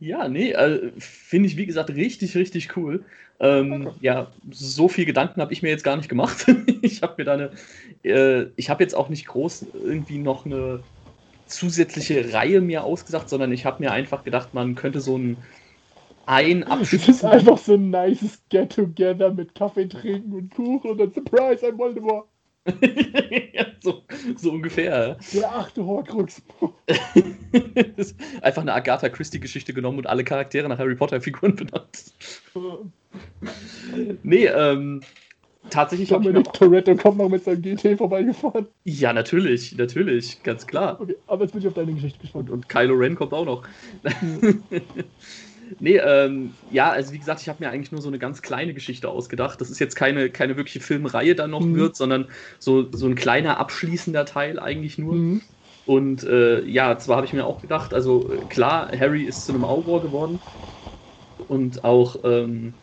Ja, 0.00 0.28
nee, 0.28 0.52
äh, 0.52 0.92
finde 0.98 1.46
ich 1.48 1.56
wie 1.58 1.66
gesagt 1.66 1.90
richtig, 1.90 2.34
richtig 2.36 2.76
cool. 2.76 3.04
Ähm, 3.38 3.88
okay. 3.88 3.98
Ja, 4.00 4.34
so 4.50 4.88
viel 4.88 5.04
Gedanken 5.04 5.42
habe 5.42 5.52
ich 5.52 5.62
mir 5.62 5.68
jetzt 5.68 5.84
gar 5.84 5.96
nicht 5.96 6.08
gemacht. 6.08 6.46
ich 6.82 7.02
habe 7.02 7.16
mir 7.18 7.24
da 7.24 7.34
eine, 7.34 7.52
äh, 8.02 8.46
ich 8.56 8.70
habe 8.70 8.82
jetzt 8.82 8.94
auch 8.94 9.10
nicht 9.10 9.26
groß 9.26 9.62
irgendwie 9.74 10.18
noch 10.18 10.46
eine 10.46 10.84
zusätzliche 11.46 12.32
Reihe 12.34 12.62
mir 12.62 12.84
ausgesagt, 12.84 13.30
sondern 13.30 13.52
ich 13.52 13.66
habe 13.66 13.82
mir 13.84 13.92
einfach 13.92 14.24
gedacht, 14.24 14.54
man 14.54 14.76
könnte 14.76 15.00
so 15.00 15.18
ein 15.18 15.44
ein 16.26 16.64
Abschluss. 16.64 17.02
Es 17.08 17.16
ist 17.18 17.24
einfach 17.26 17.58
so 17.58 17.74
ein 17.74 17.90
nices 17.90 18.42
Get-Together 18.50 19.34
mit 19.34 19.54
Kaffee 19.56 19.88
trinken 19.88 20.34
und 20.34 20.50
Kuchen 20.54 20.92
und 20.92 20.98
dann 20.98 21.12
Surprise, 21.12 21.66
ein 21.68 21.78
Voldemort. 21.78 22.29
ja, 23.52 23.66
so, 23.80 24.02
so 24.36 24.52
ungefähr. 24.52 25.16
Der 25.32 25.50
achte 25.50 25.84
Horcrux. 25.84 26.42
einfach 28.42 28.62
eine 28.62 28.74
Agatha 28.74 29.08
Christie-Geschichte 29.08 29.72
genommen 29.72 29.98
und 29.98 30.06
alle 30.06 30.24
Charaktere 30.24 30.68
nach 30.68 30.78
Harry 30.78 30.94
Potter-Figuren 30.94 31.56
benannt. 31.56 32.12
nee, 34.22 34.46
ähm, 34.46 35.00
tatsächlich 35.70 36.12
habe 36.12 36.24
ich 36.24 36.32
mir 36.32 36.42
Toretto 36.42 36.94
kommt 36.96 37.18
noch 37.18 37.30
mit 37.30 37.44
seinem 37.44 37.62
GT 37.62 37.96
vorbeigefahren. 37.96 38.66
Ja, 38.84 39.12
natürlich, 39.12 39.76
natürlich, 39.76 40.42
ganz 40.42 40.66
klar. 40.66 41.00
Okay, 41.00 41.16
aber 41.26 41.44
jetzt 41.44 41.52
bin 41.52 41.62
ich 41.62 41.68
auf 41.68 41.74
deine 41.74 41.94
Geschichte 41.94 42.18
gespannt. 42.18 42.50
Und, 42.50 42.56
und 42.56 42.68
Kylo 42.68 42.94
Ren 42.94 43.14
kommt 43.14 43.32
auch 43.32 43.46
noch. 43.46 43.62
Nee, 45.78 45.96
ähm, 45.98 46.58
ja, 46.68 46.90
also 46.90 47.12
wie 47.12 47.18
gesagt, 47.18 47.40
ich 47.42 47.48
habe 47.48 47.62
mir 47.64 47.70
eigentlich 47.70 47.92
nur 47.92 48.02
so 48.02 48.08
eine 48.08 48.18
ganz 48.18 48.42
kleine 48.42 48.74
Geschichte 48.74 49.08
ausgedacht. 49.08 49.60
Das 49.60 49.70
ist 49.70 49.78
jetzt 49.78 49.94
keine, 49.94 50.30
keine 50.30 50.56
wirkliche 50.56 50.80
Filmreihe 50.80 51.34
dann 51.34 51.50
noch 51.50 51.60
mhm. 51.66 51.76
wird, 51.76 51.96
sondern 51.96 52.30
so, 52.58 52.90
so 52.92 53.06
ein 53.06 53.14
kleiner 53.14 53.58
abschließender 53.58 54.24
Teil 54.24 54.58
eigentlich 54.58 54.98
nur. 54.98 55.14
Mhm. 55.14 55.42
Und 55.84 56.24
äh, 56.24 56.64
ja, 56.64 56.98
zwar 56.98 57.16
habe 57.16 57.26
ich 57.26 57.32
mir 57.32 57.46
auch 57.46 57.60
gedacht, 57.60 57.94
also 57.94 58.28
klar, 58.48 58.90
Harry 58.96 59.24
ist 59.24 59.44
zu 59.44 59.52
einem 59.52 59.64
Auror 59.64 60.02
geworden 60.02 60.40
und 61.46 61.84
auch 61.84 62.16
ähm, 62.24 62.80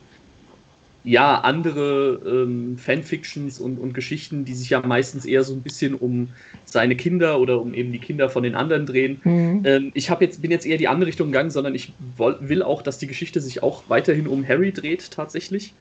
ja, 1.07 1.39
andere 1.39 2.19
ähm, 2.25 2.77
Fanfictions 2.77 3.61
und, 3.61 3.77
und 3.77 3.93
Geschichten, 3.93 4.43
die 4.43 4.53
sich 4.53 4.71
ja 4.71 4.81
meistens 4.81 5.23
eher 5.23 5.45
so 5.45 5.53
ein 5.53 5.61
bisschen 5.61 5.95
um 5.95 6.27
seine 6.65 6.97
Kinder 6.97 7.39
oder 7.39 7.61
um 7.61 7.73
eben 7.73 7.93
die 7.93 7.99
Kinder 7.99 8.29
von 8.29 8.43
den 8.43 8.55
anderen 8.55 8.85
drehen. 8.85 9.21
Mhm. 9.23 9.61
Ähm, 9.63 9.91
ich 9.93 10.09
jetzt, 10.19 10.41
bin 10.41 10.51
jetzt 10.51 10.65
eher 10.65 10.77
die 10.77 10.89
andere 10.89 11.07
Richtung 11.07 11.27
gegangen, 11.27 11.49
sondern 11.49 11.75
ich 11.75 11.93
will 12.17 12.61
auch, 12.61 12.81
dass 12.81 12.97
die 12.97 13.07
Geschichte 13.07 13.39
sich 13.39 13.63
auch 13.63 13.83
weiterhin 13.87 14.27
um 14.27 14.45
Harry 14.45 14.73
dreht, 14.73 15.09
tatsächlich. 15.11 15.73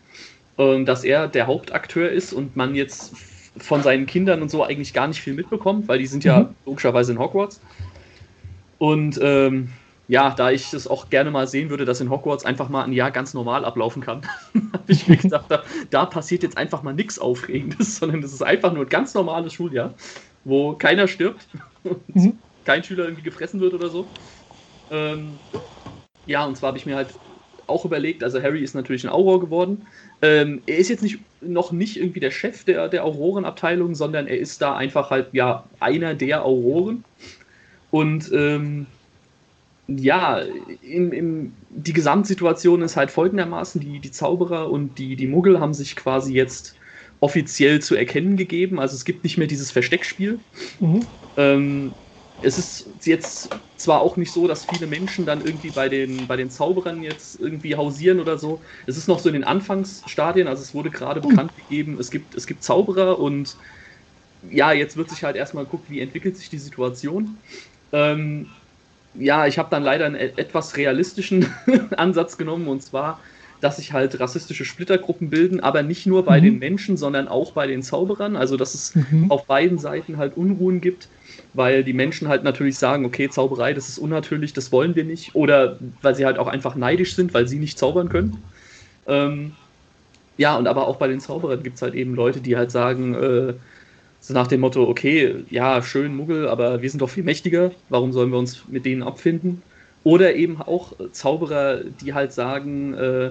Ähm, 0.58 0.86
dass 0.86 1.02
er 1.02 1.26
der 1.26 1.48
Hauptakteur 1.48 2.08
ist 2.08 2.32
und 2.32 2.54
man 2.54 2.76
jetzt 2.76 3.12
von 3.56 3.82
seinen 3.82 4.06
Kindern 4.06 4.42
und 4.42 4.50
so 4.50 4.62
eigentlich 4.62 4.94
gar 4.94 5.08
nicht 5.08 5.20
viel 5.20 5.34
mitbekommt, 5.34 5.88
weil 5.88 5.98
die 5.98 6.06
sind 6.06 6.22
ja 6.22 6.40
mhm. 6.40 6.48
logischerweise 6.66 7.10
in 7.10 7.18
Hogwarts. 7.18 7.60
Und 8.78 9.18
ähm, 9.20 9.70
ja, 10.08 10.30
da 10.30 10.50
ich 10.50 10.70
das 10.70 10.86
auch 10.86 11.10
gerne 11.10 11.30
mal 11.30 11.48
sehen 11.48 11.70
würde, 11.70 11.84
dass 11.84 12.00
in 12.00 12.10
Hogwarts 12.10 12.44
einfach 12.44 12.68
mal 12.68 12.84
ein 12.84 12.92
Jahr 12.92 13.10
ganz 13.10 13.34
normal 13.34 13.64
ablaufen 13.64 14.02
kann, 14.02 14.22
habe 14.72 14.92
ich 14.92 15.08
mir 15.08 15.16
gedacht, 15.16 15.46
da, 15.48 15.64
da, 15.90 16.06
passiert 16.06 16.42
jetzt 16.42 16.56
einfach 16.56 16.82
mal 16.82 16.94
nichts 16.94 17.18
Aufregendes, 17.18 17.96
sondern 17.98 18.22
es 18.22 18.32
ist 18.32 18.42
einfach 18.42 18.72
nur 18.72 18.84
ein 18.84 18.88
ganz 18.88 19.14
normales 19.14 19.52
Schuljahr, 19.52 19.94
wo 20.44 20.74
keiner 20.74 21.08
stirbt 21.08 21.48
und 21.84 22.16
mhm. 22.16 22.38
kein 22.64 22.84
Schüler 22.84 23.04
irgendwie 23.04 23.22
gefressen 23.22 23.60
wird 23.60 23.74
oder 23.74 23.88
so. 23.88 24.06
Ähm, 24.90 25.32
ja, 26.26 26.44
und 26.44 26.56
zwar 26.56 26.68
habe 26.68 26.78
ich 26.78 26.86
mir 26.86 26.96
halt 26.96 27.08
auch 27.66 27.84
überlegt, 27.84 28.22
also 28.22 28.40
Harry 28.40 28.62
ist 28.62 28.74
natürlich 28.74 29.04
ein 29.04 29.10
Auror 29.10 29.40
geworden. 29.40 29.86
Ähm, 30.22 30.62
er 30.66 30.78
ist 30.78 30.88
jetzt 30.88 31.02
nicht, 31.02 31.18
noch 31.40 31.72
nicht 31.72 31.96
irgendwie 31.96 32.20
der 32.20 32.30
Chef 32.30 32.64
der, 32.64 32.88
der 32.88 33.04
Aurorenabteilung, 33.04 33.96
sondern 33.96 34.28
er 34.28 34.38
ist 34.38 34.62
da 34.62 34.76
einfach 34.76 35.10
halt 35.10 35.28
ja 35.32 35.64
einer 35.80 36.14
der 36.14 36.44
Auroren. 36.44 37.02
Und 37.90 38.30
ähm, 38.32 38.86
ja, 39.88 40.38
im, 40.38 41.12
im, 41.12 41.56
die 41.70 41.92
Gesamtsituation 41.92 42.82
ist 42.82 42.96
halt 42.96 43.10
folgendermaßen: 43.10 43.80
die, 43.80 44.00
die 44.00 44.10
Zauberer 44.10 44.70
und 44.70 44.98
die, 44.98 45.16
die 45.16 45.26
Muggel 45.26 45.60
haben 45.60 45.74
sich 45.74 45.96
quasi 45.96 46.34
jetzt 46.34 46.76
offiziell 47.20 47.80
zu 47.80 47.94
erkennen 47.94 48.36
gegeben. 48.36 48.80
Also 48.80 48.94
es 48.94 49.04
gibt 49.04 49.24
nicht 49.24 49.38
mehr 49.38 49.46
dieses 49.46 49.70
Versteckspiel. 49.70 50.40
Mhm. 50.80 51.06
Ähm, 51.36 51.94
es 52.40 52.58
ist 52.58 53.06
jetzt 53.06 53.50
zwar 53.76 54.00
auch 54.00 54.16
nicht 54.16 54.32
so, 54.32 54.46
dass 54.46 54.64
viele 54.64 54.86
Menschen 54.86 55.26
dann 55.26 55.44
irgendwie 55.44 55.70
bei 55.70 55.88
den, 55.88 56.26
bei 56.26 56.36
den 56.36 56.50
Zauberern 56.50 57.02
jetzt 57.02 57.38
irgendwie 57.40 57.76
hausieren 57.76 58.20
oder 58.20 58.38
so. 58.38 58.62
Es 58.86 58.96
ist 58.96 59.08
noch 59.08 59.18
so 59.18 59.28
in 59.28 59.34
den 59.34 59.44
Anfangsstadien, 59.44 60.48
also 60.48 60.62
es 60.62 60.74
wurde 60.74 60.90
gerade 60.90 61.20
mhm. 61.20 61.28
bekannt 61.28 61.54
gegeben, 61.56 61.98
es 61.98 62.10
gibt, 62.10 62.34
es 62.34 62.46
gibt 62.46 62.62
Zauberer 62.62 63.18
und 63.18 63.58
ja, 64.42 64.72
jetzt 64.72 64.96
wird 64.96 65.10
sich 65.10 65.24
halt 65.24 65.36
erstmal 65.36 65.64
geguckt, 65.64 65.90
wie 65.90 66.00
entwickelt 66.00 66.36
sich 66.36 66.50
die 66.50 66.58
Situation. 66.58 67.42
Ähm, 67.92 68.56
ja, 69.18 69.46
ich 69.46 69.58
habe 69.58 69.68
dann 69.70 69.82
leider 69.82 70.06
einen 70.06 70.16
e-, 70.16 70.32
etwas 70.36 70.76
realistischen 70.76 71.46
Ansatz 71.96 72.36
genommen 72.36 72.68
und 72.68 72.82
zwar, 72.82 73.20
dass 73.60 73.76
sich 73.76 73.92
halt 73.92 74.18
rassistische 74.20 74.64
Splittergruppen 74.64 75.30
bilden, 75.30 75.60
aber 75.60 75.82
nicht 75.82 76.06
nur 76.06 76.24
bei 76.24 76.40
mhm. 76.40 76.44
den 76.44 76.58
Menschen, 76.58 76.96
sondern 76.96 77.28
auch 77.28 77.52
bei 77.52 77.66
den 77.66 77.82
Zauberern. 77.82 78.36
Also, 78.36 78.56
dass 78.56 78.74
es 78.74 78.94
mhm. 78.94 79.30
auf 79.30 79.46
beiden 79.46 79.78
Seiten 79.78 80.18
halt 80.18 80.36
Unruhen 80.36 80.80
gibt, 80.80 81.08
weil 81.54 81.82
die 81.82 81.94
Menschen 81.94 82.28
halt 82.28 82.44
natürlich 82.44 82.78
sagen, 82.78 83.04
okay, 83.04 83.28
Zauberei, 83.28 83.72
das 83.72 83.88
ist 83.88 83.98
unnatürlich, 83.98 84.52
das 84.52 84.72
wollen 84.72 84.94
wir 84.94 85.04
nicht. 85.04 85.34
Oder 85.34 85.78
weil 86.02 86.14
sie 86.14 86.26
halt 86.26 86.38
auch 86.38 86.48
einfach 86.48 86.74
neidisch 86.74 87.14
sind, 87.14 87.32
weil 87.32 87.48
sie 87.48 87.58
nicht 87.58 87.78
zaubern 87.78 88.08
können. 88.08 88.42
Ähm, 89.06 89.52
ja, 90.36 90.56
und 90.56 90.66
aber 90.66 90.86
auch 90.86 90.96
bei 90.96 91.08
den 91.08 91.20
Zauberern 91.20 91.62
gibt 91.62 91.76
es 91.76 91.82
halt 91.82 91.94
eben 91.94 92.14
Leute, 92.14 92.40
die 92.40 92.56
halt 92.56 92.70
sagen, 92.70 93.14
äh, 93.14 93.54
so 94.26 94.34
nach 94.34 94.48
dem 94.48 94.60
Motto, 94.60 94.88
okay, 94.88 95.44
ja, 95.50 95.80
schön 95.82 96.16
Muggel, 96.16 96.48
aber 96.48 96.82
wir 96.82 96.90
sind 96.90 97.00
doch 97.00 97.10
viel 97.10 97.22
mächtiger, 97.22 97.70
warum 97.90 98.12
sollen 98.12 98.30
wir 98.32 98.38
uns 98.38 98.64
mit 98.66 98.84
denen 98.84 99.04
abfinden? 99.04 99.62
Oder 100.02 100.34
eben 100.34 100.60
auch 100.60 100.94
Zauberer, 101.12 101.84
die 101.84 102.12
halt 102.12 102.32
sagen, 102.32 102.94
äh, 102.94 103.30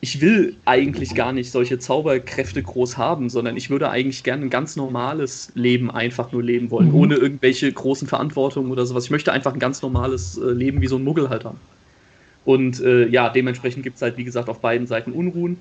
ich 0.00 0.22
will 0.22 0.56
eigentlich 0.64 1.14
gar 1.14 1.34
nicht 1.34 1.50
solche 1.50 1.78
Zauberkräfte 1.78 2.62
groß 2.62 2.96
haben, 2.96 3.28
sondern 3.28 3.58
ich 3.58 3.68
würde 3.68 3.90
eigentlich 3.90 4.24
gerne 4.24 4.46
ein 4.46 4.50
ganz 4.50 4.76
normales 4.76 5.52
Leben 5.54 5.90
einfach 5.90 6.32
nur 6.32 6.42
leben 6.42 6.70
wollen, 6.70 6.88
mhm. 6.88 6.94
ohne 6.94 7.14
irgendwelche 7.16 7.70
großen 7.70 8.08
Verantwortungen 8.08 8.72
oder 8.72 8.86
sowas. 8.86 9.04
Ich 9.04 9.10
möchte 9.10 9.32
einfach 9.32 9.52
ein 9.52 9.58
ganz 9.58 9.82
normales 9.82 10.38
äh, 10.38 10.52
Leben 10.52 10.80
wie 10.80 10.86
so 10.86 10.96
ein 10.96 11.04
Muggel 11.04 11.28
halt 11.28 11.44
haben. 11.44 11.60
Und 12.46 12.80
äh, 12.80 13.08
ja, 13.08 13.28
dementsprechend 13.28 13.82
gibt 13.82 13.96
es 13.96 14.02
halt, 14.02 14.16
wie 14.16 14.24
gesagt, 14.24 14.48
auf 14.48 14.60
beiden 14.60 14.86
Seiten 14.86 15.12
Unruhen. 15.12 15.58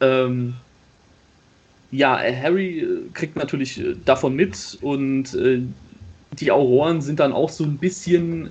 Ähm, 0.00 0.54
ja, 1.90 2.18
Harry 2.18 2.80
äh, 2.80 3.00
kriegt 3.14 3.36
natürlich 3.36 3.80
äh, 3.80 3.96
davon 4.04 4.34
mit 4.36 4.78
und 4.80 5.34
äh, 5.34 5.60
die 6.32 6.50
Auroren 6.50 7.00
sind 7.00 7.20
dann 7.20 7.32
auch 7.32 7.50
so 7.50 7.64
ein 7.64 7.78
bisschen, 7.78 8.50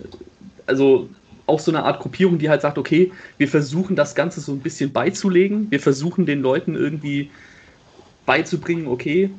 also 0.65 1.09
auch 1.45 1.59
so 1.59 1.71
eine 1.71 1.83
Art 1.83 1.99
Gruppierung, 2.01 2.37
die 2.37 2.49
halt 2.49 2.61
sagt, 2.61 2.77
okay, 2.77 3.11
wir 3.37 3.47
versuchen 3.47 3.95
das 3.95 4.13
Ganze 4.13 4.41
so 4.41 4.51
ein 4.51 4.59
bisschen 4.59 4.91
beizulegen, 4.91 5.71
wir 5.71 5.79
versuchen 5.79 6.25
den 6.25 6.41
Leuten 6.41 6.75
irgendwie 6.75 7.29
beizubringen, 8.25 8.87
okay, 8.87 9.31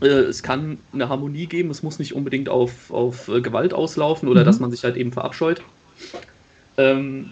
äh, 0.00 0.06
es 0.06 0.42
kann 0.42 0.78
eine 0.92 1.08
Harmonie 1.08 1.46
geben, 1.46 1.70
es 1.70 1.82
muss 1.82 1.98
nicht 1.98 2.14
unbedingt 2.14 2.48
auf, 2.48 2.90
auf 2.90 3.28
äh, 3.28 3.40
Gewalt 3.40 3.74
auslaufen 3.74 4.28
oder 4.28 4.42
mhm. 4.42 4.46
dass 4.46 4.60
man 4.60 4.70
sich 4.70 4.84
halt 4.84 4.96
eben 4.96 5.12
verabscheut. 5.12 5.62
Ähm, 6.76 7.30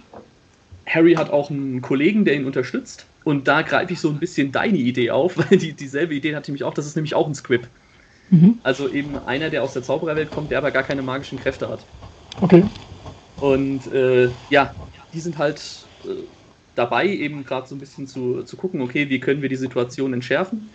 Harry 0.86 1.14
hat 1.14 1.30
auch 1.30 1.50
einen 1.50 1.80
Kollegen, 1.82 2.24
der 2.24 2.34
ihn 2.34 2.46
unterstützt. 2.46 3.06
Und 3.24 3.48
da 3.48 3.62
greife 3.62 3.92
ich 3.92 4.00
so 4.00 4.08
ein 4.08 4.18
bisschen 4.18 4.52
deine 4.52 4.78
Idee 4.78 5.10
auf, 5.10 5.36
weil 5.50 5.58
die, 5.58 5.72
dieselbe 5.72 6.14
Idee 6.14 6.34
hatte 6.34 6.50
nämlich 6.50 6.64
auch, 6.64 6.74
das 6.74 6.86
ist 6.86 6.96
nämlich 6.96 7.14
auch 7.14 7.26
ein 7.26 7.34
Squib. 7.34 7.68
Mhm. 8.30 8.60
Also 8.62 8.88
eben 8.88 9.18
einer, 9.18 9.50
der 9.50 9.62
aus 9.62 9.72
der 9.72 9.82
Zaubererwelt 9.82 10.30
kommt, 10.32 10.50
der 10.50 10.58
aber 10.58 10.70
gar 10.70 10.82
keine 10.82 11.02
magischen 11.02 11.38
Kräfte 11.38 11.68
hat. 11.68 11.86
Okay. 12.40 12.64
Und 13.38 13.86
äh, 13.86 14.32
ja, 14.48 14.74
die 15.12 15.20
sind 15.20 15.38
halt 15.38 15.88
äh, 16.04 16.24
dabei, 16.74 17.06
eben 17.08 17.44
gerade 17.44 17.66
so 17.66 17.74
ein 17.74 17.80
bisschen 17.80 18.06
zu, 18.06 18.42
zu 18.42 18.56
gucken, 18.56 18.80
okay, 18.80 19.08
wie 19.08 19.20
können 19.20 19.42
wir 19.42 19.48
die 19.48 19.56
Situation 19.56 20.12
entschärfen. 20.12 20.70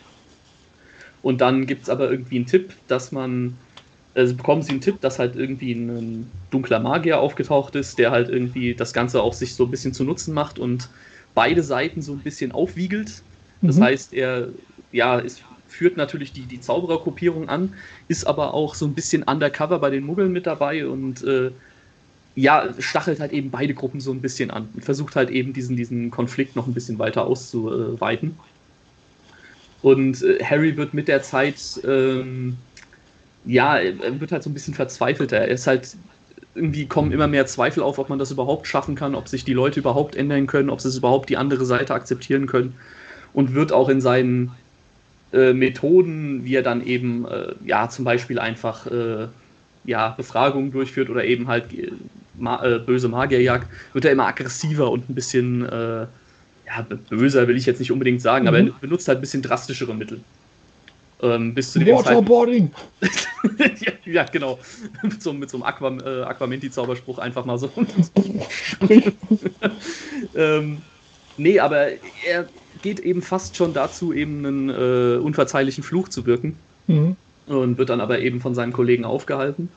Und 1.22 1.42
dann 1.42 1.66
gibt 1.66 1.84
es 1.84 1.90
aber 1.90 2.12
irgendwie 2.12 2.36
einen 2.38 2.46
Tipp, 2.46 2.74
dass 2.88 3.12
man 3.12 3.58
also 4.16 4.36
bekommen 4.36 4.62
sie 4.62 4.72
einen 4.72 4.82
Tipp, 4.82 5.02
dass 5.02 5.20
halt 5.20 5.36
irgendwie 5.36 5.74
ein 5.74 6.32
dunkler 6.50 6.80
Magier 6.80 7.20
aufgetaucht 7.20 7.76
ist, 7.76 8.00
der 8.00 8.12
halt 8.12 8.30
irgendwie 8.30 8.74
das 8.74 8.94
Ganze 8.94 9.22
auch 9.22 9.34
sich 9.34 9.56
so 9.56 9.66
ein 9.66 9.72
bisschen 9.72 9.94
zu 9.94 10.04
Nutzen 10.06 10.34
macht 10.34 10.58
und 10.58 10.90
beide 11.36 11.62
Seiten 11.64 12.02
so 12.02 12.14
ein 12.14 12.20
bisschen 12.20 12.52
aufwiegelt. 12.52 13.22
Das 13.62 13.78
mhm. 13.78 13.84
heißt, 13.84 14.14
er 14.14 14.50
ja, 14.92 15.20
es 15.20 15.42
führt 15.68 15.98
natürlich 15.98 16.32
die, 16.32 16.44
die 16.44 16.62
Zauberergruppierung 16.62 17.50
an, 17.50 17.74
ist 18.08 18.26
aber 18.26 18.54
auch 18.54 18.76
so 18.76 18.86
ein 18.86 18.94
bisschen 18.94 19.24
undercover 19.24 19.80
bei 19.80 19.90
den 19.90 20.06
Muggeln 20.06 20.32
mit 20.32 20.48
dabei 20.48 20.88
und 20.88 21.24
äh, 21.24 21.52
ja, 22.36 22.70
stachelt 22.80 23.20
halt 23.20 23.34
eben 23.34 23.52
beide 23.52 23.74
Gruppen 23.74 24.00
so 24.00 24.12
ein 24.12 24.22
bisschen 24.22 24.52
an 24.52 24.70
und 24.74 24.84
versucht 24.84 25.16
halt 25.16 25.30
eben 25.30 25.54
diesen, 25.54 25.76
diesen 25.76 26.12
Konflikt 26.12 26.56
noch 26.56 26.68
ein 26.68 26.74
bisschen 26.74 27.00
weiter 27.00 27.26
auszuweiten. 27.26 28.38
Und 29.82 30.22
äh, 30.24 30.44
Harry 30.44 30.76
wird 30.78 30.94
mit 30.94 31.08
der 31.08 31.22
Zeit 31.22 31.60
ähm, 31.86 32.58
ja, 33.46 33.78
er 33.78 34.20
wird 34.20 34.32
halt 34.32 34.44
so 34.44 34.50
ein 34.50 34.54
bisschen 34.54 34.74
verzweifelter. 34.74 35.38
Er 35.38 35.50
ist 35.50 35.68
halt, 35.68 35.96
irgendwie 36.56 36.88
kommen 36.88 37.12
immer 37.12 37.28
mehr 37.28 37.46
Zweifel 37.46 37.84
auf, 37.84 38.00
ob 38.00 38.10
man 38.10 38.18
das 38.18 38.32
überhaupt 38.32 38.66
schaffen 38.66 38.96
kann, 38.96 39.14
ob 39.14 39.28
sich 39.28 39.44
die 39.44 39.54
Leute 39.54 39.82
überhaupt 39.82 40.16
ändern 40.16 40.48
können, 40.48 40.70
ob 40.70 40.80
sie 40.82 40.88
es 40.88 40.98
überhaupt 40.98 41.30
die 41.30 41.38
andere 41.38 41.66
Seite 41.66 41.94
akzeptieren 41.94 42.48
können. 42.48 42.76
Und 43.34 43.54
wird 43.54 43.74
auch 43.74 43.90
in 43.90 44.00
seinen 44.00 44.52
äh, 45.34 45.54
Methoden, 45.54 46.46
wie 46.46 46.56
er 46.56 46.64
dann 46.64 46.82
eben, 46.86 47.26
äh, 47.26 47.54
ja, 47.66 47.90
zum 47.90 48.06
Beispiel 48.06 48.40
einfach, 48.40 48.88
äh, 48.88 49.28
ja, 49.84 50.10
Befragungen 50.10 50.72
durchführt 50.72 51.10
oder 51.10 51.26
eben 51.26 51.48
halt 51.48 51.74
äh, 51.74 51.92
ma 52.38 52.64
äh, 52.64 52.80
böse 52.80 53.10
Magierjagd, 53.10 53.68
wird 53.94 54.06
er 54.06 54.14
immer 54.14 54.28
aggressiver 54.28 54.90
und 54.90 55.10
ein 55.10 55.16
bisschen, 55.16 55.66
äh, 55.66 56.08
ja, 56.68 56.88
böser 57.10 57.48
will 57.48 57.58
ich 57.58 57.66
jetzt 57.66 57.80
nicht 57.80 57.92
unbedingt 57.92 58.22
sagen, 58.22 58.46
mhm. 58.46 58.48
aber 58.48 58.60
er 58.60 58.72
benutzt 58.80 59.08
halt 59.10 59.20
ein 59.20 59.22
bisschen 59.22 59.42
drastischere 59.42 59.94
Mittel. 59.94 60.22
Ähm, 61.26 61.54
bis 61.54 61.72
zu 61.72 61.80
dem 61.80 61.96
Waterboarding! 61.96 62.72
ja, 63.02 63.92
ja, 64.06 64.24
genau. 64.26 64.60
mit 65.02 65.24
so, 65.24 65.34
mit 65.34 65.50
so 65.50 65.58
einem 65.58 65.64
Aquam, 65.64 66.00
äh, 66.00 66.22
Aquamenti-Zauberspruch 66.22 67.18
einfach 67.18 67.46
mal 67.46 67.58
so. 67.58 67.72
ähm, 70.36 70.82
nee, 71.38 71.60
aber 71.60 71.88
er 72.28 72.48
geht 72.82 73.00
eben 73.00 73.22
fast 73.22 73.56
schon 73.56 73.74
dazu, 73.74 74.14
eben 74.14 74.46
einen 74.46 74.70
äh, 74.70 75.18
unverzeihlichen 75.18 75.84
Fluch 75.84 76.10
zu 76.10 76.26
wirken. 76.26 76.58
Mhm. 76.88 77.16
Und 77.48 77.78
wird 77.78 77.90
dann 77.90 78.02
aber 78.02 78.20
eben 78.20 78.40
von 78.40 78.54
seinen 78.54 78.74
Kollegen 78.74 79.06
aufgehalten. 79.06 79.70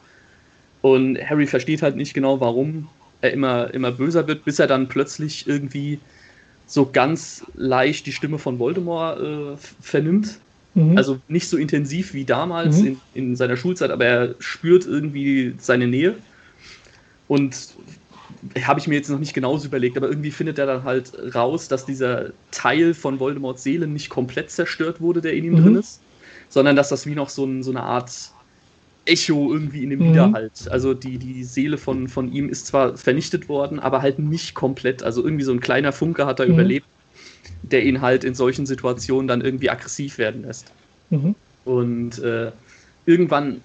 Und 0.82 1.18
Harry 1.18 1.46
versteht 1.46 1.82
halt 1.82 1.96
nicht 1.96 2.14
genau, 2.14 2.40
warum 2.40 2.88
er 3.20 3.32
immer, 3.32 3.72
immer 3.72 3.92
böser 3.92 4.26
wird, 4.26 4.44
bis 4.44 4.58
er 4.58 4.66
dann 4.66 4.88
plötzlich 4.88 5.46
irgendwie 5.46 5.98
so 6.66 6.90
ganz 6.90 7.44
leicht 7.54 8.06
die 8.06 8.12
Stimme 8.12 8.38
von 8.38 8.58
Voldemort 8.58 9.20
äh, 9.20 9.56
vernimmt 9.80 10.38
Mhm. 10.78 10.96
Also 10.96 11.18
nicht 11.28 11.48
so 11.48 11.56
intensiv 11.56 12.14
wie 12.14 12.24
damals 12.24 12.78
mhm. 12.78 12.86
in, 12.86 13.00
in 13.14 13.36
seiner 13.36 13.56
Schulzeit, 13.56 13.90
aber 13.90 14.04
er 14.04 14.34
spürt 14.38 14.86
irgendwie 14.86 15.54
seine 15.58 15.86
Nähe. 15.86 16.14
Und 17.26 17.74
habe 18.62 18.80
ich 18.80 18.86
mir 18.86 18.94
jetzt 18.94 19.10
noch 19.10 19.18
nicht 19.18 19.34
genauso 19.34 19.66
überlegt, 19.66 19.96
aber 19.96 20.08
irgendwie 20.08 20.30
findet 20.30 20.58
er 20.58 20.66
dann 20.66 20.84
halt 20.84 21.12
raus, 21.34 21.68
dass 21.68 21.84
dieser 21.84 22.30
Teil 22.50 22.94
von 22.94 23.20
Voldemorts 23.20 23.62
Seele 23.62 23.86
nicht 23.86 24.08
komplett 24.08 24.50
zerstört 24.50 25.00
wurde, 25.00 25.20
der 25.20 25.34
in 25.34 25.44
ihm 25.44 25.52
mhm. 25.54 25.62
drin 25.62 25.74
ist, 25.76 26.00
sondern 26.48 26.76
dass 26.76 26.88
das 26.88 27.06
wie 27.06 27.14
noch 27.14 27.28
so, 27.28 27.44
ein, 27.44 27.62
so 27.62 27.70
eine 27.70 27.82
Art 27.82 28.32
Echo 29.04 29.52
irgendwie 29.52 29.82
in 29.82 29.90
dem 29.90 30.00
mhm. 30.00 30.12
Widerhalt. 30.12 30.68
Also 30.70 30.94
die, 30.94 31.18
die 31.18 31.42
Seele 31.42 31.78
von, 31.78 32.08
von 32.08 32.32
ihm 32.32 32.48
ist 32.48 32.66
zwar 32.66 32.96
vernichtet 32.96 33.48
worden, 33.48 33.80
aber 33.80 34.02
halt 34.02 34.18
nicht 34.18 34.54
komplett. 34.54 35.02
Also 35.02 35.24
irgendwie 35.24 35.44
so 35.44 35.52
ein 35.52 35.60
kleiner 35.60 35.92
Funke 35.92 36.26
hat 36.26 36.40
er 36.40 36.46
mhm. 36.46 36.52
überlebt. 36.52 36.86
Der 37.62 37.84
ihn 37.84 38.00
halt 38.00 38.24
in 38.24 38.34
solchen 38.34 38.66
Situationen 38.66 39.28
dann 39.28 39.40
irgendwie 39.40 39.70
aggressiv 39.70 40.18
werden 40.18 40.42
lässt. 40.42 40.72
Mhm. 41.10 41.34
Und 41.64 42.18
äh, 42.20 42.52
irgendwann 43.06 43.60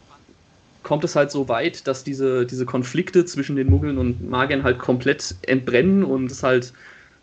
kommt 0.83 1.03
es 1.03 1.15
halt 1.15 1.31
so 1.31 1.47
weit, 1.47 1.87
dass 1.87 2.03
diese, 2.03 2.45
diese 2.45 2.65
Konflikte 2.65 3.25
zwischen 3.25 3.55
den 3.55 3.69
Muggeln 3.69 3.97
und 3.97 4.29
Magiern 4.29 4.63
halt 4.63 4.79
komplett 4.79 5.35
entbrennen 5.43 6.03
und 6.03 6.31
es 6.31 6.43
halt 6.43 6.73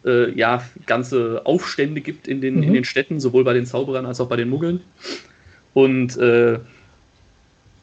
äh, 0.04 0.32
ja, 0.32 0.64
ganze 0.86 1.42
Aufstände 1.44 2.00
gibt 2.00 2.26
in 2.26 2.40
den, 2.40 2.56
mhm. 2.56 2.62
in 2.62 2.72
den 2.72 2.84
Städten, 2.84 3.20
sowohl 3.20 3.44
bei 3.44 3.52
den 3.52 3.66
Zauberern 3.66 4.06
als 4.06 4.20
auch 4.20 4.28
bei 4.28 4.36
den 4.36 4.48
Muggeln. 4.48 4.80
Und 5.74 6.16
äh, 6.16 6.58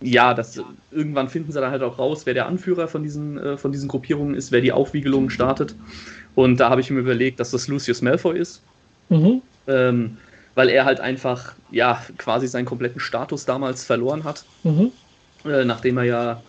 ja, 0.02 0.34
das, 0.34 0.62
irgendwann 0.92 1.30
finden 1.30 1.52
sie 1.52 1.60
dann 1.60 1.72
halt 1.72 1.84
auch 1.84 1.98
raus, 1.98 2.26
wer 2.26 2.34
der 2.34 2.48
Anführer 2.48 2.88
von 2.88 3.04
diesen, 3.04 3.38
äh, 3.38 3.58
von 3.58 3.72
diesen 3.72 3.88
Gruppierungen 3.88 4.36
ist, 4.36 4.52
wer 4.52 4.62
die 4.62 4.72
Aufwiegelungen 4.72 5.30
startet. 5.30 5.76
Und 6.38 6.60
da 6.60 6.70
habe 6.70 6.82
ich 6.82 6.92
mir 6.92 7.00
überlegt, 7.00 7.40
dass 7.40 7.50
das 7.50 7.68
Lucius 7.68 8.04
Malfoy 8.04 8.38
ist. 8.38 8.62
Mhm. 9.10 9.42
Ähm, 9.66 10.18
weil 10.54 10.70
er 10.70 10.86
halt 10.86 11.00
einfach, 11.00 11.56
ja, 11.72 12.00
quasi 12.20 12.48
seinen 12.48 12.66
kompletten 12.66 13.00
Status 13.00 13.46
damals 13.46 13.84
verloren 13.84 14.24
hat. 14.24 14.46
Mhm. 14.64 14.92
Äh, 15.46 15.66
nachdem 15.66 15.98
er 15.98 16.04
ja, 16.04 16.44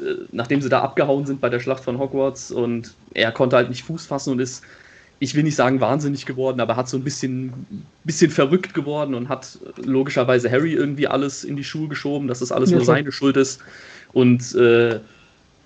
äh, 0.00 0.24
nachdem 0.32 0.62
sie 0.62 0.70
da 0.70 0.80
abgehauen 0.80 1.26
sind 1.26 1.42
bei 1.42 1.50
der 1.50 1.60
Schlacht 1.60 1.84
von 1.84 1.98
Hogwarts 1.98 2.50
und 2.50 2.94
er 3.12 3.30
konnte 3.30 3.56
halt 3.56 3.68
nicht 3.68 3.84
Fuß 3.84 4.06
fassen 4.06 4.32
und 4.32 4.38
ist 4.38 4.64
ich 5.18 5.34
will 5.34 5.42
nicht 5.42 5.56
sagen 5.56 5.80
wahnsinnig 5.80 6.26
geworden, 6.26 6.60
aber 6.60 6.76
hat 6.76 6.88
so 6.88 6.96
ein 6.96 7.04
bisschen, 7.04 7.86
bisschen 8.04 8.30
verrückt 8.30 8.74
geworden 8.74 9.14
und 9.14 9.28
hat 9.28 9.58
logischerweise 9.82 10.50
Harry 10.50 10.72
irgendwie 10.72 11.08
alles 11.08 11.44
in 11.44 11.56
die 11.56 11.64
Schuhe 11.64 11.88
geschoben, 11.88 12.28
dass 12.28 12.40
das 12.40 12.52
alles 12.52 12.70
ja, 12.70 12.76
nur 12.76 12.84
seine 12.84 13.12
Schuld 13.12 13.36
ist. 13.36 13.60
Und 14.12 14.54
äh, 14.54 15.00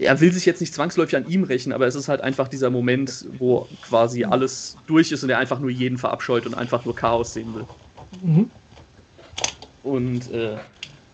er 0.01 0.21
will 0.21 0.33
sich 0.33 0.47
jetzt 0.47 0.61
nicht 0.61 0.75
zwangsläufig 0.75 1.17
an 1.17 1.27
ihm 1.27 1.45
rächen, 1.45 1.73
aber 1.73 1.87
es 1.87 1.95
ist 1.95 2.09
halt 2.09 2.21
einfach 2.23 2.49
dieser 2.49 2.71
Moment, 2.71 3.27
wo 3.31 3.71
quasi 3.83 4.25
alles 4.25 4.83
durch 4.87 5.13
ist 5.13 5.23
und 5.25 5.31
er 5.31 5.39
einfach 5.39 5.61
nur 5.61 5.71
jeden 5.71 5.99
verabscheut 5.99 6.47
und 6.47 6.55
einfach 6.55 6.85
nur 6.85 6.95
Chaos 6.95 7.33
sehen 7.33 7.55
will. 7.55 7.69
Mhm. 8.13 8.51
Und 9.83 10.29
äh, 10.31 10.61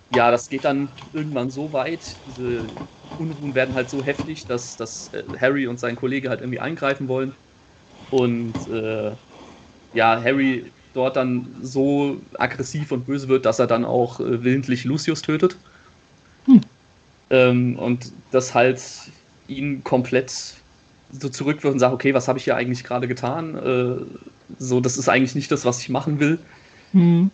ja, 0.09 0.31
das 0.31 0.49
geht 0.49 0.65
dann 0.65 1.01
irgendwann 1.13 1.51
so 1.51 1.73
weit, 1.73 2.25
diese 2.27 2.77
Unruhen 3.17 3.55
werden 3.55 3.75
halt 3.75 3.91
so 3.91 4.03
heftig, 4.03 4.47
dass, 4.47 4.77
dass 4.77 5.09
äh, 5.13 5.25
Harry 5.41 5.67
und 5.67 5.79
sein 5.81 5.97
Kollege 5.97 6.29
halt 6.31 6.41
irgendwie 6.41 6.61
eingreifen 6.61 7.09
wollen 7.09 7.37
und 8.11 8.67
äh, 8.69 9.17
ja, 9.93 10.23
Harry 10.23 10.75
dort 10.93 11.17
dann 11.17 11.57
so 11.63 12.27
aggressiv 12.39 12.93
und 12.93 13.07
böse 13.07 13.29
wird, 13.29 13.47
dass 13.47 13.59
er 13.61 13.67
dann 13.69 13.85
auch 13.85 14.21
äh, 14.21 14.45
willentlich 14.45 14.85
Lucius 14.85 15.23
tötet. 15.23 15.61
Hm. 17.31 17.37
Ähm, 17.37 17.79
und 17.79 18.13
das 18.31 18.55
halt 18.55 18.83
ihn 19.49 19.83
komplett 19.85 20.33
so 21.13 21.29
zurückwirft 21.29 21.75
und 21.75 21.79
sagt, 21.79 21.95
okay, 21.95 22.15
was 22.15 22.29
habe 22.29 22.39
ich 22.39 22.45
hier 22.45 22.57
eigentlich 22.57 22.85
gerade 22.85 23.09
getan? 23.09 23.57
Äh, 23.57 24.25
so, 24.59 24.81
das 24.81 24.97
ist 24.97 25.09
eigentlich 25.09 25.35
nicht 25.35 25.51
das, 25.51 25.65
was 25.65 25.81
ich 25.81 25.89
machen 25.89 26.21
will. 26.21 26.39
Hm. 26.93 27.31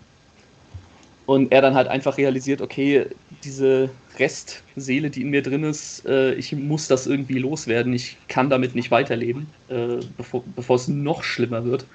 Und 1.24 1.52
er 1.52 1.62
dann 1.62 1.74
halt 1.74 1.88
einfach 1.88 2.18
realisiert, 2.18 2.60
okay, 2.60 3.06
diese 3.44 3.90
Restseele, 4.18 5.08
die 5.08 5.22
in 5.22 5.30
mir 5.30 5.42
drin 5.42 5.64
ist, 5.64 6.04
äh, 6.04 6.34
ich 6.34 6.52
muss 6.52 6.88
das 6.88 7.06
irgendwie 7.06 7.38
loswerden. 7.38 7.92
Ich 7.92 8.16
kann 8.28 8.50
damit 8.50 8.74
nicht 8.74 8.90
weiterleben, 8.90 9.46
äh, 9.68 9.98
bevor, 10.16 10.42
bevor 10.56 10.76
es 10.76 10.88
noch 10.88 11.22
schlimmer 11.22 11.64
wird. 11.64 11.86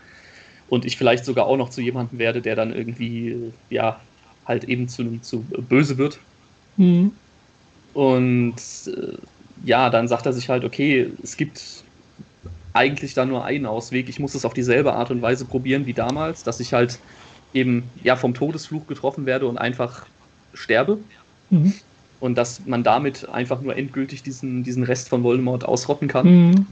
Und 0.70 0.86
ich 0.86 0.98
vielleicht 0.98 1.26
sogar 1.26 1.46
auch 1.46 1.58
noch 1.58 1.70
zu 1.70 1.82
jemandem 1.82 2.20
werde, 2.20 2.42
der 2.42 2.56
dann 2.56 2.74
irgendwie, 2.74 3.30
äh, 3.30 3.52
ja, 3.70 4.00
halt 4.46 4.64
eben 4.64 4.88
zu, 4.88 5.20
zu 5.20 5.42
böse 5.42 5.98
wird. 5.98 6.20
Mhm. 6.78 7.12
Und 7.98 8.54
äh, 8.86 9.18
ja, 9.66 9.90
dann 9.90 10.08
sagt 10.08 10.28
er 10.28 10.34
sich 10.34 10.50
halt, 10.50 10.64
okay, 10.64 11.12
es 11.24 11.36
gibt 11.36 11.84
eigentlich 12.74 13.16
da 13.16 13.26
nur 13.26 13.44
einen 13.44 13.66
Ausweg. 13.66 14.08
Ich 14.08 14.20
muss 14.20 14.36
es 14.36 14.46
auf 14.46 14.54
dieselbe 14.54 14.94
Art 14.94 15.10
und 15.10 15.24
Weise 15.24 15.46
probieren 15.46 15.88
wie 15.88 15.94
damals, 15.94 16.44
dass 16.44 16.60
ich 16.60 16.74
halt 16.74 17.00
eben 17.56 17.90
ja 18.04 18.16
vom 18.16 18.36
Todesfluch 18.36 18.86
getroffen 18.86 19.26
werde 19.26 19.48
und 19.48 19.58
einfach 19.58 20.06
sterbe. 20.54 21.00
Mhm. 21.50 21.74
Und 22.20 22.38
dass 22.38 22.68
man 22.68 22.84
damit 22.84 23.28
einfach 23.30 23.62
nur 23.62 23.76
endgültig 23.76 24.22
diesen, 24.22 24.64
diesen 24.64 24.84
Rest 24.84 25.10
von 25.10 25.24
Voldemort 25.24 25.66
ausrotten 25.66 26.08
kann. 26.08 26.28
Mhm. 26.28 26.66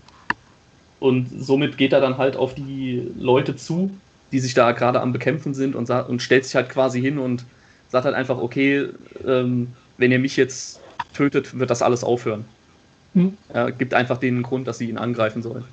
Und 0.99 1.27
somit 1.39 1.79
geht 1.79 1.91
er 1.91 2.01
dann 2.01 2.19
halt 2.19 2.37
auf 2.37 2.53
die 2.53 3.01
Leute 3.17 3.55
zu, 3.55 3.89
die 4.31 4.37
sich 4.37 4.53
da 4.53 4.73
gerade 4.73 5.01
am 5.01 5.11
Bekämpfen 5.11 5.55
sind 5.55 5.75
und, 5.75 5.89
und 5.89 6.21
stellt 6.21 6.45
sich 6.45 6.53
halt 6.53 6.69
quasi 6.69 7.01
hin 7.01 7.17
und 7.17 7.45
sagt 7.89 8.05
halt 8.05 8.13
einfach, 8.13 8.37
okay, 8.37 8.89
ähm, 9.25 9.69
wenn 9.97 10.11
ihr 10.11 10.19
mich 10.19 10.37
jetzt 10.37 10.81
tötet, 11.15 11.57
wird 11.57 11.69
das 11.69 11.81
alles 11.81 12.03
aufhören. 12.03 12.45
Mhm. 13.13 13.37
Er 13.49 13.71
gibt 13.71 13.93
einfach 13.93 14.17
den 14.17 14.43
Grund, 14.43 14.67
dass 14.67 14.77
sie 14.77 14.89
ihn 14.89 14.97
angreifen 14.97 15.41
sollen. 15.41 15.63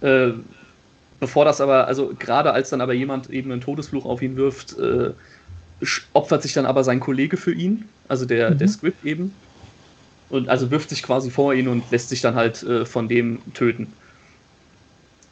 Äh, 0.00 0.30
bevor 1.20 1.44
das 1.44 1.60
aber, 1.60 1.86
also 1.86 2.14
gerade 2.18 2.52
als 2.52 2.70
dann 2.70 2.80
aber 2.80 2.94
jemand 2.94 3.28
eben 3.30 3.52
einen 3.52 3.60
Todesfluch 3.60 4.06
auf 4.06 4.22
ihn 4.22 4.36
wirft, 4.36 4.78
äh, 4.78 5.10
opfert 6.12 6.42
sich 6.42 6.52
dann 6.52 6.66
aber 6.66 6.84
sein 6.84 7.00
Kollege 7.00 7.36
für 7.36 7.52
ihn, 7.52 7.88
also 8.08 8.24
der, 8.24 8.52
mhm. 8.52 8.58
der 8.58 8.68
Script 8.68 9.04
eben. 9.04 9.34
Und 10.28 10.48
also 10.48 10.70
wirft 10.70 10.90
sich 10.90 11.02
quasi 11.02 11.30
vor 11.30 11.54
ihn 11.54 11.68
und 11.68 11.88
lässt 11.90 12.08
sich 12.08 12.20
dann 12.20 12.34
halt 12.34 12.62
äh, 12.62 12.84
von 12.84 13.08
dem 13.08 13.38
töten. 13.54 13.92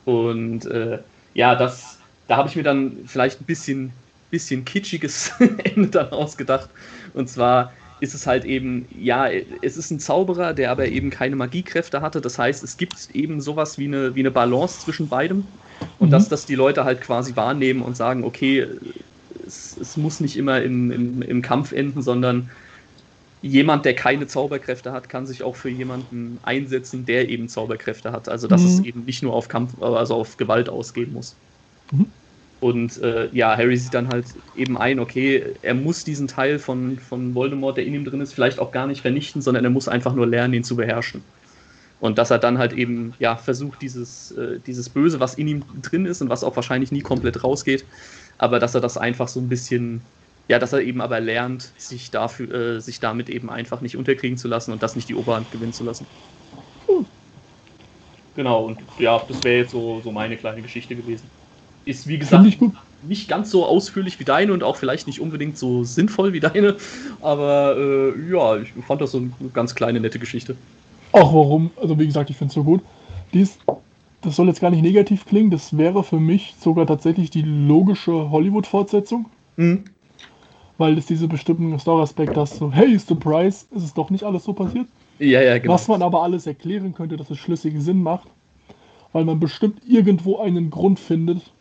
Und 0.05 0.67
äh, 0.67 0.99
ja, 1.35 1.57
das, 1.57 1.99
da 2.29 2.37
habe 2.37 2.49
ich 2.49 2.57
mir 2.57 2.63
dann 2.63 2.99
vielleicht 3.07 3.41
ein 3.41 3.45
bisschen, 3.45 3.93
bisschen 4.31 4.65
kitschiges 4.65 5.33
Ende 5.65 5.89
dann 5.89 6.11
ausgedacht. 6.11 6.69
Und 7.13 7.29
zwar 7.29 7.73
ist 8.01 8.15
es 8.15 8.27
halt 8.27 8.45
eben, 8.45 8.87
ja, 8.99 9.29
es 9.63 9.77
ist 9.77 9.91
ein 9.91 10.01
Zauberer, 10.01 10.53
der 10.53 10.71
aber 10.71 10.87
eben 10.89 11.11
keine 11.11 11.37
Magiekräfte 11.37 12.01
hatte. 12.01 12.21
Das 12.21 12.39
heißt, 12.39 12.63
es 12.65 12.77
gibt 12.77 13.09
eben 13.15 13.41
sowas 13.41 13.79
wie 13.79 13.87
eine, 13.87 14.15
wie 14.15 14.21
eine 14.21 14.31
Balance 14.31 14.81
zwischen 14.81 15.09
beidem. 15.09 15.47
Und 15.99 16.09
mhm. 16.09 16.13
dass 16.13 16.29
das 16.29 16.47
die 16.47 16.55
Leute 16.55 16.85
halt 16.85 17.01
quasi 17.01 17.37
wahrnehmen 17.37 17.83
und 17.83 17.97
sagen, 17.97 18.25
okay, 18.25 18.67
es, 19.47 19.77
es 19.81 19.97
muss 19.97 20.21
nicht 20.21 20.37
immer 20.37 20.63
im, 20.63 20.91
im, 20.91 21.23
im 21.23 21.43
Kampf 21.43 21.73
enden, 21.73 22.03
sondern 22.03 22.51
jemand, 23.43 23.85
der 23.85 23.95
keine 23.95 24.27
Zauberkräfte 24.27 24.93
hat, 24.93 25.09
kann 25.09 25.27
sich 25.27 25.43
auch 25.43 25.57
für 25.57 25.69
jemanden 25.69 26.39
einsetzen, 26.43 27.05
der 27.05 27.29
eben 27.29 27.49
Zauberkräfte 27.49 28.11
hat. 28.11 28.29
Also 28.29 28.49
dass 28.49 28.63
mhm. 28.63 28.69
es 28.69 28.81
eben 28.81 29.05
nicht 29.05 29.23
nur 29.23 29.35
auf 29.35 29.49
Kampf, 29.49 29.81
also 29.83 30.15
auf 30.15 30.37
Gewalt 30.37 30.69
ausgehen 30.69 31.13
muss. 31.13 31.37
Mhm. 31.93 32.07
Und 32.61 33.03
äh, 33.03 33.29
ja, 33.33 33.57
Harry 33.57 33.77
sieht 33.77 33.95
dann 33.95 34.09
halt 34.09 34.27
eben 34.57 34.79
ein, 34.79 34.99
okay, 34.99 35.55
er 35.63 35.75
muss 35.75 36.05
diesen 36.05 36.29
Teil 36.29 36.59
von, 36.59 36.99
von 36.99 37.35
Voldemort, 37.35 37.77
der 37.77 37.85
in 37.85 37.95
ihm 37.95 38.05
drin 38.05 38.21
ist, 38.21 38.33
vielleicht 38.33 38.59
auch 38.59 38.73
gar 38.73 38.87
nicht 38.87 39.03
vernichten, 39.03 39.43
sondern 39.43 39.65
er 39.65 39.71
muss 39.71 39.89
einfach 39.89 40.15
nur 40.15 40.27
lernen, 40.27 40.55
ihn 40.55 40.65
zu 40.65 40.77
beherrschen. 40.77 41.23
Und 42.01 42.19
dass 42.19 42.31
er 42.31 42.39
dann 42.39 42.59
halt 42.59 42.73
eben, 42.73 43.15
ja, 43.19 43.37
versucht, 43.37 43.83
dieses, 43.83 44.31
äh, 44.33 44.61
dieses 44.61 44.89
Böse, 44.91 45.21
was 45.21 45.35
in 45.35 45.49
ihm 45.49 45.65
drin 45.83 46.07
ist 46.07 46.23
und 46.23 46.29
was 46.29 46.45
auch 46.45 46.57
wahrscheinlich 46.57 46.93
nie 46.93 47.03
komplett 47.03 47.45
rausgeht, 47.45 47.85
aber 48.39 48.59
dass 48.59 48.75
er 48.75 48.81
das 48.81 48.97
einfach 48.97 49.29
so 49.29 49.41
ein 49.41 49.49
bisschen, 49.49 50.03
ja, 50.49 50.59
dass 50.59 50.73
er 50.73 50.81
eben 50.81 51.01
aber 51.01 51.21
lernt, 51.21 51.73
sich 51.77 52.11
dafür, 52.11 52.77
äh, 52.77 52.81
sich 52.81 53.01
damit 53.01 53.31
eben 53.31 53.51
einfach 53.51 53.81
nicht 53.81 53.97
unterkriegen 53.97 54.39
zu 54.39 54.49
lassen 54.49 54.73
und 54.73 54.83
das 54.83 54.97
nicht 54.97 55.09
die 55.09 55.15
Oberhand 55.15 55.51
gewinnen 55.51 55.73
zu 55.73 55.85
lassen. 55.85 56.07
Hm. 56.89 57.07
Genau, 58.35 58.67
und 58.67 58.81
ja, 58.99 59.25
das 59.29 59.43
wäre 59.45 59.59
jetzt 59.59 59.71
so, 59.71 60.01
so 60.01 60.13
meine 60.13 60.37
kleine 60.37 60.63
Geschichte 60.63 60.97
gewesen. 60.97 61.31
Ist 61.85 62.09
wie 62.09 62.19
gesagt 62.19 62.47
nicht 63.09 63.29
ganz 63.29 63.51
so 63.51 63.67
ausführlich 63.67 64.19
wie 64.19 64.25
deine 64.25 64.53
und 64.53 64.63
auch 64.63 64.77
vielleicht 64.77 65.07
nicht 65.07 65.21
unbedingt 65.21 65.59
so 65.59 65.85
sinnvoll 65.85 66.33
wie 66.33 66.41
deine, 66.41 66.77
aber 67.21 67.77
äh, 67.77 68.31
ja, 68.31 68.57
ich 68.57 68.73
fand 68.87 69.01
das 69.01 69.13
so 69.13 69.19
eine 69.19 69.31
ganz 69.53 69.75
kleine, 69.75 70.01
nette 70.01 70.19
Geschichte. 70.19 70.57
Ach, 71.13 71.33
warum? 71.33 71.71
Also 71.81 71.99
wie 71.99 72.07
gesagt, 72.07 72.31
ich 72.31 72.37
finde 72.37 72.51
es 72.51 72.55
so 72.55 72.65
gut. 72.65 72.81
Dies, 73.33 73.59
das 74.23 74.37
soll 74.37 74.49
jetzt 74.49 74.61
gar 74.61 74.71
nicht 74.71 74.83
negativ 74.83 75.27
klingen, 75.27 75.51
das 75.51 75.77
wäre 75.77 76.03
für 76.03 76.19
mich 76.19 76.55
sogar 76.59 76.87
tatsächlich 76.87 77.31
die 77.31 77.43
logische 77.43 78.31
Hollywood-Fortsetzung. 78.31 79.27
Mhm. 79.57 79.85
Weil 80.77 80.99
es 80.99 81.07
diese 81.07 81.29
bestimmten 81.29 81.79
Story-Aspekt 81.79 82.37
hast, 82.37 82.57
so, 82.57 82.73
hey, 82.73 82.99
Surprise, 82.99 83.67
ist 83.71 83.85
es 83.85 83.95
doch 83.95 84.11
nicht 84.11 84.25
alles 84.25 84.45
so 84.45 84.53
passiert. 84.53 84.87
Ja, 85.21 85.41
ja, 85.41 85.59
genau. 85.59 85.75
Was 85.75 85.87
man 85.87 86.03
aber 86.03 86.23
alles 86.23 86.47
erklären 86.47 86.95
könnte, 86.95 87.17
dass 87.17 87.31
es 87.31 87.39
schlüssigen 87.39 87.81
Sinn 87.81 88.03
macht, 88.03 88.27
weil 89.13 89.25
man 89.25 89.39
bestimmt 89.39 89.83
irgendwo 89.87 90.39
einen 90.39 90.71
Grund 90.71 90.99
findet, 90.99 91.53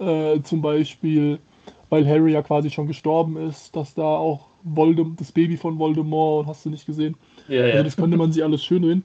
äh, 0.00 0.42
zum 0.42 0.62
Beispiel, 0.62 1.38
weil 1.88 2.06
Harry 2.06 2.32
ja 2.32 2.42
quasi 2.42 2.70
schon 2.70 2.86
gestorben 2.86 3.36
ist, 3.36 3.74
dass 3.76 3.94
da 3.94 4.02
auch 4.02 4.46
Voldem 4.62 5.16
das 5.18 5.32
Baby 5.32 5.56
von 5.56 5.78
Voldemort, 5.78 6.46
hast 6.46 6.64
du 6.64 6.70
nicht 6.70 6.86
gesehen, 6.86 7.16
ja, 7.48 7.66
ja. 7.66 7.72
Also 7.72 7.84
das 7.84 7.96
könnte 7.96 8.16
man 8.16 8.32
sich 8.32 8.44
alles 8.44 8.64
schön 8.64 8.84
reden. 8.84 9.04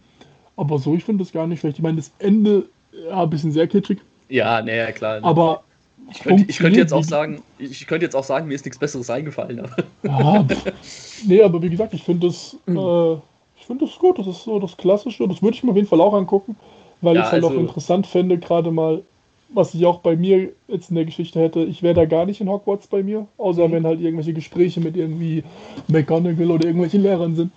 Aber 0.58 0.78
so, 0.80 0.96
ich 0.96 1.04
finde 1.04 1.24
das 1.24 1.34
gar 1.34 1.48
nicht 1.48 1.60
schlecht. 1.60 1.78
Ich 1.78 1.84
meine, 1.84 1.98
das 1.98 2.12
Ende, 2.20 2.70
ja, 3.10 3.24
ein 3.24 3.30
bisschen 3.30 3.52
sehr 3.52 3.68
kitschig. 3.68 4.00
Ja, 4.30 4.62
naja, 4.62 4.92
klar. 4.92 5.20
Aber 5.24 5.64
ich 6.12 6.20
könnte, 6.20 6.46
ich 6.48 6.58
könnte, 6.58 6.80
jetzt 6.80 6.94
auch 6.94 7.04
sagen, 7.04 7.42
ich 7.58 7.86
könnte 7.88 8.06
jetzt 8.06 8.16
auch 8.16 8.24
sagen, 8.24 8.48
mir 8.48 8.54
ist 8.54 8.66
nichts 8.66 8.78
Besseres 8.78 9.10
eingefallen. 9.10 9.68
Ja, 10.04 10.46
nee, 11.26 11.42
aber 11.42 11.62
wie 11.62 11.70
gesagt, 11.70 11.94
ich 11.94 12.04
finde 12.04 12.28
das, 12.28 12.56
mhm. 12.68 12.78
äh, 12.78 13.14
ich 13.58 13.66
finde 13.66 13.86
das 13.86 13.98
gut. 13.98 14.20
Das 14.20 14.28
ist 14.28 14.44
so 14.44 14.60
das 14.60 14.78
Klassische. 14.78 15.28
Das 15.28 15.42
würde 15.42 15.56
ich 15.56 15.64
mir 15.64 15.72
auf 15.72 15.76
jeden 15.76 15.88
Fall 15.88 16.02
auch 16.02 16.14
angucken, 16.14 16.56
weil 17.02 17.16
ja, 17.16 17.22
ich 17.22 17.28
es 17.28 17.32
halt 17.34 17.44
also, 17.44 17.56
auch 17.56 17.60
interessant 17.60 18.08
fände, 18.08 18.38
gerade 18.38 18.72
mal, 18.72 19.04
was 19.50 19.74
ich 19.74 19.86
auch 19.86 20.00
bei 20.00 20.16
mir 20.16 20.52
jetzt 20.68 20.90
in 20.90 20.96
der 20.96 21.06
Geschichte 21.06 21.40
hätte. 21.40 21.64
Ich 21.64 21.84
wäre 21.84 21.94
da 21.94 22.06
gar 22.06 22.26
nicht 22.26 22.42
in 22.42 22.50
Hogwarts 22.50 22.88
bei 22.88 23.04
mir, 23.04 23.28
außer 23.38 23.68
mhm. 23.68 23.72
wenn 23.72 23.86
halt 23.86 24.02
irgendwelche 24.02 24.34
Gespräche 24.34 24.82
mit 24.82 24.98
irgendwie 24.98 25.44
McGonagall 25.88 26.52
oder 26.52 26.66
irgendwelchen 26.66 27.04
Lehrern 27.04 27.36
sind. 27.36 27.52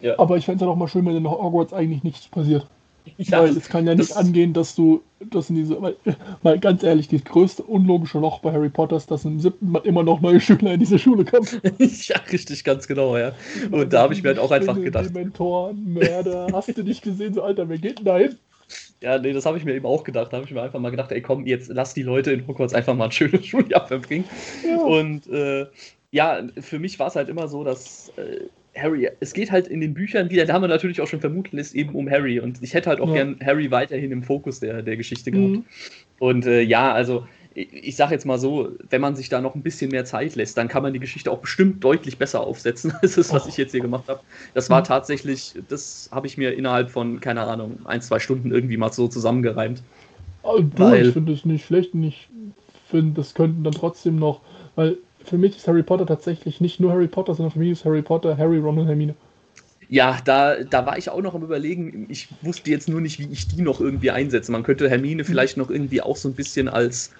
Ja. 0.00 0.18
Aber 0.18 0.36
ich 0.36 0.44
fände 0.44 0.56
es 0.56 0.62
halt 0.62 0.70
auch 0.70 0.78
mal 0.78 0.88
schön, 0.88 1.04
wenn 1.06 1.16
in 1.16 1.30
Hogwarts 1.30 1.72
eigentlich 1.72 2.04
nichts 2.04 2.28
passiert. 2.28 2.66
Ja, 3.16 3.42
weil 3.42 3.56
es 3.56 3.68
kann 3.68 3.86
ja 3.86 3.94
nicht 3.94 4.16
angehen, 4.16 4.52
dass 4.52 4.74
du 4.74 5.02
das 5.30 5.48
in 5.50 5.56
diese, 5.56 5.80
weil, 5.80 5.96
mal 6.42 6.58
ganz 6.58 6.82
ehrlich, 6.82 7.08
das 7.08 7.24
größte 7.24 7.62
unlogische 7.62 8.18
Loch 8.18 8.40
bei 8.40 8.52
Harry 8.52 8.68
Potter 8.68 8.96
ist, 8.96 9.10
dass 9.10 9.24
im 9.24 9.40
siebten 9.40 9.70
Mal 9.70 9.82
immer 9.84 10.02
noch 10.02 10.20
neue 10.20 10.40
Schüler 10.40 10.74
in 10.74 10.80
diese 10.80 10.98
Schule 10.98 11.24
kommen. 11.24 11.48
ja, 11.78 12.16
richtig, 12.30 12.64
ganz 12.64 12.86
genau, 12.86 13.16
ja. 13.16 13.32
Und 13.70 13.92
da 13.92 14.02
habe 14.02 14.14
ich 14.14 14.22
mir 14.22 14.28
halt 14.28 14.38
auch 14.38 14.50
einfach 14.50 14.80
gedacht. 14.80 15.12
Mentoren, 15.14 15.94
Mörder, 15.94 16.48
hast 16.52 16.76
du 16.76 16.82
nicht 16.82 17.02
gesehen, 17.02 17.34
so 17.34 17.42
Alter, 17.42 17.68
wer 17.68 17.78
geht 17.78 17.98
denn 17.98 18.04
da 18.04 18.18
hin? 18.18 18.36
Ja, 19.00 19.18
nee, 19.18 19.32
das 19.32 19.46
habe 19.46 19.58
ich 19.58 19.64
mir 19.64 19.74
eben 19.74 19.86
auch 19.86 20.04
gedacht. 20.04 20.32
Da 20.32 20.38
habe 20.38 20.46
ich 20.46 20.52
mir 20.52 20.62
einfach 20.62 20.80
mal 20.80 20.90
gedacht, 20.90 21.12
ey 21.12 21.22
komm, 21.22 21.46
jetzt 21.46 21.68
lass 21.68 21.94
die 21.94 22.02
Leute 22.02 22.32
in 22.32 22.46
Hogwarts 22.46 22.74
einfach 22.74 22.94
mal 22.94 23.06
ein 23.06 23.12
schönes 23.12 23.46
Schuljahr 23.46 23.86
verbringen. 23.86 24.24
Ja. 24.66 24.76
Und 24.78 25.26
äh, 25.28 25.66
ja, 26.10 26.42
für 26.60 26.78
mich 26.78 26.98
war 26.98 27.08
es 27.08 27.16
halt 27.16 27.28
immer 27.28 27.48
so, 27.48 27.64
dass 27.64 28.12
äh, 28.16 28.46
Harry, 28.76 29.08
es 29.20 29.32
geht 29.32 29.50
halt 29.50 29.66
in 29.68 29.80
den 29.80 29.94
Büchern, 29.94 30.30
wie 30.30 30.36
der 30.36 30.46
Name 30.46 30.68
natürlich 30.68 31.00
auch 31.00 31.06
schon 31.06 31.20
vermuten 31.20 31.56
lässt, 31.56 31.74
eben 31.74 31.94
um 31.94 32.08
Harry. 32.10 32.40
Und 32.40 32.62
ich 32.62 32.74
hätte 32.74 32.90
halt 32.90 33.00
auch 33.00 33.08
ja. 33.08 33.14
gern 33.14 33.38
Harry 33.44 33.70
weiterhin 33.70 34.12
im 34.12 34.22
Fokus 34.22 34.60
der, 34.60 34.82
der 34.82 34.96
Geschichte 34.96 35.30
gehabt. 35.30 35.50
Mhm. 35.50 35.64
Und 36.18 36.46
äh, 36.46 36.62
ja, 36.62 36.92
also 36.92 37.26
ich, 37.58 37.96
sage 37.96 38.14
jetzt 38.14 38.24
mal 38.24 38.38
so, 38.38 38.70
wenn 38.90 39.00
man 39.00 39.16
sich 39.16 39.28
da 39.28 39.40
noch 39.40 39.54
ein 39.54 39.62
bisschen 39.62 39.90
mehr 39.90 40.04
Zeit 40.04 40.36
lässt, 40.36 40.56
dann 40.56 40.68
kann 40.68 40.82
man 40.82 40.92
die 40.92 41.00
Geschichte 41.00 41.30
auch 41.30 41.38
bestimmt 41.38 41.82
deutlich 41.82 42.18
besser 42.18 42.40
aufsetzen, 42.40 42.92
als 43.02 43.16
das, 43.16 43.32
was 43.32 43.46
oh. 43.46 43.48
ich 43.48 43.56
jetzt 43.56 43.72
hier 43.72 43.80
gemacht 43.80 44.04
habe. 44.08 44.20
Das 44.54 44.70
war 44.70 44.80
mhm. 44.80 44.84
tatsächlich, 44.84 45.54
das 45.68 46.08
habe 46.12 46.26
ich 46.26 46.38
mir 46.38 46.54
innerhalb 46.54 46.90
von, 46.90 47.20
keine 47.20 47.42
Ahnung, 47.42 47.80
ein, 47.84 48.00
zwei 48.00 48.18
Stunden 48.18 48.52
irgendwie 48.52 48.76
mal 48.76 48.92
so 48.92 49.08
zusammengereimt. 49.08 49.82
Also, 50.42 50.64
weil, 50.76 51.08
ich 51.08 51.12
finde 51.12 51.32
es 51.32 51.44
nicht 51.44 51.66
schlecht 51.66 51.94
und 51.94 52.04
ich 52.04 52.28
finde, 52.88 53.14
das 53.14 53.34
könnten 53.34 53.64
dann 53.64 53.74
trotzdem 53.74 54.16
noch, 54.16 54.40
weil 54.76 54.98
für 55.24 55.38
mich 55.38 55.56
ist 55.56 55.66
Harry 55.68 55.82
Potter 55.82 56.06
tatsächlich 56.06 56.60
nicht 56.60 56.80
nur 56.80 56.92
Harry 56.92 57.08
Potter, 57.08 57.34
sondern 57.34 57.52
für 57.52 57.58
mich 57.58 57.70
ist 57.70 57.84
Harry 57.84 58.02
Potter 58.02 58.36
Harry, 58.36 58.58
Ron 58.58 58.78
und 58.78 58.86
Hermine. 58.86 59.14
Ja, 59.90 60.18
da, 60.24 60.62
da 60.64 60.84
war 60.84 60.98
ich 60.98 61.08
auch 61.08 61.22
noch 61.22 61.34
am 61.34 61.42
Überlegen. 61.42 62.06
Ich 62.10 62.28
wusste 62.42 62.70
jetzt 62.70 62.88
nur 62.88 63.00
nicht, 63.00 63.18
wie 63.18 63.32
ich 63.32 63.48
die 63.48 63.62
noch 63.62 63.80
irgendwie 63.80 64.10
einsetze. 64.10 64.52
Man 64.52 64.62
könnte 64.62 64.88
Hermine 64.88 65.24
vielleicht 65.24 65.56
noch 65.56 65.70
irgendwie 65.70 66.02
auch 66.02 66.16
so 66.16 66.28
ein 66.28 66.34
bisschen 66.34 66.68
als 66.68 67.12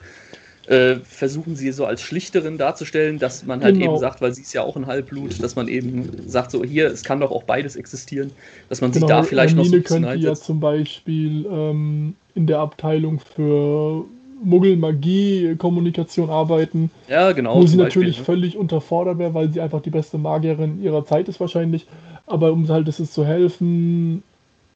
äh, 0.68 0.96
versuchen, 0.96 1.56
sie 1.56 1.72
so 1.72 1.86
als 1.86 2.02
Schlichterin 2.02 2.58
darzustellen, 2.58 3.18
dass 3.18 3.44
man 3.44 3.62
halt 3.62 3.78
genau. 3.78 3.92
eben 3.92 3.98
sagt, 3.98 4.20
weil 4.20 4.34
sie 4.34 4.42
ist 4.42 4.52
ja 4.52 4.62
auch 4.62 4.76
ein 4.76 4.86
Halbblut, 4.86 5.42
dass 5.42 5.56
man 5.56 5.66
eben 5.66 6.28
sagt, 6.28 6.50
so 6.50 6.62
hier, 6.62 6.88
es 6.88 7.02
kann 7.02 7.20
doch 7.20 7.30
auch 7.30 7.44
beides 7.44 7.74
existieren, 7.74 8.30
dass 8.68 8.82
man 8.82 8.92
genau, 8.92 9.06
sich 9.06 9.08
da 9.08 9.22
vielleicht 9.22 9.56
Hermine 9.56 9.78
noch 9.78 9.88
so 9.88 9.94
ein 9.94 10.02
bisschen 10.02 10.02
könnte 10.04 10.26
ja 10.26 10.34
zum 10.34 10.60
Beispiel 10.60 11.46
ähm, 11.50 12.14
in 12.34 12.46
der 12.46 12.58
Abteilung 12.58 13.18
für 13.18 14.04
Muggel-Magie-Kommunikation 14.44 16.28
arbeiten. 16.28 16.90
Ja, 17.08 17.32
genau. 17.32 17.56
Wo 17.56 17.66
sie 17.66 17.76
natürlich 17.76 18.18
Beispiel, 18.18 18.34
ne? 18.34 18.40
völlig 18.40 18.56
unterfordert 18.56 19.18
wäre, 19.18 19.34
weil 19.34 19.50
sie 19.50 19.60
einfach 19.60 19.80
die 19.80 19.90
beste 19.90 20.18
Magierin 20.18 20.82
ihrer 20.82 21.04
Zeit 21.06 21.28
ist 21.28 21.40
wahrscheinlich. 21.40 21.86
Aber 22.26 22.52
um 22.52 22.68
halt 22.68 22.86
es 22.88 23.12
zu 23.12 23.24
helfen 23.24 24.22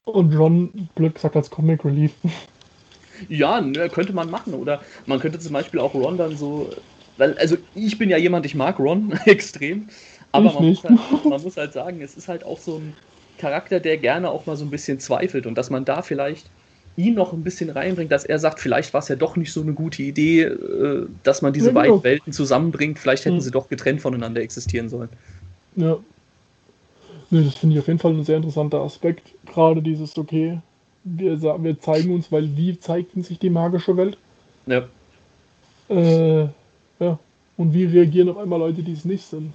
und 0.05 0.35
Ron, 0.35 0.89
blöd 0.95 1.15
gesagt, 1.15 1.35
als 1.35 1.49
Comic 1.49 1.85
Relief. 1.85 2.13
Ja, 3.29 3.61
ne, 3.61 3.89
könnte 3.89 4.13
man 4.13 4.29
machen. 4.29 4.53
Oder 4.53 4.81
man 5.05 5.19
könnte 5.19 5.39
zum 5.39 5.53
Beispiel 5.53 5.79
auch 5.79 5.93
Ron 5.93 6.17
dann 6.17 6.37
so. 6.37 6.69
Weil, 7.17 7.37
also 7.37 7.57
ich 7.75 7.97
bin 7.97 8.09
ja 8.09 8.17
jemand, 8.17 8.45
ich 8.45 8.55
mag 8.55 8.79
Ron 8.79 9.13
extrem. 9.25 9.89
Aber 10.31 10.51
man 10.53 10.65
muss, 10.69 10.83
halt, 10.83 11.25
man 11.25 11.41
muss 11.41 11.57
halt 11.57 11.73
sagen, 11.73 12.01
es 12.01 12.17
ist 12.17 12.27
halt 12.27 12.43
auch 12.43 12.57
so 12.57 12.77
ein 12.77 12.93
Charakter, 13.37 13.79
der 13.79 13.97
gerne 13.97 14.31
auch 14.31 14.45
mal 14.45 14.55
so 14.55 14.65
ein 14.65 14.71
bisschen 14.71 14.99
zweifelt 14.99 15.45
und 15.45 15.57
dass 15.57 15.69
man 15.69 15.85
da 15.85 16.01
vielleicht 16.01 16.49
ihn 16.95 17.15
noch 17.15 17.33
ein 17.33 17.43
bisschen 17.43 17.69
reinbringt, 17.69 18.11
dass 18.11 18.23
er 18.23 18.39
sagt, 18.39 18.59
vielleicht 18.59 18.93
war 18.93 18.99
es 18.99 19.07
ja 19.07 19.15
doch 19.15 19.35
nicht 19.35 19.51
so 19.51 19.61
eine 19.61 19.73
gute 19.73 20.03
Idee, 20.03 20.43
äh, 20.43 21.07
dass 21.23 21.41
man 21.41 21.53
diese 21.53 21.67
ja, 21.67 21.71
genau. 21.71 21.81
beiden 21.81 22.03
Welten 22.03 22.33
zusammenbringt. 22.33 22.99
Vielleicht 22.99 23.25
hätten 23.25 23.37
mhm. 23.37 23.41
sie 23.41 23.51
doch 23.51 23.69
getrennt 23.69 24.01
voneinander 24.01 24.41
existieren 24.41 24.89
sollen. 24.89 25.09
Ja. 25.75 25.97
Nee, 27.29 27.45
das 27.45 27.55
finde 27.55 27.75
ich 27.75 27.79
auf 27.79 27.87
jeden 27.87 27.99
Fall 27.99 28.13
ein 28.13 28.23
sehr 28.23 28.37
interessanter 28.37 28.81
Aspekt. 28.81 29.33
Gerade 29.47 29.81
dieses, 29.81 30.17
okay, 30.17 30.59
wir, 31.03 31.41
wir 31.41 31.79
zeigen 31.79 32.13
uns, 32.13 32.31
weil 32.31 32.55
wie 32.55 32.79
zeigt 32.79 33.11
sich 33.23 33.39
die 33.39 33.49
magische 33.49 33.97
Welt? 33.97 34.17
Ja. 34.65 34.83
Äh, 35.89 36.47
ja. 36.99 37.19
Und 37.57 37.73
wie 37.73 37.85
reagieren 37.85 38.29
auf 38.29 38.37
einmal 38.37 38.59
Leute, 38.59 38.83
die 38.83 38.93
es 38.93 39.05
nicht 39.05 39.25
sind? 39.25 39.53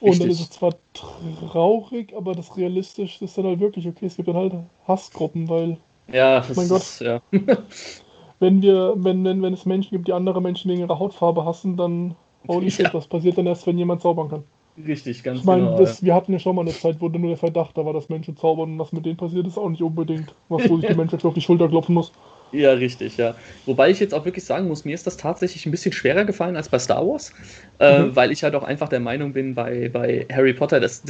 Und 0.00 0.10
Richtig. 0.10 0.20
dann 0.20 0.30
ist 0.30 0.40
es 0.40 0.50
zwar 0.50 0.74
traurig, 0.94 2.14
aber 2.16 2.34
das 2.34 2.56
Realistische 2.56 3.24
ist 3.24 3.36
dann 3.36 3.44
halt 3.44 3.60
wirklich, 3.60 3.86
okay, 3.86 4.06
es 4.06 4.16
gibt 4.16 4.28
dann 4.28 4.36
halt 4.36 4.54
Hassgruppen, 4.88 5.48
weil 5.48 5.76
ja, 6.10 6.40
das 6.40 6.56
mein 6.56 6.68
Gott. 6.68 6.80
Ist, 6.80 7.00
ja. 7.00 7.20
wenn 8.40 8.62
wir, 8.62 8.94
wenn, 8.96 9.22
wenn, 9.24 9.42
wenn 9.42 9.52
es 9.52 9.66
Menschen 9.66 9.90
gibt, 9.90 10.08
die 10.08 10.12
andere 10.12 10.40
Menschen 10.40 10.70
wegen 10.70 10.80
ihrer 10.80 10.98
Hautfarbe 10.98 11.44
hassen, 11.44 11.76
dann 11.76 12.16
holy 12.48 12.66
ja. 12.66 12.70
shit, 12.70 12.94
was 12.94 13.06
passiert 13.06 13.36
dann 13.36 13.46
erst, 13.46 13.66
wenn 13.66 13.76
jemand 13.76 14.00
zaubern 14.00 14.30
kann? 14.30 14.44
Richtig, 14.86 15.22
ganz 15.22 15.40
ich 15.40 15.44
meine, 15.44 15.64
genau. 15.64 15.78
Das, 15.78 16.00
ja. 16.00 16.06
Wir 16.06 16.14
hatten 16.14 16.32
ja 16.32 16.38
schon 16.38 16.56
mal 16.56 16.62
eine 16.62 16.72
Zeit, 16.72 16.96
wo 17.00 17.08
nur 17.08 17.28
der 17.28 17.36
Verdacht 17.36 17.76
da 17.76 17.84
war, 17.84 17.92
dass 17.92 18.08
Menschen 18.08 18.36
zaubern 18.36 18.72
und 18.72 18.78
was 18.78 18.92
mit 18.92 19.04
denen 19.04 19.16
passiert, 19.16 19.46
ist 19.46 19.58
auch 19.58 19.68
nicht 19.68 19.82
unbedingt 19.82 20.34
was, 20.48 20.68
wo 20.68 20.78
sich 20.78 20.88
die 20.88 20.94
Menschheit 20.96 21.24
auf 21.24 21.34
die 21.34 21.40
Schulter 21.40 21.68
klopfen 21.68 21.94
muss. 21.94 22.12
Ja, 22.52 22.72
richtig, 22.72 23.16
ja. 23.16 23.34
Wobei 23.66 23.90
ich 23.90 24.00
jetzt 24.00 24.12
auch 24.14 24.24
wirklich 24.24 24.44
sagen 24.44 24.68
muss, 24.68 24.84
mir 24.84 24.94
ist 24.94 25.06
das 25.06 25.16
tatsächlich 25.16 25.66
ein 25.66 25.70
bisschen 25.70 25.92
schwerer 25.92 26.24
gefallen 26.24 26.56
als 26.56 26.68
bei 26.68 26.78
Star 26.78 27.06
Wars, 27.06 27.32
äh, 27.78 28.00
mhm. 28.00 28.16
weil 28.16 28.32
ich 28.32 28.42
halt 28.42 28.54
auch 28.54 28.64
einfach 28.64 28.88
der 28.88 29.00
Meinung 29.00 29.32
bin, 29.32 29.54
bei, 29.54 29.88
bei 29.88 30.26
Harry 30.32 30.52
Potter, 30.52 30.80
dass 30.80 31.02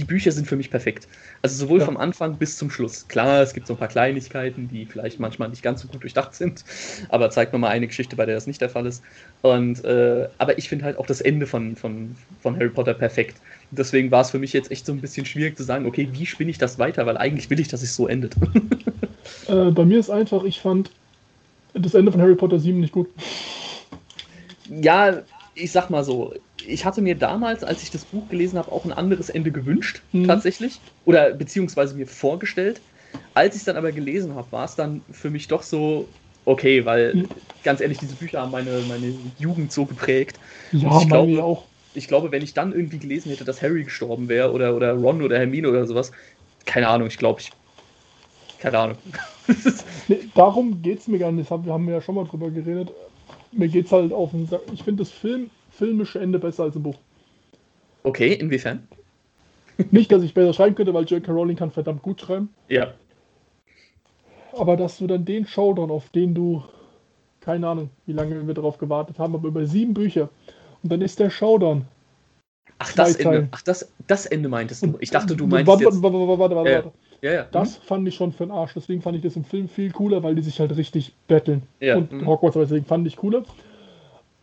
die 0.00 0.04
Bücher 0.04 0.32
sind 0.32 0.46
für 0.46 0.56
mich 0.56 0.70
perfekt. 0.70 1.06
Also 1.42 1.56
sowohl 1.56 1.80
ja. 1.80 1.84
vom 1.84 1.98
Anfang 1.98 2.36
bis 2.36 2.56
zum 2.56 2.70
Schluss. 2.70 3.06
Klar, 3.06 3.42
es 3.42 3.52
gibt 3.52 3.66
so 3.66 3.74
ein 3.74 3.76
paar 3.76 3.88
Kleinigkeiten, 3.88 4.66
die 4.68 4.86
vielleicht 4.86 5.20
manchmal 5.20 5.50
nicht 5.50 5.62
ganz 5.62 5.82
so 5.82 5.88
gut 5.88 6.02
durchdacht 6.02 6.34
sind, 6.34 6.64
aber 7.10 7.30
zeigt 7.30 7.52
mir 7.52 7.58
mal 7.58 7.68
eine 7.68 7.86
Geschichte, 7.86 8.16
bei 8.16 8.24
der 8.24 8.34
das 8.34 8.46
nicht 8.46 8.62
der 8.62 8.70
Fall 8.70 8.86
ist. 8.86 9.02
Und, 9.42 9.84
äh, 9.84 10.28
aber 10.38 10.56
ich 10.56 10.68
finde 10.68 10.86
halt 10.86 10.96
auch 10.96 11.06
das 11.06 11.20
Ende 11.20 11.46
von, 11.46 11.76
von, 11.76 12.16
von 12.40 12.56
Harry 12.56 12.70
Potter 12.70 12.94
perfekt. 12.94 13.36
Deswegen 13.70 14.10
war 14.10 14.22
es 14.22 14.30
für 14.30 14.38
mich 14.38 14.54
jetzt 14.54 14.70
echt 14.70 14.86
so 14.86 14.92
ein 14.92 15.00
bisschen 15.00 15.26
schwierig 15.26 15.56
zu 15.56 15.64
sagen, 15.64 15.84
okay, 15.86 16.08
wie 16.12 16.24
spinne 16.24 16.50
ich 16.50 16.58
das 16.58 16.78
weiter, 16.78 17.04
weil 17.04 17.18
eigentlich 17.18 17.50
will 17.50 17.60
ich, 17.60 17.68
dass 17.68 17.82
es 17.82 17.94
so 17.94 18.08
endet. 18.08 18.34
äh, 19.48 19.70
bei 19.70 19.84
mir 19.84 19.98
ist 19.98 20.10
einfach, 20.10 20.44
ich 20.44 20.60
fand 20.60 20.90
das 21.74 21.94
Ende 21.94 22.10
von 22.10 22.20
Harry 22.22 22.34
Potter 22.34 22.58
7 22.58 22.80
nicht 22.80 22.92
gut. 22.92 23.08
Ja, 24.68 25.22
ich 25.54 25.72
sag 25.72 25.90
mal 25.90 26.04
so, 26.04 26.32
ich 26.66 26.84
hatte 26.84 27.02
mir 27.02 27.14
damals, 27.14 27.64
als 27.64 27.82
ich 27.82 27.90
das 27.90 28.04
Buch 28.04 28.28
gelesen 28.28 28.58
habe, 28.58 28.72
auch 28.72 28.84
ein 28.84 28.92
anderes 28.92 29.30
Ende 29.30 29.50
gewünscht, 29.50 30.02
mhm. 30.12 30.26
tatsächlich. 30.26 30.80
Oder 31.04 31.32
beziehungsweise 31.32 31.94
mir 31.94 32.06
vorgestellt. 32.06 32.80
Als 33.34 33.56
ich 33.56 33.62
es 33.62 33.64
dann 33.64 33.76
aber 33.76 33.90
gelesen 33.92 34.34
habe, 34.34 34.50
war 34.52 34.64
es 34.64 34.76
dann 34.76 35.02
für 35.10 35.30
mich 35.30 35.48
doch 35.48 35.62
so, 35.62 36.08
okay, 36.44 36.84
weil 36.84 37.14
mhm. 37.14 37.28
ganz 37.64 37.80
ehrlich, 37.80 37.98
diese 37.98 38.14
Bücher 38.14 38.40
haben 38.40 38.52
meine, 38.52 38.82
meine 38.88 39.14
Jugend 39.38 39.72
so 39.72 39.84
geprägt. 39.84 40.38
Ja, 40.72 41.00
ich 41.00 41.08
glaube, 41.08 41.42
auch. 41.42 41.64
Ich 41.92 42.06
glaube, 42.06 42.30
wenn 42.30 42.42
ich 42.42 42.54
dann 42.54 42.72
irgendwie 42.72 42.98
gelesen 42.98 43.30
hätte, 43.30 43.44
dass 43.44 43.62
Harry 43.62 43.82
gestorben 43.82 44.28
wäre 44.28 44.52
oder, 44.52 44.76
oder 44.76 44.92
Ron 44.92 45.22
oder 45.22 45.38
Hermine 45.38 45.68
oder 45.68 45.86
sowas, 45.86 46.12
keine 46.64 46.86
Ahnung, 46.86 47.08
ich 47.08 47.18
glaube, 47.18 47.40
ich. 47.40 47.50
Keine 48.60 48.78
Ahnung. 48.78 48.98
nee, 50.08 50.20
darum 50.34 50.82
geht 50.82 51.00
es 51.00 51.08
mir 51.08 51.18
gar 51.18 51.32
nicht. 51.32 51.50
Wir 51.50 51.72
haben 51.72 51.88
ja 51.88 52.00
schon 52.00 52.14
mal 52.14 52.26
drüber 52.26 52.50
geredet. 52.50 52.92
Mir 53.50 53.66
geht 53.66 53.86
es 53.86 53.92
halt 53.92 54.12
auf 54.12 54.30
den 54.30 54.46
Sack. 54.46 54.60
Ich 54.72 54.84
finde 54.84 55.02
das 55.02 55.10
Film 55.10 55.50
filmische 55.80 56.20
Ende 56.20 56.38
besser 56.38 56.64
als 56.64 56.76
im 56.76 56.82
Buch. 56.82 56.98
Okay, 58.02 58.34
inwiefern? 58.34 58.86
Nicht, 59.90 60.12
dass 60.12 60.22
ich 60.22 60.34
besser 60.34 60.52
schreiben 60.52 60.74
könnte, 60.74 60.92
weil 60.92 61.04
J.K. 61.04 61.32
Rowling 61.32 61.56
kann 61.56 61.70
verdammt 61.70 62.02
gut 62.02 62.20
schreiben. 62.20 62.50
Ja. 62.68 62.92
Aber 64.52 64.76
dass 64.76 64.98
du 64.98 65.06
dann 65.06 65.24
den 65.24 65.46
Showdown, 65.46 65.90
auf 65.90 66.10
den 66.10 66.34
du, 66.34 66.62
keine 67.40 67.66
Ahnung, 67.66 67.88
wie 68.04 68.12
lange 68.12 68.46
wir 68.46 68.52
darauf 68.52 68.76
gewartet 68.76 69.18
haben, 69.18 69.34
aber 69.34 69.48
über 69.48 69.64
sieben 69.64 69.94
Bücher. 69.94 70.28
Und 70.82 70.92
dann 70.92 71.00
ist 71.00 71.18
der 71.18 71.30
Showdown. 71.30 71.86
Ach, 72.78 72.92
das 72.92 73.16
Ende. 73.16 73.48
Ach, 73.52 73.62
das, 73.62 73.90
das 74.06 74.26
Ende 74.26 74.50
meintest 74.50 74.82
du. 74.82 74.98
Ich 75.00 75.10
dachte, 75.10 75.34
du 75.34 75.46
meinst. 75.46 75.66
Warte, 75.66 75.84
jetzt... 75.84 76.02
warte, 76.02 76.18
warte, 76.18 76.38
warte, 76.38 76.56
warte. 76.56 76.70
Ja. 76.70 76.92
Ja, 77.22 77.32
ja. 77.32 77.46
Das 77.50 77.78
mhm. 77.78 77.82
fand 77.84 78.08
ich 78.08 78.14
schon 78.14 78.32
für 78.32 78.44
den 78.44 78.50
Arsch. 78.50 78.74
Deswegen 78.74 79.00
fand 79.00 79.16
ich 79.16 79.22
das 79.22 79.36
im 79.36 79.44
Film 79.44 79.68
viel 79.68 79.92
cooler, 79.92 80.22
weil 80.22 80.34
die 80.34 80.42
sich 80.42 80.60
halt 80.60 80.76
richtig 80.76 81.14
betteln. 81.26 81.62
Ja. 81.80 81.96
Und 81.96 82.12
mhm. 82.12 82.26
Hogwarts, 82.26 82.56
deswegen 82.58 82.84
fand 82.84 83.06
ich 83.06 83.16
cooler. 83.16 83.44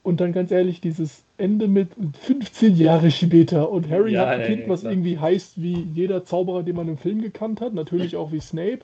Und 0.03 0.19
dann 0.19 0.31
ganz 0.31 0.51
ehrlich, 0.51 0.79
dieses 0.79 1.23
Ende 1.37 1.67
mit 1.67 1.89
15 2.21 2.75
Jahre 2.77 3.11
später 3.11 3.69
und 3.69 3.89
Harry 3.89 4.13
ja, 4.13 4.21
hat 4.21 4.39
ein 4.39 4.45
Kind, 4.47 4.69
was 4.69 4.83
irgendwie 4.83 5.19
heißt 5.19 5.61
wie 5.61 5.87
jeder 5.93 6.25
Zauberer, 6.25 6.63
den 6.63 6.75
man 6.75 6.87
im 6.87 6.97
Film 6.97 7.21
gekannt 7.21 7.61
hat, 7.61 7.73
natürlich 7.73 8.15
auch 8.15 8.31
wie 8.31 8.39
Snape. 8.39 8.79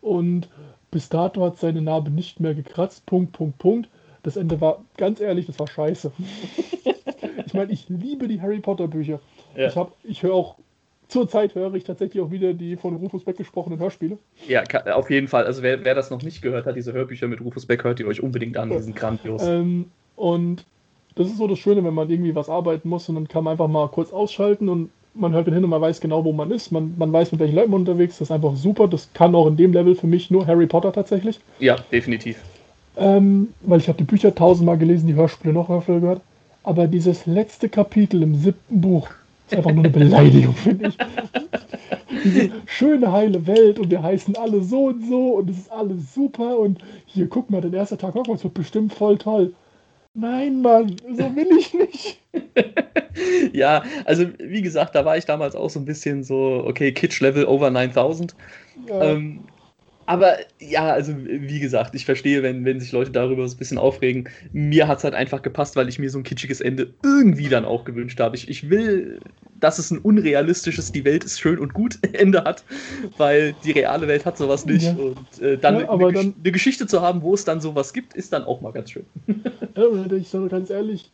Und 0.00 0.48
bis 0.90 1.08
dato 1.08 1.44
hat 1.44 1.58
seine 1.58 1.82
Narbe 1.82 2.10
nicht 2.10 2.40
mehr 2.40 2.54
gekratzt. 2.54 3.06
Punkt, 3.06 3.32
Punkt, 3.32 3.58
Punkt. 3.58 3.88
Das 4.22 4.36
Ende 4.36 4.60
war, 4.60 4.84
ganz 4.96 5.20
ehrlich, 5.20 5.46
das 5.46 5.58
war 5.58 5.68
scheiße. 5.68 6.12
ich 7.46 7.54
meine, 7.54 7.72
ich 7.72 7.88
liebe 7.88 8.26
die 8.26 8.40
Harry 8.40 8.58
Potter 8.58 8.88
Bücher. 8.88 9.20
Ja. 9.56 9.68
Ich, 9.68 10.10
ich 10.10 10.22
höre 10.22 10.34
auch 10.34 10.56
Zurzeit 11.10 11.56
höre 11.56 11.74
ich 11.74 11.82
tatsächlich 11.82 12.22
auch 12.22 12.30
wieder 12.30 12.54
die 12.54 12.76
von 12.76 12.94
Rufus 12.94 13.24
Beck 13.24 13.36
gesprochenen 13.36 13.80
Hörspiele. 13.80 14.16
Ja, 14.46 14.62
auf 14.94 15.10
jeden 15.10 15.26
Fall. 15.26 15.44
Also 15.44 15.60
wer, 15.62 15.84
wer 15.84 15.96
das 15.96 16.10
noch 16.10 16.22
nicht 16.22 16.40
gehört 16.40 16.66
hat, 16.66 16.76
diese 16.76 16.92
Hörbücher 16.92 17.26
mit 17.26 17.40
Rufus 17.40 17.66
Beck, 17.66 17.82
hört 17.82 17.98
ihr 17.98 18.06
euch 18.06 18.22
unbedingt 18.22 18.56
an. 18.56 18.70
Die 18.70 18.78
sind 18.78 18.94
grandios. 18.94 19.42
Ähm, 19.44 19.86
und 20.14 20.64
das 21.14 21.28
ist 21.28 21.38
so 21.38 21.46
das 21.46 21.58
Schöne, 21.58 21.84
wenn 21.84 21.94
man 21.94 22.08
irgendwie 22.10 22.34
was 22.34 22.48
arbeiten 22.48 22.88
muss 22.88 23.08
und 23.08 23.16
dann 23.16 23.28
kann 23.28 23.44
man 23.44 23.52
einfach 23.52 23.68
mal 23.68 23.88
kurz 23.88 24.12
ausschalten 24.12 24.68
und 24.68 24.90
man 25.14 25.32
hört 25.32 25.46
hin 25.46 25.64
und 25.64 25.70
man 25.70 25.80
weiß 25.80 26.00
genau, 26.00 26.24
wo 26.24 26.32
man 26.32 26.50
ist. 26.50 26.70
Man, 26.70 26.94
man 26.96 27.12
weiß, 27.12 27.32
mit 27.32 27.40
welchen 27.40 27.56
Leuten 27.56 27.70
man 27.70 27.80
unterwegs 27.80 28.14
ist. 28.14 28.20
Das 28.20 28.28
ist 28.28 28.34
einfach 28.34 28.54
super. 28.56 28.86
Das 28.86 29.12
kann 29.12 29.34
auch 29.34 29.46
in 29.46 29.56
dem 29.56 29.72
Level 29.72 29.94
für 29.94 30.06
mich 30.06 30.30
nur 30.30 30.46
Harry 30.46 30.66
Potter 30.66 30.92
tatsächlich. 30.92 31.40
Ja, 31.58 31.76
definitiv. 31.90 32.40
Ähm, 32.96 33.48
weil 33.62 33.80
ich 33.80 33.88
habe 33.88 33.98
die 33.98 34.04
Bücher 34.04 34.34
tausendmal 34.34 34.78
gelesen, 34.78 35.06
die 35.06 35.14
Hörspiele 35.14 35.52
noch 35.52 35.68
öfter 35.68 36.00
gehört. 36.00 36.20
Aber 36.62 36.86
dieses 36.86 37.26
letzte 37.26 37.68
Kapitel 37.68 38.22
im 38.22 38.34
siebten 38.34 38.80
Buch, 38.80 39.08
ist 39.46 39.56
einfach 39.56 39.72
nur 39.72 39.84
eine 39.84 39.92
Beleidigung, 39.92 40.54
finde 40.56 40.88
ich. 40.88 40.96
Diese 42.22 42.50
schöne, 42.66 43.12
heile 43.12 43.46
Welt 43.46 43.78
und 43.78 43.90
wir 43.90 44.02
heißen 44.02 44.36
alle 44.36 44.62
so 44.62 44.86
und 44.86 45.08
so 45.08 45.36
und 45.36 45.48
es 45.48 45.58
ist 45.58 45.72
alles 45.72 46.14
super 46.14 46.58
und 46.58 46.80
hier, 47.06 47.28
guck 47.28 47.50
mal, 47.50 47.62
der 47.62 47.72
erste 47.72 47.96
Tag 47.96 48.14
Hogwarts 48.14 48.44
wird 48.44 48.54
bestimmt 48.54 48.92
voll 48.92 49.16
toll. 49.16 49.54
Nein, 50.14 50.60
Mann, 50.60 50.96
so 51.12 51.36
will 51.36 51.56
ich 51.56 51.72
nicht. 51.72 52.20
ja, 53.54 53.84
also 54.04 54.26
wie 54.38 54.62
gesagt, 54.62 54.94
da 54.94 55.04
war 55.04 55.16
ich 55.16 55.24
damals 55.24 55.54
auch 55.54 55.70
so 55.70 55.78
ein 55.78 55.84
bisschen 55.84 56.24
so, 56.24 56.64
okay, 56.66 56.92
Kitsch-Level 56.92 57.44
over 57.46 57.70
9000. 57.70 58.34
Ja. 58.88 59.12
Ähm, 59.12 59.44
aber 60.10 60.38
ja, 60.58 60.90
also 60.90 61.14
wie 61.16 61.60
gesagt, 61.60 61.94
ich 61.94 62.04
verstehe, 62.04 62.42
wenn, 62.42 62.64
wenn 62.64 62.80
sich 62.80 62.90
Leute 62.90 63.12
darüber 63.12 63.46
so 63.46 63.54
ein 63.54 63.58
bisschen 63.58 63.78
aufregen. 63.78 64.28
Mir 64.52 64.88
hat 64.88 64.98
es 64.98 65.04
halt 65.04 65.14
einfach 65.14 65.40
gepasst, 65.40 65.76
weil 65.76 65.88
ich 65.88 66.00
mir 66.00 66.10
so 66.10 66.18
ein 66.18 66.24
kitschiges 66.24 66.60
Ende 66.60 66.92
irgendwie 67.04 67.48
dann 67.48 67.64
auch 67.64 67.84
gewünscht 67.84 68.18
habe. 68.18 68.34
Ich, 68.34 68.48
ich 68.48 68.68
will, 68.68 69.20
dass 69.60 69.78
es 69.78 69.92
ein 69.92 69.98
unrealistisches, 69.98 70.90
die 70.90 71.04
Welt 71.04 71.22
ist 71.22 71.38
schön 71.38 71.60
und 71.60 71.74
gut 71.74 71.96
Ende 72.12 72.42
hat, 72.42 72.64
weil 73.18 73.54
die 73.64 73.70
reale 73.70 74.08
Welt 74.08 74.26
hat 74.26 74.36
sowas 74.36 74.66
nicht. 74.66 74.86
Ja. 74.86 74.94
Und 74.94 75.40
äh, 75.40 75.56
dann, 75.56 75.78
ja, 75.78 75.88
eine, 75.88 76.12
dann, 76.12 76.34
eine, 76.42 76.52
Geschichte 76.52 76.88
zu 76.88 77.02
haben, 77.02 77.22
wo 77.22 77.32
es 77.34 77.44
dann 77.44 77.60
sowas 77.60 77.92
gibt, 77.92 78.14
ist 78.14 78.32
dann 78.32 78.42
auch 78.42 78.60
mal 78.62 78.72
ganz 78.72 78.90
schön. 78.90 79.06
Ja, 79.76 80.12
ich 80.12 80.28
sage 80.28 80.48
ganz 80.48 80.70
ehrlich, 80.70 81.08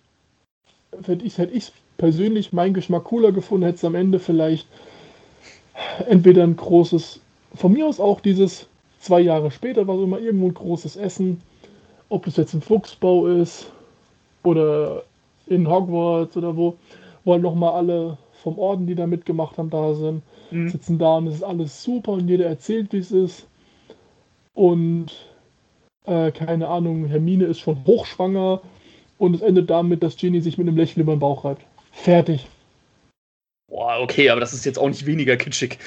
hätte 1.04 1.22
ich 1.22 1.36
hätte 1.36 1.52
ich 1.52 1.70
persönlich 1.98 2.54
meinen 2.54 2.72
Geschmack 2.72 3.04
cooler 3.04 3.30
gefunden, 3.30 3.66
hätte 3.66 3.76
es 3.76 3.84
am 3.84 3.94
Ende 3.94 4.18
vielleicht 4.18 4.66
entweder 6.08 6.44
ein 6.44 6.56
großes, 6.56 7.20
von 7.54 7.74
mir 7.74 7.86
aus 7.86 8.00
auch 8.00 8.20
dieses 8.20 8.66
zwei 8.98 9.20
Jahre 9.20 9.50
später 9.50 9.86
war 9.86 9.96
so 9.96 10.04
immer 10.04 10.18
irgendwo 10.18 10.46
ein 10.46 10.54
großes 10.54 10.96
Essen, 10.96 11.40
ob 12.08 12.26
es 12.26 12.36
jetzt 12.36 12.54
im 12.54 12.62
Fuchsbau 12.62 13.26
ist 13.26 13.70
oder 14.42 15.02
in 15.46 15.68
Hogwarts 15.68 16.36
oder 16.36 16.56
wo, 16.56 16.76
wo 17.24 17.32
halt 17.32 17.42
nochmal 17.42 17.72
alle 17.72 18.18
vom 18.42 18.58
Orden, 18.58 18.86
die 18.86 18.94
da 18.94 19.06
mitgemacht 19.06 19.58
haben, 19.58 19.70
da 19.70 19.94
sind, 19.94 20.22
mhm. 20.50 20.68
sitzen 20.68 20.98
da 20.98 21.16
und 21.16 21.26
es 21.26 21.36
ist 21.36 21.42
alles 21.42 21.82
super 21.82 22.12
und 22.12 22.28
jeder 22.28 22.46
erzählt, 22.46 22.92
wie 22.92 22.98
es 22.98 23.10
ist. 23.10 23.46
Und 24.54 25.08
äh, 26.04 26.30
keine 26.30 26.68
Ahnung, 26.68 27.06
Hermine 27.06 27.44
ist 27.44 27.60
schon 27.60 27.84
hochschwanger 27.84 28.60
und 29.18 29.34
es 29.34 29.42
endet 29.42 29.70
damit, 29.70 30.02
dass 30.02 30.16
Ginny 30.16 30.40
sich 30.40 30.58
mit 30.58 30.68
einem 30.68 30.76
Lächeln 30.76 31.02
über 31.02 31.14
den 31.14 31.20
Bauch 31.20 31.44
reibt. 31.44 31.62
Fertig. 31.90 32.46
Boah, 33.68 34.00
okay, 34.00 34.30
aber 34.30 34.40
das 34.40 34.52
ist 34.52 34.64
jetzt 34.64 34.78
auch 34.78 34.88
nicht 34.88 35.06
weniger 35.06 35.36
kitschig. 35.36 35.78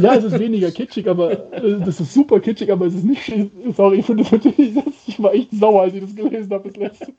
Ja, 0.00 0.16
es 0.16 0.24
ist 0.24 0.36
weniger 0.38 0.72
kitschig, 0.72 1.08
aber 1.08 1.52
äh, 1.52 1.78
das 1.78 2.00
ist 2.00 2.12
super 2.12 2.40
kitschig, 2.40 2.72
aber 2.72 2.86
es 2.86 2.94
ist 2.94 3.04
nicht. 3.04 3.32
Sorry, 3.76 4.00
ich 4.00 4.06
finde 4.06 4.24
das 4.24 4.32
natürlich. 4.32 4.72
Ich 5.06 5.22
war 5.22 5.32
echt 5.32 5.52
sauer, 5.52 5.82
als 5.82 5.94
ich 5.94 6.00
das 6.00 6.16
gelesen 6.16 6.50
habe, 6.50 6.70
das 6.70 6.76
letzte. 6.76 7.12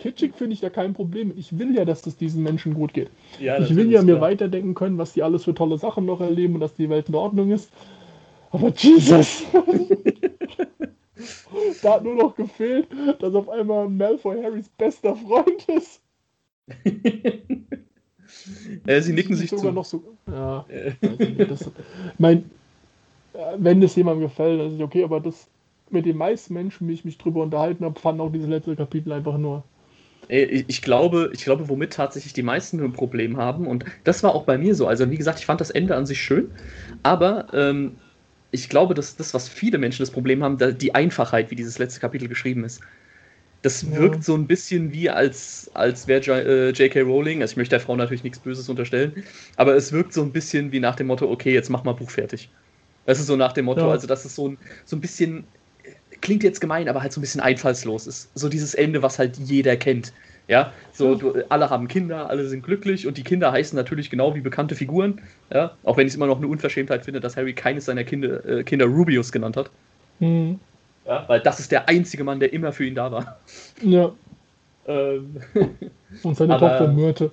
Kitschig 0.00 0.36
finde 0.36 0.54
ich 0.54 0.60
da 0.60 0.70
kein 0.70 0.94
Problem. 0.94 1.32
Ich 1.36 1.58
will 1.58 1.74
ja, 1.74 1.84
dass 1.84 2.02
das 2.02 2.16
diesen 2.16 2.44
Menschen 2.44 2.74
gut 2.74 2.94
geht. 2.94 3.10
Ja, 3.40 3.58
ich 3.58 3.74
will 3.74 3.90
ja 3.90 4.02
mir 4.02 4.20
weiterdenken 4.20 4.74
können, 4.74 4.98
was 4.98 5.14
die 5.14 5.24
alles 5.24 5.42
für 5.44 5.54
tolle 5.54 5.78
Sachen 5.78 6.06
noch 6.06 6.20
erleben 6.20 6.54
und 6.54 6.60
dass 6.60 6.74
die 6.74 6.88
Welt 6.88 7.08
in 7.08 7.16
Ordnung 7.16 7.50
ist. 7.50 7.72
Aber 8.52 8.72
Jesus! 8.76 9.42
da 11.82 11.94
hat 11.94 12.04
nur 12.04 12.14
noch 12.14 12.36
gefehlt, 12.36 12.86
dass 13.18 13.34
auf 13.34 13.48
einmal 13.48 13.88
Malfoy 13.88 14.40
Harrys 14.42 14.68
bester 14.68 15.16
Freund 15.16 15.68
ist. 15.68 16.00
Äh, 18.86 19.00
sie 19.00 19.12
nicken 19.12 19.34
sich 19.34 19.50
sogar 19.50 19.66
zu. 19.66 19.72
noch 19.72 19.84
so. 19.84 20.02
Ja. 20.30 20.66
das, 21.48 21.70
mein, 22.18 22.50
wenn 23.58 23.82
es 23.82 23.96
jemandem 23.96 24.28
gefällt, 24.28 24.60
dann 24.60 24.68
ist 24.68 24.74
es 24.74 24.80
okay, 24.80 25.04
aber 25.04 25.20
das 25.20 25.48
mit 25.90 26.06
den 26.06 26.16
meisten 26.16 26.54
Menschen, 26.54 26.88
wie 26.88 26.92
ich 26.92 27.04
mich 27.04 27.18
drüber 27.18 27.42
unterhalten 27.42 27.84
habe, 27.84 27.98
fanden 27.98 28.20
auch 28.20 28.32
diese 28.32 28.48
letzte 28.48 28.74
Kapitel 28.76 29.12
einfach 29.12 29.38
nur. 29.38 29.62
Ich 30.28 30.82
glaube, 30.82 31.30
ich 31.32 31.44
glaube, 31.44 31.68
womit 31.68 31.92
tatsächlich 31.92 32.32
die 32.32 32.42
meisten 32.42 32.82
ein 32.82 32.92
Problem 32.92 33.36
haben, 33.36 33.68
und 33.68 33.84
das 34.02 34.24
war 34.24 34.34
auch 34.34 34.42
bei 34.42 34.58
mir 34.58 34.74
so. 34.74 34.88
Also, 34.88 35.08
wie 35.08 35.16
gesagt, 35.16 35.38
ich 35.38 35.46
fand 35.46 35.60
das 35.60 35.70
Ende 35.70 35.94
an 35.94 36.04
sich 36.04 36.20
schön, 36.20 36.50
aber 37.04 37.46
ähm, 37.52 37.92
ich 38.50 38.68
glaube, 38.68 38.94
dass 38.94 39.16
das, 39.16 39.34
was 39.34 39.48
viele 39.48 39.78
Menschen 39.78 40.02
das 40.02 40.10
Problem 40.10 40.42
haben, 40.42 40.58
die 40.78 40.94
Einfachheit, 40.94 41.52
wie 41.52 41.54
dieses 41.54 41.78
letzte 41.78 42.00
Kapitel 42.00 42.26
geschrieben 42.26 42.64
ist. 42.64 42.80
Das 43.66 43.82
ja. 43.82 43.96
wirkt 43.96 44.22
so 44.22 44.36
ein 44.36 44.46
bisschen 44.46 44.92
wie, 44.92 45.10
als, 45.10 45.68
als 45.74 46.06
wäre 46.06 46.70
J.K. 46.70 47.00
Äh, 47.00 47.02
Rowling, 47.02 47.42
also 47.42 47.50
ich 47.50 47.56
möchte 47.56 47.70
der 47.70 47.80
Frau 47.80 47.96
natürlich 47.96 48.22
nichts 48.22 48.38
Böses 48.38 48.68
unterstellen, 48.68 49.24
aber 49.56 49.74
es 49.74 49.90
wirkt 49.90 50.12
so 50.12 50.22
ein 50.22 50.30
bisschen 50.30 50.70
wie 50.70 50.78
nach 50.78 50.94
dem 50.94 51.08
Motto, 51.08 51.28
okay, 51.28 51.52
jetzt 51.52 51.68
mach 51.68 51.82
mal 51.82 51.94
Buch 51.94 52.08
fertig. 52.08 52.48
Das 53.06 53.18
ist 53.18 53.26
so 53.26 53.34
nach 53.34 53.52
dem 53.54 53.64
Motto, 53.64 53.80
ja. 53.80 53.90
also 53.90 54.06
dass 54.06 54.24
es 54.24 54.36
so 54.36 54.50
ein, 54.50 54.58
so 54.84 54.94
ein 54.94 55.00
bisschen, 55.00 55.42
klingt 56.20 56.44
jetzt 56.44 56.60
gemein, 56.60 56.88
aber 56.88 57.02
halt 57.02 57.12
so 57.12 57.18
ein 57.18 57.22
bisschen 57.22 57.40
einfallslos 57.40 58.06
ist. 58.06 58.30
So 58.36 58.48
dieses 58.48 58.72
Ende, 58.76 59.02
was 59.02 59.18
halt 59.18 59.36
jeder 59.36 59.76
kennt. 59.76 60.12
Ja, 60.46 60.72
so 60.92 61.16
du, 61.16 61.34
alle 61.48 61.68
haben 61.68 61.88
Kinder, 61.88 62.30
alle 62.30 62.46
sind 62.46 62.62
glücklich 62.62 63.08
und 63.08 63.18
die 63.18 63.24
Kinder 63.24 63.50
heißen 63.50 63.74
natürlich 63.74 64.10
genau 64.10 64.36
wie 64.36 64.42
bekannte 64.42 64.76
Figuren. 64.76 65.20
Ja, 65.52 65.76
auch 65.82 65.96
wenn 65.96 66.06
ich 66.06 66.12
es 66.12 66.16
immer 66.16 66.28
noch 66.28 66.38
eine 66.38 66.46
Unverschämtheit 66.46 67.04
finde, 67.04 67.18
dass 67.18 67.36
Harry 67.36 67.52
keines 67.52 67.86
seiner 67.86 68.04
Kinder, 68.04 68.44
äh, 68.46 68.62
Kinder 68.62 68.86
Rubius 68.86 69.32
genannt 69.32 69.56
hat. 69.56 69.72
Mhm. 70.20 70.60
Ja, 71.06 71.24
weil 71.28 71.40
das 71.40 71.60
ist 71.60 71.70
der 71.70 71.88
einzige 71.88 72.24
Mann, 72.24 72.40
der 72.40 72.52
immer 72.52 72.72
für 72.72 72.84
ihn 72.84 72.94
da 72.94 73.12
war. 73.12 73.40
Ja. 73.82 74.12
Ähm, 74.86 75.40
Und 76.22 76.36
seine 76.36 76.54
aber, 76.54 76.68
Tochter 76.68 76.92
Myrte. 76.92 77.30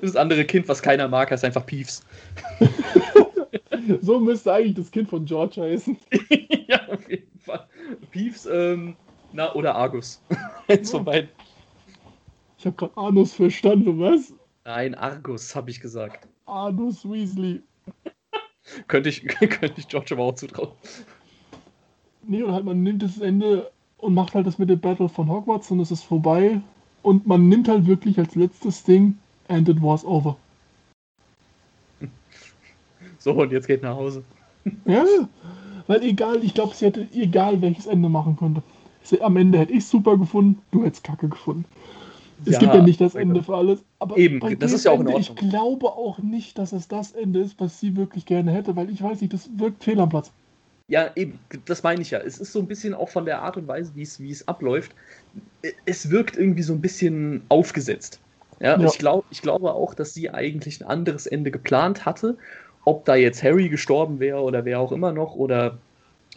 das 0.00 0.16
andere 0.16 0.44
Kind, 0.44 0.68
was 0.68 0.82
keiner 0.82 1.08
mag, 1.08 1.30
heißt 1.30 1.44
einfach 1.44 1.66
Peeves. 1.66 2.02
so 4.00 4.20
müsste 4.20 4.52
eigentlich 4.52 4.76
das 4.76 4.90
Kind 4.90 5.08
von 5.08 5.24
George 5.24 5.60
heißen. 5.60 5.96
ja, 6.68 6.88
auf 6.88 7.08
jeden 7.10 7.40
Fall. 7.40 7.66
Peeves, 8.10 8.46
ähm, 8.46 8.96
na, 9.32 9.54
oder 9.54 9.74
Argus. 9.74 10.22
Eins 10.68 10.90
von 10.90 11.04
beiden. 11.04 11.28
Ich 12.58 12.64
habe 12.64 12.76
gerade 12.76 12.96
Anus 12.96 13.34
verstanden, 13.34 14.00
was? 14.00 14.32
Nein, 14.64 14.94
Argus, 14.94 15.54
habe 15.54 15.70
ich 15.70 15.80
gesagt. 15.80 16.26
Anus 16.46 17.04
Weasley. 17.08 17.62
könnte, 18.88 19.08
ich, 19.08 19.24
könnte 19.26 19.74
ich 19.76 19.88
George 19.88 20.14
aber 20.14 20.24
auch 20.24 20.34
zutrauen. 20.34 20.70
Nee, 22.22 22.42
und 22.42 22.52
halt 22.52 22.64
man 22.64 22.82
nimmt 22.82 23.02
das 23.02 23.18
Ende 23.18 23.70
und 23.98 24.14
macht 24.14 24.34
halt 24.34 24.46
das 24.46 24.58
mit 24.58 24.68
dem 24.68 24.80
Battle 24.80 25.08
von 25.08 25.28
Hogwarts 25.28 25.70
und 25.70 25.80
es 25.80 25.90
ist 25.90 26.02
vorbei. 26.02 26.60
Und 27.02 27.26
man 27.26 27.48
nimmt 27.48 27.68
halt 27.68 27.86
wirklich 27.86 28.18
als 28.18 28.34
letztes 28.34 28.82
Ding 28.82 29.16
and 29.48 29.68
it 29.68 29.80
was 29.80 30.04
over. 30.04 30.36
So, 33.18 33.32
und 33.32 33.50
jetzt 33.50 33.66
geht 33.66 33.82
nach 33.82 33.96
Hause. 33.96 34.22
Ja, 34.84 35.04
weil 35.88 36.02
egal, 36.04 36.44
ich 36.44 36.54
glaube, 36.54 36.74
sie 36.74 36.86
hätte 36.86 37.08
egal 37.12 37.60
welches 37.60 37.86
Ende 37.86 38.08
machen 38.08 38.36
könnte. 38.36 38.62
Am 39.20 39.36
Ende 39.36 39.58
hätte 39.58 39.72
ich 39.72 39.84
super 39.84 40.16
gefunden, 40.16 40.60
du 40.70 40.84
hättest 40.84 41.04
Kacke 41.04 41.28
gefunden. 41.28 41.64
Es 42.44 42.52
ja, 42.52 42.58
gibt 42.58 42.74
ja 42.74 42.82
nicht 42.82 43.00
das 43.00 43.14
Ende 43.14 43.42
für 43.42 43.56
alles. 43.56 43.84
Aber 43.98 44.16
eben, 44.18 44.40
das 44.58 44.72
ist 44.72 44.84
ja 44.84 44.90
auch 44.90 45.00
in 45.00 45.08
Ordnung. 45.08 45.20
Ich 45.20 45.34
glaube 45.50 45.86
auch 45.86 46.18
nicht, 46.18 46.58
dass 46.58 46.72
es 46.72 46.86
das 46.88 47.12
Ende 47.12 47.40
ist, 47.40 47.58
was 47.58 47.80
sie 47.80 47.96
wirklich 47.96 48.26
gerne 48.26 48.52
hätte, 48.52 48.76
weil 48.76 48.90
ich 48.90 49.02
weiß 49.02 49.20
nicht, 49.20 49.32
das 49.32 49.48
wirkt 49.56 49.84
fehl 49.84 49.98
am 50.00 50.10
Platz. 50.10 50.32
Ja, 50.88 51.10
eben, 51.16 51.38
das 51.64 51.82
meine 51.82 52.02
ich 52.02 52.10
ja. 52.10 52.18
Es 52.18 52.38
ist 52.38 52.52
so 52.52 52.60
ein 52.60 52.66
bisschen 52.66 52.94
auch 52.94 53.08
von 53.08 53.24
der 53.24 53.42
Art 53.42 53.56
und 53.56 53.66
Weise, 53.66 53.92
wie 53.94 54.02
es, 54.02 54.20
wie 54.20 54.30
es 54.30 54.46
abläuft. 54.46 54.94
Es 55.84 56.10
wirkt 56.10 56.36
irgendwie 56.36 56.62
so 56.62 56.74
ein 56.74 56.80
bisschen 56.80 57.42
aufgesetzt. 57.48 58.20
Ja, 58.60 58.78
ja. 58.78 58.86
Ich, 58.86 58.98
glaub, 58.98 59.24
ich 59.30 59.42
glaube 59.42 59.72
auch, 59.72 59.94
dass 59.94 60.14
sie 60.14 60.30
eigentlich 60.30 60.80
ein 60.80 60.86
anderes 60.86 61.26
Ende 61.26 61.50
geplant 61.50 62.04
hatte. 62.04 62.36
Ob 62.84 63.04
da 63.04 63.16
jetzt 63.16 63.42
Harry 63.42 63.68
gestorben 63.68 64.20
wäre 64.20 64.40
oder 64.40 64.64
wer 64.64 64.78
auch 64.78 64.92
immer 64.92 65.10
noch, 65.10 65.34
oder 65.34 65.78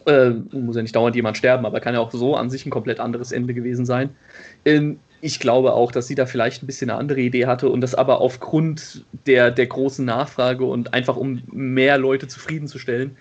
äh, 0.06 0.30
muss 0.30 0.76
ja 0.76 0.82
nicht 0.82 0.96
dauernd 0.96 1.14
jemand 1.14 1.36
sterben, 1.36 1.64
aber 1.64 1.80
kann 1.80 1.94
ja 1.94 2.00
auch 2.00 2.10
so 2.10 2.34
an 2.34 2.50
sich 2.50 2.66
ein 2.66 2.70
komplett 2.70 2.98
anderes 2.98 3.30
Ende 3.30 3.54
gewesen 3.54 3.86
sein. 3.86 4.10
Ähm, 4.64 4.98
ich 5.20 5.38
glaube 5.40 5.74
auch, 5.74 5.92
dass 5.92 6.06
sie 6.06 6.14
da 6.14 6.26
vielleicht 6.26 6.62
ein 6.62 6.66
bisschen 6.66 6.90
eine 6.90 6.98
andere 6.98 7.20
Idee 7.20 7.46
hatte 7.46 7.68
und 7.68 7.80
das 7.80 7.94
aber 7.94 8.20
aufgrund 8.20 9.04
der, 9.26 9.50
der 9.50 9.66
großen 9.66 10.04
Nachfrage 10.04 10.64
und 10.64 10.94
einfach 10.94 11.16
um 11.16 11.42
mehr 11.50 11.98
Leute 11.98 12.26
zufriedenzustellen, 12.28 13.16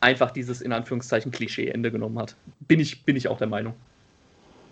einfach 0.00 0.30
dieses 0.30 0.60
in 0.60 0.72
Anführungszeichen 0.72 1.32
Klischee-Ende 1.32 1.90
genommen 1.90 2.18
hat. 2.18 2.36
Bin 2.60 2.80
ich, 2.80 3.04
bin 3.04 3.16
ich 3.16 3.28
auch 3.28 3.38
der 3.38 3.46
Meinung. 3.46 3.74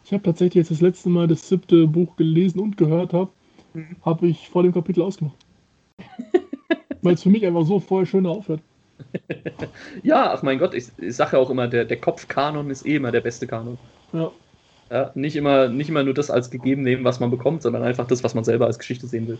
Ich 0.04 0.12
habe 0.12 0.22
tatsächlich 0.22 0.54
jetzt 0.54 0.70
das 0.70 0.80
letzte 0.80 1.08
Mal 1.08 1.26
das 1.26 1.48
siebte 1.48 1.86
Buch 1.86 2.14
gelesen 2.16 2.60
und 2.60 2.76
gehört 2.76 3.12
habe, 3.12 3.30
mhm. 3.74 3.96
habe 4.04 4.28
ich 4.28 4.48
vor 4.48 4.62
dem 4.62 4.72
Kapitel 4.72 5.02
ausgemacht. 5.02 5.36
Weil 7.02 7.14
es 7.14 7.22
für 7.22 7.30
mich 7.30 7.44
einfach 7.46 7.64
so 7.64 7.80
voll 7.80 8.06
schön 8.06 8.26
aufhört. 8.26 8.60
ja, 10.02 10.32
ach 10.32 10.42
mein 10.42 10.58
Gott, 10.58 10.74
ich, 10.74 10.86
ich 10.98 11.16
sage 11.16 11.36
ja 11.36 11.42
auch 11.42 11.50
immer, 11.50 11.68
der, 11.68 11.84
der 11.84 12.00
Kopfkanon 12.00 12.70
ist 12.70 12.86
eh 12.86 12.96
immer 12.96 13.12
der 13.12 13.20
beste 13.20 13.46
Kanon. 13.46 13.78
Ja. 14.12 14.30
Ja, 14.90 15.10
nicht, 15.14 15.34
immer, 15.34 15.68
nicht 15.68 15.88
immer 15.88 16.04
nur 16.04 16.14
das 16.14 16.30
als 16.30 16.50
gegeben 16.50 16.82
nehmen, 16.82 17.04
was 17.04 17.18
man 17.18 17.30
bekommt, 17.30 17.62
sondern 17.62 17.82
einfach 17.82 18.06
das, 18.06 18.22
was 18.22 18.34
man 18.34 18.44
selber 18.44 18.66
als 18.66 18.78
Geschichte 18.78 19.06
sehen 19.06 19.26
will. 19.26 19.38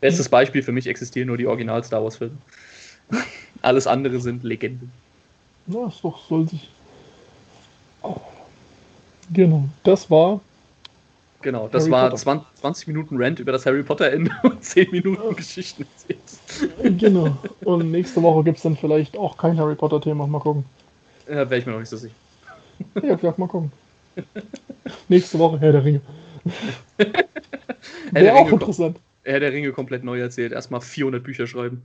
Bestes 0.00 0.28
mhm. 0.28 0.30
Beispiel 0.30 0.62
für 0.62 0.72
mich 0.72 0.86
existieren 0.86 1.28
nur 1.28 1.36
die 1.36 1.46
Original 1.46 1.84
Star 1.84 2.02
Wars 2.02 2.16
Filme. 2.16 2.36
Alles 3.62 3.86
andere 3.86 4.20
sind 4.20 4.42
Legenden. 4.42 4.90
Ja, 5.66 5.86
ist 5.86 6.02
doch, 6.02 6.26
soll 6.26 6.48
sich. 6.48 6.70
Oh. 8.02 8.16
Genau, 9.32 9.68
das 9.84 10.10
war. 10.10 10.40
Genau, 11.42 11.68
das 11.68 11.84
Harry 11.84 11.92
war 11.92 12.14
20, 12.14 12.46
20, 12.60 12.88
Minuten 12.88 13.16
Rant 13.18 13.38
über 13.38 13.52
das 13.52 13.64
Harry 13.64 13.82
Potter 13.82 14.10
Ende 14.10 14.30
und 14.42 14.62
10 14.62 14.90
Minuten 14.90 15.22
ja. 15.22 15.32
Geschichten 15.32 15.86
erzählt. 16.08 16.98
Genau, 16.98 17.36
und 17.64 17.90
nächste 17.90 18.22
Woche 18.22 18.44
gibt 18.44 18.58
es 18.58 18.62
dann 18.62 18.76
vielleicht 18.76 19.16
auch 19.16 19.36
kein 19.36 19.58
Harry 19.58 19.74
Potter 19.74 20.00
Thema. 20.00 20.26
Mal 20.26 20.40
gucken. 20.40 20.64
Ja, 21.28 21.48
wäre 21.48 21.58
ich 21.58 21.66
mir 21.66 21.72
noch 21.72 21.80
nicht 21.80 21.88
so 21.88 21.96
sicher. 21.96 22.14
Ja, 23.02 23.16
vielleicht 23.16 23.38
mal 23.38 23.46
gucken. 23.46 23.72
Nächste 25.08 25.38
Woche 25.38 25.58
Herr 25.60 25.72
der 25.72 25.84
Ringe. 25.84 26.00
Wäre 28.12 28.34
auch 28.34 28.50
interessant. 28.50 28.98
Herr 29.24 29.40
der 29.40 29.52
Ringe 29.52 29.72
komplett 29.72 30.04
neu 30.04 30.20
erzählt. 30.20 30.52
Erstmal 30.52 30.80
400 30.80 31.22
Bücher 31.22 31.46
schreiben. 31.46 31.82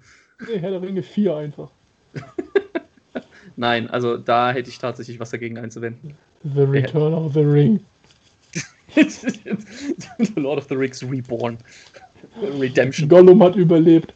Nee, 0.47 0.59
Herr 0.59 0.71
der 0.71 0.81
Ringe 0.81 1.03
4 1.03 1.35
einfach. 1.35 1.69
Nein, 3.55 3.89
also 3.89 4.17
da 4.17 4.51
hätte 4.51 4.69
ich 4.69 4.79
tatsächlich 4.79 5.19
was 5.19 5.31
dagegen 5.31 5.57
einzuwenden. 5.57 6.15
The 6.43 6.61
Return 6.61 7.13
of 7.13 7.33
the 7.33 7.41
Ring. 7.41 7.79
the 8.95 10.39
Lord 10.39 10.57
of 10.57 10.67
the 10.69 10.75
Rings 10.75 11.03
Reborn. 11.03 11.57
Redemption. 12.59 13.09
Gollum 13.09 13.41
hat 13.43 13.55
überlebt. 13.55 14.13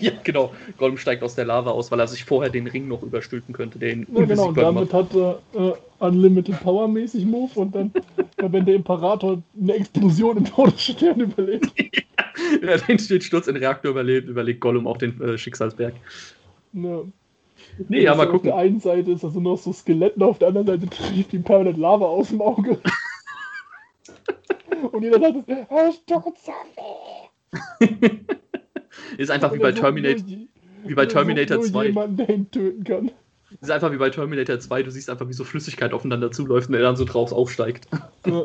ja, 0.00 0.12
genau. 0.24 0.52
Gollum 0.76 0.96
steigt 0.96 1.22
aus 1.22 1.34
der 1.34 1.44
Lava 1.44 1.70
aus, 1.70 1.90
weil 1.90 2.00
er 2.00 2.08
sich 2.08 2.24
vorher 2.24 2.50
den 2.50 2.66
Ring 2.66 2.88
noch 2.88 3.02
überstülpen 3.02 3.54
könnte. 3.54 3.78
Den 3.78 4.06
Ja, 4.12 4.24
genau, 4.24 4.48
und 4.48 4.58
damit 4.58 4.92
hat 4.92 5.14
er 5.14 5.40
äh, 5.54 5.72
Unlimited 6.02 6.60
Power 6.60 6.88
mäßig 6.88 7.24
Move 7.24 7.50
und 7.54 7.74
dann, 7.74 7.92
wenn 8.38 8.64
der 8.64 8.74
Imperator 8.74 9.42
eine 9.60 9.74
Explosion 9.74 10.38
im 10.38 10.44
Todesstern 10.44 11.20
überlebt. 11.20 11.72
Ja, 12.62 12.76
den, 12.78 12.98
Sturz 12.98 13.46
in 13.46 13.54
den 13.54 13.62
Reaktor 13.62 13.90
überlebt, 13.90 14.28
überlegt 14.28 14.60
Gollum 14.60 14.86
auch 14.86 14.96
den 14.96 15.20
äh, 15.20 15.36
Schicksalsberg. 15.36 15.94
Ne. 16.72 17.12
Nee, 17.88 18.02
ja, 18.02 18.14
mal 18.14 18.24
Auf 18.26 18.32
gucken. 18.32 18.46
der 18.48 18.56
einen 18.56 18.80
Seite 18.80 19.12
ist 19.12 19.24
also 19.24 19.38
noch 19.40 19.58
so 19.58 19.72
Skeletten, 19.72 20.22
auf 20.22 20.38
der 20.38 20.48
anderen 20.48 20.66
Seite 20.66 20.86
trieft 20.88 21.32
ihm 21.34 21.42
permanent 21.42 21.76
Lava 21.78 22.06
aus 22.06 22.28
dem 22.28 22.40
Auge. 22.40 22.78
und 24.92 25.02
jeder 25.02 25.20
sagt, 25.20 25.34
so 25.34 25.46
weh. 25.46 25.64
Ist 29.18 29.30
einfach 29.30 29.52
wie 29.52 29.58
bei 29.58 29.68
er 29.68 29.72
sucht 29.72 29.82
Terminator, 29.82 30.26
nur 30.26 30.28
je- 30.28 30.48
wie 30.84 30.94
bei 30.94 31.02
er 31.02 31.08
Terminator 31.08 31.56
nur 31.58 31.66
2. 31.66 31.84
jemanden, 31.86 32.16
der 32.16 32.30
ihn 32.30 32.50
töten 32.50 32.84
kann. 32.84 33.10
Ist 33.60 33.70
einfach 33.70 33.92
wie 33.92 33.96
bei 33.96 34.10
Terminator 34.10 34.58
2, 34.58 34.82
du 34.82 34.90
siehst 34.90 35.10
einfach, 35.10 35.28
wie 35.28 35.32
so 35.32 35.44
Flüssigkeit 35.44 35.92
aufeinander 35.92 36.30
zuläuft 36.30 36.68
und 36.68 36.74
er 36.74 36.82
dann 36.82 36.96
so 36.96 37.04
drauf 37.04 37.32
aufsteigt. 37.32 37.86
Ja. 38.26 38.44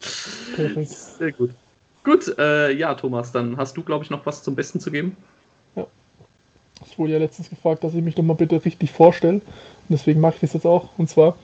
Sehr 0.84 1.32
gut. 1.32 1.50
Gut, 2.04 2.36
äh, 2.38 2.72
ja, 2.72 2.94
Thomas, 2.94 3.32
dann 3.32 3.56
hast 3.56 3.76
du, 3.76 3.82
glaube 3.82 4.04
ich, 4.04 4.10
noch 4.10 4.26
was 4.26 4.42
zum 4.42 4.56
Besten 4.56 4.80
zu 4.80 4.90
geben. 4.90 5.16
Ich 6.86 6.98
wurde 6.98 7.12
ja 7.12 7.18
letztens 7.18 7.48
gefragt, 7.48 7.84
dass 7.84 7.94
ich 7.94 8.02
mich 8.02 8.14
doch 8.14 8.22
mal 8.22 8.34
bitte 8.34 8.64
richtig 8.64 8.90
vorstelle. 8.90 9.36
Und 9.36 9.88
deswegen 9.88 10.20
mache 10.20 10.34
ich 10.34 10.40
das 10.40 10.52
jetzt 10.54 10.66
auch. 10.66 10.88
Und 10.98 11.08
zwar, 11.08 11.36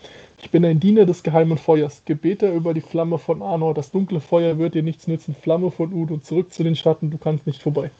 ich 0.43 0.51
bin 0.51 0.65
ein 0.65 0.81
Diener 0.81 1.07
des 1.07 1.23
geheimen 1.23 1.59
Feuers. 1.59 2.03
Gebeter 2.05 2.53
über 2.53 2.75
die 2.75 2.81
Flamme 2.81 3.19
von 3.19 3.43
Arnor. 3.43 3.75
Das 3.75 3.91
dunkle 3.91 4.21
Feuer 4.21 4.59
wird 4.59 4.75
dir 4.75 4.83
nichts 4.83 5.07
nützen. 5.07 5.35
Flamme 5.41 5.71
von 5.71 5.93
Ud 5.93 6.11
und 6.11 6.25
zurück 6.25 6.53
zu 6.53 6.65
den 6.65 6.77
Schatten. 6.77 7.11
Du 7.11 7.19
kannst 7.19 7.47
nicht 7.47 7.63
vorbei. 7.63 7.91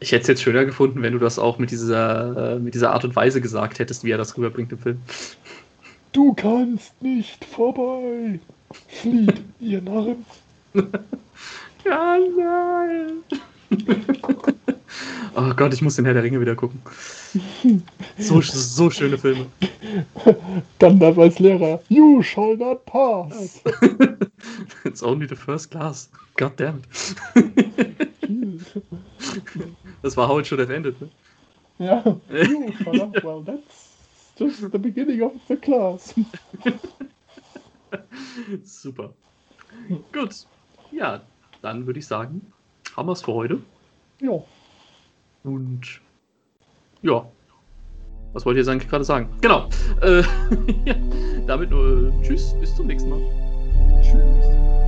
Ich 0.00 0.12
hätte 0.12 0.22
es 0.22 0.28
jetzt 0.28 0.42
schöner 0.42 0.64
gefunden, 0.64 1.02
wenn 1.02 1.12
du 1.12 1.18
das 1.18 1.38
auch 1.38 1.58
mit 1.58 1.70
dieser, 1.70 2.54
äh, 2.54 2.58
mit 2.58 2.74
dieser 2.74 2.92
Art 2.92 3.04
und 3.04 3.16
Weise 3.16 3.40
gesagt 3.40 3.78
hättest, 3.78 4.04
wie 4.04 4.10
er 4.10 4.18
das 4.18 4.36
rüberbringt 4.36 4.72
im 4.72 4.78
Film. 4.78 5.00
Du 6.12 6.32
kannst 6.34 7.00
nicht 7.02 7.44
vorbei. 7.44 8.38
Flieht, 8.88 9.42
ihr 9.60 9.82
Narren. 9.82 10.24
Ja, 11.84 12.18
nein. 12.36 13.22
oh 15.36 15.54
Gott, 15.56 15.72
ich 15.72 15.80
muss 15.80 15.96
den 15.96 16.04
Herr 16.04 16.14
der 16.14 16.22
Ringe 16.22 16.40
wieder 16.40 16.54
gucken. 16.54 16.80
So, 18.18 18.40
so 18.42 18.90
schöne 18.90 19.16
Filme. 19.16 19.46
Gandalf 20.78 21.18
als 21.18 21.38
Lehrer. 21.38 21.80
You 21.88 22.22
shall 22.22 22.56
not 22.56 22.84
pass. 22.84 23.62
It's 24.84 25.02
only 25.02 25.26
the 25.26 25.36
first 25.36 25.70
class. 25.70 26.10
God 26.36 26.52
damn 26.56 26.82
it. 27.34 28.07
Das 30.02 30.16
war 30.16 30.28
how 30.28 30.38
it 30.38 30.46
should 30.46 30.60
have 30.60 30.72
ended, 30.72 31.00
ne? 31.00 31.08
ja. 31.78 32.02
You 32.30 32.72
not. 32.92 33.24
Well, 33.24 33.42
that's 33.42 33.88
just 34.38 34.60
the 34.70 34.78
beginning 34.78 35.22
of 35.22 35.32
the 35.48 35.56
class. 35.56 36.14
Super. 38.64 39.10
Gut. 40.12 40.46
Ja, 40.92 41.20
dann 41.62 41.86
würde 41.86 41.98
ich 41.98 42.06
sagen, 42.06 42.52
haben 42.96 43.08
wir 43.08 43.12
es 43.12 43.22
für 43.22 43.32
heute. 43.32 43.60
Ja. 44.20 44.42
Und 45.44 46.00
ja. 47.02 47.26
Was 48.32 48.44
wollt 48.44 48.56
ihr 48.56 48.60
jetzt 48.60 48.68
eigentlich 48.68 48.90
gerade 48.90 49.04
sagen? 49.04 49.28
Genau. 49.40 49.68
Äh, 50.02 50.22
ja, 50.84 50.94
damit 51.46 51.70
nur 51.70 52.08
äh, 52.08 52.22
Tschüss, 52.22 52.54
bis 52.60 52.74
zum 52.76 52.86
nächsten 52.86 53.08
Mal. 53.08 54.02
Tschüss. 54.02 54.87